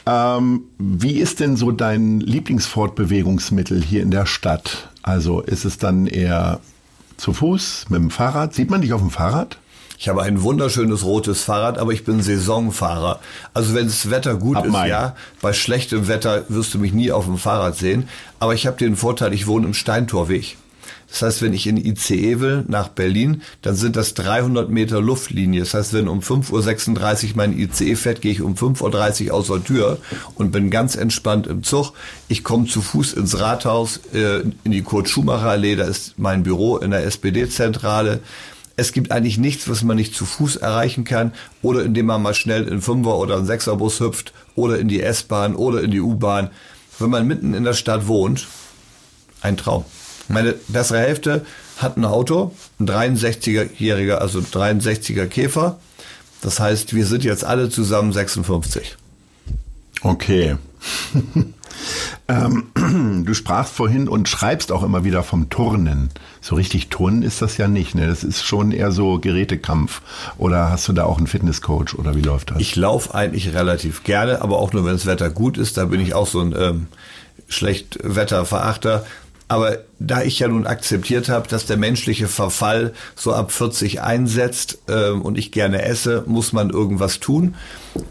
Ähm, 0.05 0.63
wie 0.79 1.19
ist 1.19 1.39
denn 1.39 1.55
so 1.55 1.71
dein 1.71 2.19
Lieblingsfortbewegungsmittel 2.19 3.83
hier 3.83 4.01
in 4.01 4.11
der 4.11 4.25
Stadt? 4.25 4.89
Also 5.03 5.41
ist 5.41 5.65
es 5.65 5.77
dann 5.77 6.07
eher 6.07 6.59
zu 7.17 7.33
Fuß, 7.33 7.85
mit 7.89 7.99
dem 7.99 8.09
Fahrrad? 8.09 8.55
Sieht 8.55 8.71
man 8.71 8.81
dich 8.81 8.93
auf 8.93 9.01
dem 9.01 9.11
Fahrrad? 9.11 9.57
Ich 10.01 10.09
habe 10.09 10.23
ein 10.23 10.41
wunderschönes 10.41 11.03
rotes 11.05 11.43
Fahrrad, 11.43 11.77
aber 11.77 11.93
ich 11.93 12.03
bin 12.03 12.23
Saisonfahrer. 12.23 13.19
Also 13.53 13.75
wenn 13.75 13.85
das 13.85 14.09
Wetter 14.09 14.33
gut 14.33 14.57
Ab 14.57 14.65
ist, 14.65 14.71
Mai. 14.71 14.87
ja, 14.87 15.15
bei 15.43 15.53
schlechtem 15.53 16.07
Wetter 16.07 16.43
wirst 16.49 16.73
du 16.73 16.79
mich 16.79 16.91
nie 16.91 17.11
auf 17.11 17.25
dem 17.25 17.37
Fahrrad 17.37 17.77
sehen. 17.77 18.09
Aber 18.39 18.55
ich 18.55 18.65
habe 18.65 18.77
den 18.77 18.95
Vorteil, 18.95 19.31
ich 19.31 19.45
wohne 19.45 19.67
im 19.67 19.75
Steintorweg. 19.75 20.57
Das 21.07 21.21
heißt, 21.21 21.41
wenn 21.43 21.53
ich 21.53 21.67
in 21.67 21.77
ICE 21.77 22.39
will 22.39 22.65
nach 22.67 22.87
Berlin, 22.87 23.43
dann 23.61 23.75
sind 23.75 23.95
das 23.95 24.15
300 24.15 24.71
Meter 24.71 25.01
Luftlinie. 25.01 25.59
Das 25.59 25.75
heißt, 25.75 25.93
wenn 25.93 26.07
um 26.07 26.21
5.36 26.21 27.23
Uhr 27.25 27.29
mein 27.35 27.55
ICE 27.55 27.95
fährt, 27.95 28.21
gehe 28.21 28.31
ich 28.31 28.41
um 28.41 28.55
5.30 28.55 29.27
Uhr 29.27 29.35
aus 29.35 29.47
der 29.47 29.63
Tür 29.63 29.99
und 30.33 30.51
bin 30.51 30.71
ganz 30.71 30.95
entspannt 30.95 31.45
im 31.45 31.61
Zug. 31.61 31.93
Ich 32.27 32.43
komme 32.43 32.65
zu 32.65 32.81
Fuß 32.81 33.13
ins 33.13 33.39
Rathaus, 33.39 33.99
äh, 34.15 34.39
in 34.63 34.71
die 34.71 34.81
Kurt-Schumacher-Allee, 34.81 35.75
da 35.75 35.83
ist 35.83 36.17
mein 36.17 36.41
Büro 36.41 36.77
in 36.77 36.89
der 36.89 37.03
SPD-Zentrale. 37.03 38.21
Es 38.81 38.93
gibt 38.93 39.11
eigentlich 39.11 39.37
nichts, 39.37 39.69
was 39.69 39.83
man 39.83 39.95
nicht 39.95 40.15
zu 40.15 40.25
Fuß 40.25 40.55
erreichen 40.55 41.03
kann 41.03 41.33
oder 41.61 41.85
indem 41.85 42.07
man 42.07 42.23
mal 42.23 42.33
schnell 42.33 42.67
in 42.67 42.81
Fünfer- 42.81 43.19
oder 43.19 43.37
einen 43.37 43.45
Sechserbus 43.45 43.99
hüpft 43.99 44.33
oder 44.55 44.79
in 44.79 44.87
die 44.87 45.03
S-Bahn 45.03 45.55
oder 45.55 45.83
in 45.83 45.91
die 45.91 45.99
U-Bahn. 45.99 46.49
Wenn 46.97 47.11
man 47.11 47.27
mitten 47.27 47.53
in 47.53 47.63
der 47.63 47.75
Stadt 47.75 48.07
wohnt, 48.07 48.47
ein 49.43 49.55
Traum. 49.55 49.85
Meine 50.29 50.55
bessere 50.67 50.97
Hälfte 50.97 51.45
hat 51.77 51.95
ein 51.95 52.05
Auto, 52.05 52.55
ein 52.79 52.87
63-jähriger, 52.87 54.15
also 54.15 54.39
63er 54.39 55.27
Käfer. 55.27 55.79
Das 56.41 56.59
heißt, 56.59 56.95
wir 56.95 57.05
sind 57.05 57.23
jetzt 57.23 57.43
alle 57.43 57.69
zusammen 57.69 58.11
56. 58.11 58.97
Okay. 60.01 60.55
ähm, 62.27 63.23
du 63.25 63.33
sprachst 63.33 63.73
vorhin 63.73 64.07
und 64.07 64.29
schreibst 64.29 64.71
auch 64.71 64.83
immer 64.83 65.03
wieder 65.03 65.23
vom 65.23 65.49
Turnen. 65.49 66.09
So 66.41 66.55
richtig 66.55 66.89
Turnen 66.89 67.23
ist 67.23 67.41
das 67.41 67.57
ja 67.57 67.67
nicht. 67.67 67.95
Ne? 67.95 68.07
Das 68.07 68.23
ist 68.23 68.43
schon 68.43 68.71
eher 68.71 68.91
so 68.91 69.19
Gerätekampf. 69.19 70.01
Oder 70.37 70.69
hast 70.69 70.87
du 70.87 70.93
da 70.93 71.05
auch 71.05 71.17
einen 71.17 71.27
Fitnesscoach 71.27 71.95
oder 71.97 72.15
wie 72.15 72.21
läuft 72.21 72.51
das? 72.51 72.59
Ich 72.59 72.75
laufe 72.75 73.13
eigentlich 73.13 73.53
relativ 73.53 74.03
gerne, 74.03 74.41
aber 74.41 74.59
auch 74.59 74.73
nur, 74.73 74.85
wenn 74.85 74.93
das 74.93 75.05
Wetter 75.05 75.29
gut 75.29 75.57
ist. 75.57 75.77
Da 75.77 75.85
bin 75.85 75.99
ich 75.99 76.13
auch 76.13 76.27
so 76.27 76.39
ein 76.41 76.55
ähm, 76.57 76.87
Schlechtwetterverachter. 77.47 79.05
Aber 79.51 79.79
da 79.99 80.21
ich 80.21 80.39
ja 80.39 80.47
nun 80.47 80.65
akzeptiert 80.65 81.27
habe, 81.27 81.45
dass 81.49 81.65
der 81.65 81.75
menschliche 81.75 82.29
Verfall 82.29 82.93
so 83.17 83.33
ab 83.33 83.51
40 83.51 83.99
einsetzt 83.99 84.79
äh, 84.87 85.09
und 85.09 85.37
ich 85.37 85.51
gerne 85.51 85.81
esse, 85.81 86.23
muss 86.25 86.53
man 86.53 86.69
irgendwas 86.69 87.19
tun. 87.19 87.55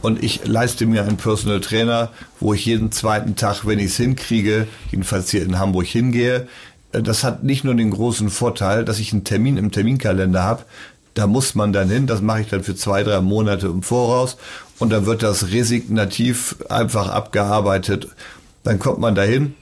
Und 0.03 0.23
ich 0.23 0.47
leiste 0.47 0.85
mir 0.85 1.03
einen 1.03 1.17
Personal 1.17 1.63
Trainer, 1.63 2.11
wo 2.41 2.53
ich 2.53 2.67
jeden 2.67 2.93
zweiten 2.93 3.37
Tag, 3.37 3.67
wenn 3.67 3.79
ich 3.79 3.87
es 3.87 3.97
hinkriege, 3.97 4.67
jedenfalls 4.91 5.31
hier 5.31 5.43
in 5.43 5.59
Hamburg 5.59 5.87
hingehe. 5.87 6.47
Äh, 6.93 7.01
das 7.01 7.25
hat 7.25 7.43
nicht 7.43 7.65
nur 7.65 7.75
den 7.75 7.91
großen 7.91 8.29
Vorteil, 8.29 8.85
dass 8.85 8.99
ich 8.99 9.15
einen 9.15 9.25
Termin 9.25 9.57
im 9.57 9.71
Terminkalender 9.71 10.43
habe. 10.43 10.65
Da 11.15 11.27
muss 11.27 11.55
man 11.55 11.73
dann 11.73 11.89
hin. 11.89 12.07
Das 12.07 12.21
mache 12.21 12.43
ich 12.43 12.49
dann 12.49 12.65
für 12.65 12.75
zwei, 12.75 13.03
drei 13.03 13.23
Monate 13.23 13.67
im 13.69 13.83
Voraus. 13.83 14.37
Und 14.79 14.91
dann 14.91 15.07
wird 15.07 15.23
das 15.23 15.53
resignativ 15.53 16.57
einfach 16.69 17.09
abgearbeitet. 17.09 18.09
Dann 18.63 18.79
kommt 18.79 18.99
man 18.99 19.15
dahin, 19.15 19.55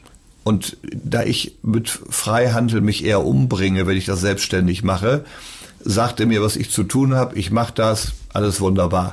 und 0.49 0.79
da 0.83 1.25
ich 1.25 1.57
mit 1.63 1.91
Freihandel 1.91 2.81
mich 2.81 3.05
eher 3.05 3.23
umbringe, 3.23 3.87
wenn 3.87 3.99
ich 3.99 4.07
das 4.07 4.23
selbstständig 4.23 4.83
mache, 4.83 5.27
sagt 5.79 6.21
er 6.21 6.27
mir, 6.27 6.41
was 6.41 6.57
ich 6.57 6.71
zu 6.71 6.85
tun 6.85 7.15
habe. 7.15 7.37
Ich 7.39 7.51
mache 7.51 7.75
das, 7.75 8.13
alles 8.33 8.59
wunderbar. 8.59 9.13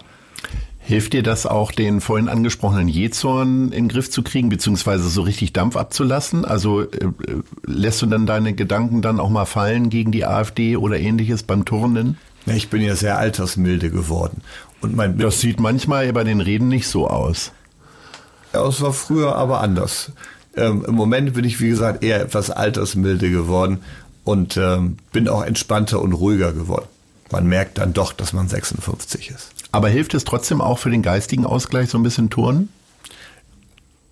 Hilft 0.79 1.11
dir 1.11 1.23
das 1.23 1.45
auch, 1.45 1.73
den 1.73 1.99
vorhin 1.99 2.29
angesprochenen 2.29 2.87
Jezorn 2.87 3.65
in 3.65 3.71
den 3.71 3.87
Griff 3.89 4.09
zu 4.09 4.23
kriegen, 4.23 4.47
beziehungsweise 4.47 5.09
so 5.09 5.23
richtig 5.23 5.51
Dampf 5.51 5.75
abzulassen? 5.75 6.45
Also 6.45 6.83
äh, 6.83 6.87
lässt 7.65 8.01
du 8.01 8.05
dann 8.05 8.25
deine 8.25 8.53
Gedanken 8.53 9.01
dann 9.01 9.19
auch 9.19 9.29
mal 9.29 9.43
fallen 9.43 9.89
gegen 9.89 10.13
die 10.13 10.25
AfD 10.25 10.77
oder 10.77 10.97
ähnliches 10.97 11.43
beim 11.43 11.65
Turnen? 11.65 12.17
Ja, 12.45 12.53
ich 12.53 12.69
bin 12.69 12.81
ja 12.81 12.95
sehr 12.95 13.17
altersmilde 13.17 13.91
geworden. 13.91 14.39
Und 14.79 14.95
mein 14.95 15.17
das 15.17 15.41
sieht 15.41 15.59
manchmal 15.59 16.13
bei 16.13 16.23
den 16.23 16.39
Reden 16.39 16.69
nicht 16.69 16.87
so 16.87 17.09
aus. 17.09 17.51
Ja, 18.53 18.65
es 18.65 18.79
war 18.79 18.93
früher 18.93 19.35
aber 19.35 19.59
anders. 19.59 20.13
Ähm, 20.57 20.85
Im 20.87 20.95
Moment 20.95 21.33
bin 21.33 21.45
ich, 21.45 21.59
wie 21.59 21.69
gesagt, 21.69 22.03
eher 22.03 22.21
etwas 22.21 22.49
altersmilde 22.49 23.29
geworden 23.29 23.79
und 24.23 24.57
ähm, 24.57 24.97
bin 25.11 25.27
auch 25.27 25.43
entspannter 25.43 26.01
und 26.01 26.13
ruhiger 26.13 26.53
geworden. 26.53 26.87
Man 27.31 27.47
merkt 27.47 27.77
dann 27.77 27.93
doch, 27.93 28.13
dass 28.13 28.33
man 28.33 28.47
56 28.47 29.31
ist. 29.31 29.51
Aber 29.71 29.89
hilft 29.89 30.13
es 30.13 30.23
trotzdem 30.23 30.61
auch 30.61 30.79
für 30.79 30.89
den 30.89 31.01
geistigen 31.01 31.45
Ausgleich 31.45 31.89
so 31.89 31.97
ein 31.97 32.03
bisschen 32.03 32.29
Turnen? 32.29 32.69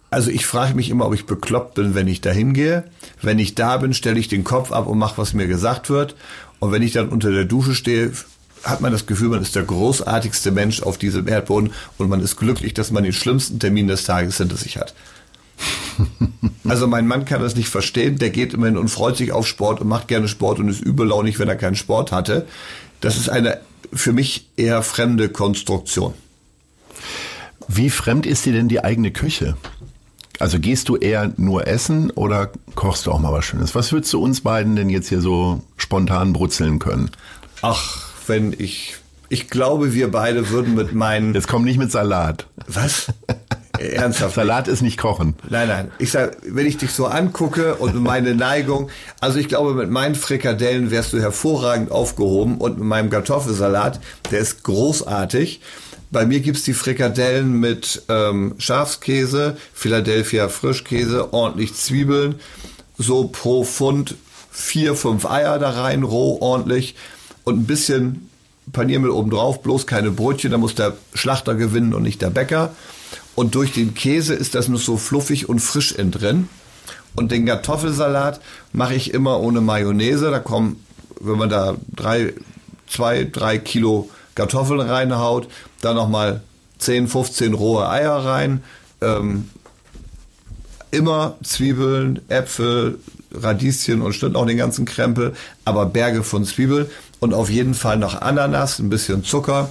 Also 0.09 0.29
ich 0.29 0.45
frage 0.45 0.75
mich 0.75 0.89
immer, 0.89 1.07
ob 1.07 1.13
ich 1.13 1.25
bekloppt 1.25 1.73
bin, 1.73 1.95
wenn 1.95 2.07
ich 2.07 2.21
da 2.21 2.29
hingehe. 2.31 2.83
Wenn 3.21 3.39
ich 3.39 3.55
da 3.55 3.77
bin, 3.77 3.93
stelle 3.93 4.19
ich 4.19 4.27
den 4.27 4.43
Kopf 4.43 4.71
ab 4.71 4.87
und 4.87 4.99
mache, 4.99 5.17
was 5.17 5.33
mir 5.33 5.47
gesagt 5.47 5.89
wird. 5.89 6.15
Und 6.59 6.71
wenn 6.71 6.83
ich 6.83 6.91
dann 6.91 7.09
unter 7.09 7.31
der 7.31 7.45
Dusche 7.45 7.73
stehe, 7.73 8.11
hat 8.63 8.81
man 8.81 8.91
das 8.91 9.05
Gefühl, 9.05 9.29
man 9.29 9.41
ist 9.41 9.55
der 9.55 9.63
großartigste 9.63 10.51
Mensch 10.51 10.83
auf 10.83 10.97
diesem 10.97 11.27
Erdboden 11.27 11.73
und 11.97 12.09
man 12.09 12.21
ist 12.21 12.37
glücklich, 12.37 12.73
dass 12.73 12.91
man 12.91 13.03
den 13.03 13.13
schlimmsten 13.13 13.59
Termin 13.59 13.87
des 13.87 14.03
Tages 14.03 14.37
hinter 14.37 14.55
sich 14.55 14.77
hat. 14.77 14.93
Also 16.65 16.87
mein 16.87 17.07
Mann 17.07 17.25
kann 17.25 17.41
das 17.41 17.55
nicht 17.55 17.67
verstehen. 17.67 18.17
Der 18.17 18.29
geht 18.29 18.53
immerhin 18.53 18.77
und 18.77 18.87
freut 18.87 19.17
sich 19.17 19.33
auf 19.33 19.45
Sport 19.45 19.81
und 19.81 19.87
macht 19.89 20.07
gerne 20.07 20.29
Sport 20.29 20.59
und 20.59 20.69
ist 20.69 20.81
übellaunig, 20.81 21.37
wenn 21.37 21.49
er 21.49 21.57
keinen 21.57 21.75
Sport 21.75 22.13
hatte. 22.13 22.47
Das 23.01 23.17
ist 23.17 23.29
eine 23.29 23.59
für 23.91 24.13
mich 24.13 24.49
eher 24.55 24.81
fremde 24.81 25.29
Konstruktion. 25.29 26.13
Wie 27.67 27.89
fremd 27.89 28.25
ist 28.25 28.45
dir 28.45 28.53
denn 28.53 28.69
die 28.69 28.83
eigene 28.83 29.11
Küche? 29.11 29.55
Also 30.39 30.59
gehst 30.59 30.89
du 30.89 30.97
eher 30.97 31.31
nur 31.37 31.67
essen 31.67 32.11
oder 32.11 32.51
kochst 32.75 33.05
du 33.05 33.11
auch 33.11 33.19
mal 33.19 33.31
was 33.31 33.45
Schönes? 33.45 33.75
Was 33.75 33.91
würdest 33.91 34.11
du 34.13 34.19
uns 34.21 34.41
beiden 34.41 34.75
denn 34.75 34.89
jetzt 34.89 35.09
hier 35.09 35.21
so 35.21 35.63
spontan 35.77 36.33
brutzeln 36.33 36.79
können? 36.79 37.11
Ach, 37.61 38.09
wenn 38.27 38.53
ich, 38.57 38.95
ich 39.29 39.49
glaube, 39.49 39.93
wir 39.93 40.11
beide 40.11 40.49
würden 40.49 40.75
mit 40.75 40.93
meinen. 40.93 41.33
Jetzt 41.33 41.47
komm 41.47 41.63
nicht 41.63 41.77
mit 41.77 41.91
Salat. 41.91 42.47
Was? 42.67 43.13
Ernsthaft. 43.91 44.36
Salat 44.36 44.67
ist 44.67 44.81
nicht 44.81 44.97
kochen. 44.97 45.36
Nein, 45.49 45.67
nein. 45.67 45.91
Ich 45.99 46.11
sag, 46.11 46.38
wenn 46.43 46.65
ich 46.65 46.77
dich 46.77 46.91
so 46.91 47.05
angucke 47.05 47.75
und 47.75 47.95
meine 48.01 48.36
Neigung, 48.36 48.89
also 49.19 49.39
ich 49.39 49.47
glaube, 49.47 49.73
mit 49.73 49.89
meinen 49.89 50.15
Frikadellen 50.15 50.91
wärst 50.91 51.13
du 51.13 51.19
hervorragend 51.19 51.91
aufgehoben 51.91 52.57
und 52.57 52.77
mit 52.77 52.88
meinem 52.88 53.09
Kartoffelsalat, 53.09 53.99
der 54.31 54.39
ist 54.39 54.63
großartig. 54.63 55.61
Bei 56.11 56.25
mir 56.25 56.41
gibt's 56.41 56.63
die 56.63 56.73
Frikadellen 56.73 57.59
mit 57.59 58.03
ähm, 58.07 58.53
Schafskäse, 58.59 59.57
Philadelphia 59.73 60.47
Frischkäse, 60.47 61.34
ordentlich 61.34 61.73
Zwiebeln, 61.73 62.36
so 62.97 63.27
pro 63.27 63.63
Pfund 63.63 64.15
vier, 64.51 64.95
fünf 64.95 65.25
Eier 65.25 65.57
da 65.57 65.71
rein, 65.71 66.03
roh, 66.03 66.38
ordentlich 66.39 66.95
und 67.43 67.61
ein 67.61 67.65
bisschen 67.65 68.29
Paniermehl 68.71 69.09
oben 69.09 69.31
drauf, 69.31 69.61
bloß 69.61 69.88
keine 69.88 70.11
Brötchen, 70.11 70.51
da 70.51 70.57
muss 70.57 70.75
der 70.75 70.93
Schlachter 71.13 71.55
gewinnen 71.55 71.93
und 71.93 72.03
nicht 72.03 72.21
der 72.21 72.29
Bäcker. 72.29 72.73
Und 73.36 73.55
durch 73.55 73.73
den 73.73 73.93
Käse 73.93 74.34
ist 74.34 74.55
das 74.55 74.67
nur 74.67 74.79
so 74.79 74.97
fluffig 74.97 75.49
und 75.49 75.59
frisch 75.59 75.91
in 75.91 76.11
drin. 76.11 76.49
Und 77.15 77.31
den 77.31 77.45
Kartoffelsalat 77.45 78.41
mache 78.71 78.95
ich 78.95 79.13
immer 79.13 79.39
ohne 79.39 79.61
Mayonnaise. 79.61 80.29
Da 80.31 80.39
kommen, 80.39 80.84
wenn 81.19 81.38
man 81.38 81.49
da 81.49 81.75
drei, 81.95 82.34
zwei, 82.88 83.23
drei 83.23 83.57
Kilo 83.57 84.09
Kartoffeln 84.36 84.79
reinhaut, 84.79 85.47
dann 85.81 85.95
nochmal 85.95 86.41
10, 86.79 87.07
15 87.07 87.53
rohe 87.53 87.88
Eier 87.89 88.25
rein, 88.25 88.63
ähm, 89.01 89.49
immer 90.91 91.38
Zwiebeln, 91.43 92.21
Äpfel, 92.29 92.99
Radieschen 93.31 94.01
und 94.01 94.13
stimmt 94.13 94.36
auch 94.36 94.45
den 94.45 94.57
ganzen 94.57 94.86
Krempel, 94.86 95.34
aber 95.65 95.86
Berge 95.86 96.23
von 96.23 96.45
Zwiebeln 96.45 96.88
und 97.19 97.34
auf 97.34 97.49
jeden 97.49 97.73
Fall 97.73 97.97
noch 97.97 98.21
Ananas, 98.21 98.79
ein 98.79 98.89
bisschen 98.89 99.23
Zucker 99.23 99.69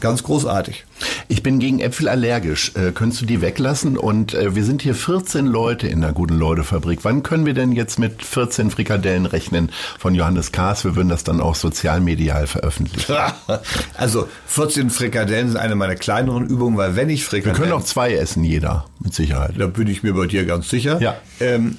ganz 0.00 0.22
großartig. 0.22 0.85
Ich 1.28 1.42
bin 1.42 1.58
gegen 1.58 1.80
Äpfel 1.80 2.08
allergisch. 2.08 2.72
Äh, 2.74 2.92
könntest 2.92 3.22
du 3.22 3.26
die 3.26 3.40
weglassen? 3.40 3.96
Und 3.96 4.34
äh, 4.34 4.54
wir 4.54 4.64
sind 4.64 4.82
hier 4.82 4.94
14 4.94 5.46
Leute 5.46 5.88
in 5.88 6.00
der 6.00 6.12
Guten 6.12 6.38
Leute 6.38 6.64
Fabrik. 6.64 7.00
Wann 7.02 7.22
können 7.22 7.46
wir 7.46 7.54
denn 7.54 7.72
jetzt 7.72 7.98
mit 7.98 8.22
14 8.22 8.70
Frikadellen 8.70 9.26
rechnen 9.26 9.70
von 9.98 10.14
Johannes 10.14 10.52
Kaas? 10.52 10.84
Wir 10.84 10.96
würden 10.96 11.08
das 11.08 11.24
dann 11.24 11.40
auch 11.40 11.54
sozialmedial 11.54 12.46
veröffentlichen. 12.46 13.14
also 13.94 14.28
14 14.46 14.90
Frikadellen 14.90 15.48
sind 15.48 15.58
eine 15.58 15.74
meiner 15.74 15.96
kleineren 15.96 16.46
Übungen, 16.46 16.76
weil 16.76 16.96
wenn 16.96 17.10
ich 17.10 17.24
Frikadellen... 17.24 17.58
Wir 17.58 17.64
können 17.64 17.80
auch 17.80 17.84
zwei 17.84 18.14
essen, 18.14 18.44
jeder, 18.44 18.86
mit 19.00 19.14
Sicherheit. 19.14 19.54
Da 19.58 19.66
bin 19.66 19.88
ich 19.88 20.02
mir 20.02 20.14
bei 20.14 20.26
dir 20.26 20.44
ganz 20.44 20.68
sicher. 20.68 21.00
Ja. 21.00 21.16
Ähm, 21.40 21.76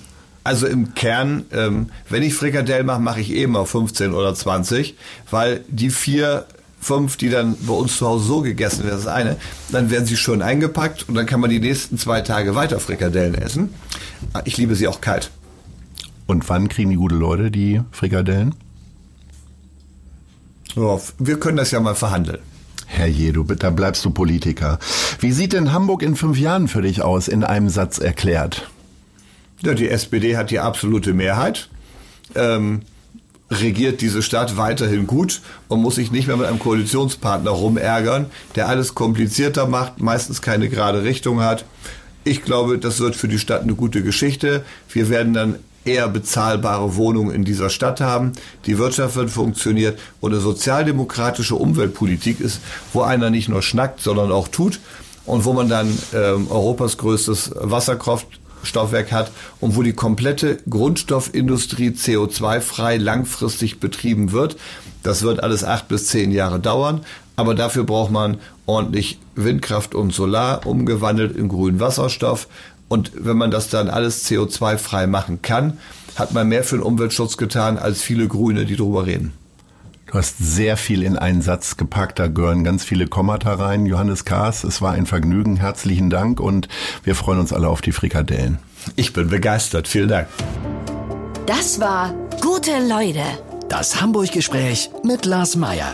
also 0.47 0.65
im 0.65 0.93
Kern, 0.93 1.45
ähm, 1.51 1.89
wenn 2.09 2.23
ich 2.23 2.33
Frikadellen 2.33 2.85
mache, 2.85 3.01
mache 3.01 3.19
ich 3.19 3.31
eben 3.31 3.57
auf 3.57 3.69
15 3.71 4.13
oder 4.13 4.33
20, 4.33 4.95
weil 5.29 5.61
die 5.67 5.89
vier 5.89 6.45
fünf, 6.87 7.17
die 7.17 7.29
dann 7.29 7.55
bei 7.61 7.73
uns 7.73 7.97
zu 7.97 8.07
Hause 8.07 8.25
so 8.25 8.41
gegessen 8.41 8.83
werden, 8.83 8.91
das 8.91 9.01
ist 9.01 9.07
eine, 9.07 9.37
dann 9.71 9.89
werden 9.91 10.05
sie 10.05 10.17
schön 10.17 10.41
eingepackt 10.41 11.07
und 11.07 11.15
dann 11.15 11.25
kann 11.25 11.39
man 11.39 11.49
die 11.49 11.59
nächsten 11.59 11.97
zwei 11.97 12.21
Tage 12.21 12.55
weiter 12.55 12.79
Frikadellen 12.79 13.35
essen. 13.35 13.73
Ich 14.45 14.57
liebe 14.57 14.75
sie 14.75 14.87
auch 14.87 15.01
kalt. 15.01 15.31
Und 16.25 16.47
wann 16.49 16.69
kriegen 16.69 16.89
die 16.89 16.95
gute 16.95 17.15
Leute 17.15 17.51
die 17.51 17.81
Frikadellen? 17.91 18.55
Ja, 20.75 20.99
wir 21.19 21.39
können 21.39 21.57
das 21.57 21.71
ja 21.71 21.79
mal 21.79 21.95
verhandeln. 21.95 22.39
Herr 22.85 23.07
je, 23.07 23.31
du, 23.33 23.43
da 23.43 23.69
bleibst 23.69 24.05
du 24.05 24.11
Politiker. 24.11 24.79
Wie 25.19 25.31
sieht 25.31 25.53
denn 25.53 25.73
Hamburg 25.73 26.01
in 26.03 26.15
fünf 26.15 26.37
Jahren 26.37 26.67
für 26.67 26.81
dich 26.81 27.01
aus, 27.01 27.27
in 27.27 27.43
einem 27.43 27.69
Satz 27.69 27.99
erklärt? 27.99 28.69
Ja, 29.61 29.73
die 29.73 29.89
SPD 29.89 30.37
hat 30.37 30.51
die 30.51 30.59
absolute 30.59 31.13
Mehrheit. 31.13 31.69
Ähm, 32.35 32.81
regiert 33.49 34.01
diese 34.01 34.21
Stadt 34.21 34.57
weiterhin 34.57 35.07
gut 35.07 35.41
und 35.67 35.81
muss 35.81 35.95
sich 35.95 36.11
nicht 36.11 36.27
mehr 36.27 36.37
mit 36.37 36.47
einem 36.47 36.59
Koalitionspartner 36.59 37.51
rumärgern, 37.51 38.27
der 38.55 38.67
alles 38.67 38.95
komplizierter 38.95 39.67
macht, 39.67 40.01
meistens 40.01 40.41
keine 40.41 40.69
gerade 40.69 41.03
Richtung 41.03 41.41
hat. 41.41 41.65
Ich 42.23 42.43
glaube, 42.43 42.77
das 42.77 42.99
wird 42.99 43.15
für 43.15 43.29
die 43.29 43.39
Stadt 43.39 43.61
eine 43.61 43.75
gute 43.75 44.03
Geschichte. 44.03 44.65
Wir 44.91 45.09
werden 45.09 45.33
dann 45.33 45.55
eher 45.85 46.09
bezahlbare 46.09 46.97
Wohnungen 46.97 47.33
in 47.33 47.45
dieser 47.45 47.69
Stadt 47.69 48.01
haben. 48.01 48.33
Die 48.65 48.77
Wirtschaft 48.77 49.15
wird 49.15 49.29
funktioniert 49.29 49.97
und 50.19 50.33
eine 50.33 50.41
sozialdemokratische 50.41 51.55
Umweltpolitik 51.55 52.41
ist, 52.41 52.59
wo 52.91 53.01
einer 53.01 53.29
nicht 53.29 53.47
nur 53.47 53.61
schnackt, 53.61 54.01
sondern 54.01 54.31
auch 54.31 54.49
tut 54.49 54.81
und 55.25 55.45
wo 55.45 55.53
man 55.53 55.69
dann 55.69 55.97
ähm, 56.13 56.47
Europas 56.49 56.97
größtes 56.97 57.51
Wasserkraft 57.55 58.27
Stoffwerk 58.67 59.11
hat 59.11 59.31
und 59.59 59.75
wo 59.75 59.81
die 59.81 59.93
komplette 59.93 60.57
Grundstoffindustrie 60.69 61.89
CO2-frei 61.89 62.97
langfristig 62.97 63.79
betrieben 63.79 64.31
wird. 64.31 64.57
Das 65.03 65.23
wird 65.23 65.41
alles 65.41 65.63
acht 65.63 65.87
bis 65.87 66.07
zehn 66.07 66.31
Jahre 66.31 66.59
dauern, 66.59 67.01
aber 67.35 67.55
dafür 67.55 67.83
braucht 67.83 68.11
man 68.11 68.37
ordentlich 68.65 69.19
Windkraft 69.35 69.95
und 69.95 70.13
Solar 70.13 70.65
umgewandelt 70.65 71.35
in 71.35 71.47
grünen 71.47 71.79
Wasserstoff. 71.79 72.47
Und 72.89 73.11
wenn 73.15 73.37
man 73.37 73.51
das 73.51 73.69
dann 73.69 73.89
alles 73.89 74.27
CO2-frei 74.27 75.07
machen 75.07 75.41
kann, 75.41 75.77
hat 76.15 76.33
man 76.33 76.47
mehr 76.47 76.63
für 76.63 76.77
den 76.77 76.83
Umweltschutz 76.83 77.37
getan 77.37 77.77
als 77.77 78.01
viele 78.01 78.27
Grüne, 78.27 78.65
die 78.65 78.75
drüber 78.75 79.05
reden. 79.05 79.33
Du 80.07 80.13
hast 80.13 80.37
sehr 80.39 80.77
viel 80.77 81.03
in 81.03 81.17
einen 81.17 81.41
Satz 81.41 81.75
gepackt, 81.75 82.17
da 82.17 82.27
gehören 82.27 82.63
ganz 82.63 82.83
viele 82.85 83.07
Kommata 83.07 83.53
rein. 83.53 83.85
Johannes 83.85 84.23
Kaas, 84.23 84.63
es 84.63 84.81
war 84.81 84.93
ein 84.93 85.05
Vergnügen, 85.05 85.57
herzlichen 85.57 86.09
Dank 86.09 86.39
und 86.39 86.69
wir 87.03 87.13
freuen 87.13 87.39
uns 87.39 87.51
alle 87.51 87.67
auf 87.67 87.81
die 87.81 87.91
Frikadellen. 87.91 88.57
Ich 88.95 89.11
bin 89.11 89.29
begeistert, 89.29 89.87
vielen 89.87 90.07
Dank. 90.07 90.27
Das 91.45 91.81
war 91.81 92.13
Gute 92.41 92.71
Leute. 92.87 93.23
Das 93.67 93.99
Hamburg-Gespräch 93.99 94.91
mit 95.03 95.25
Lars 95.25 95.55
Meier. 95.55 95.93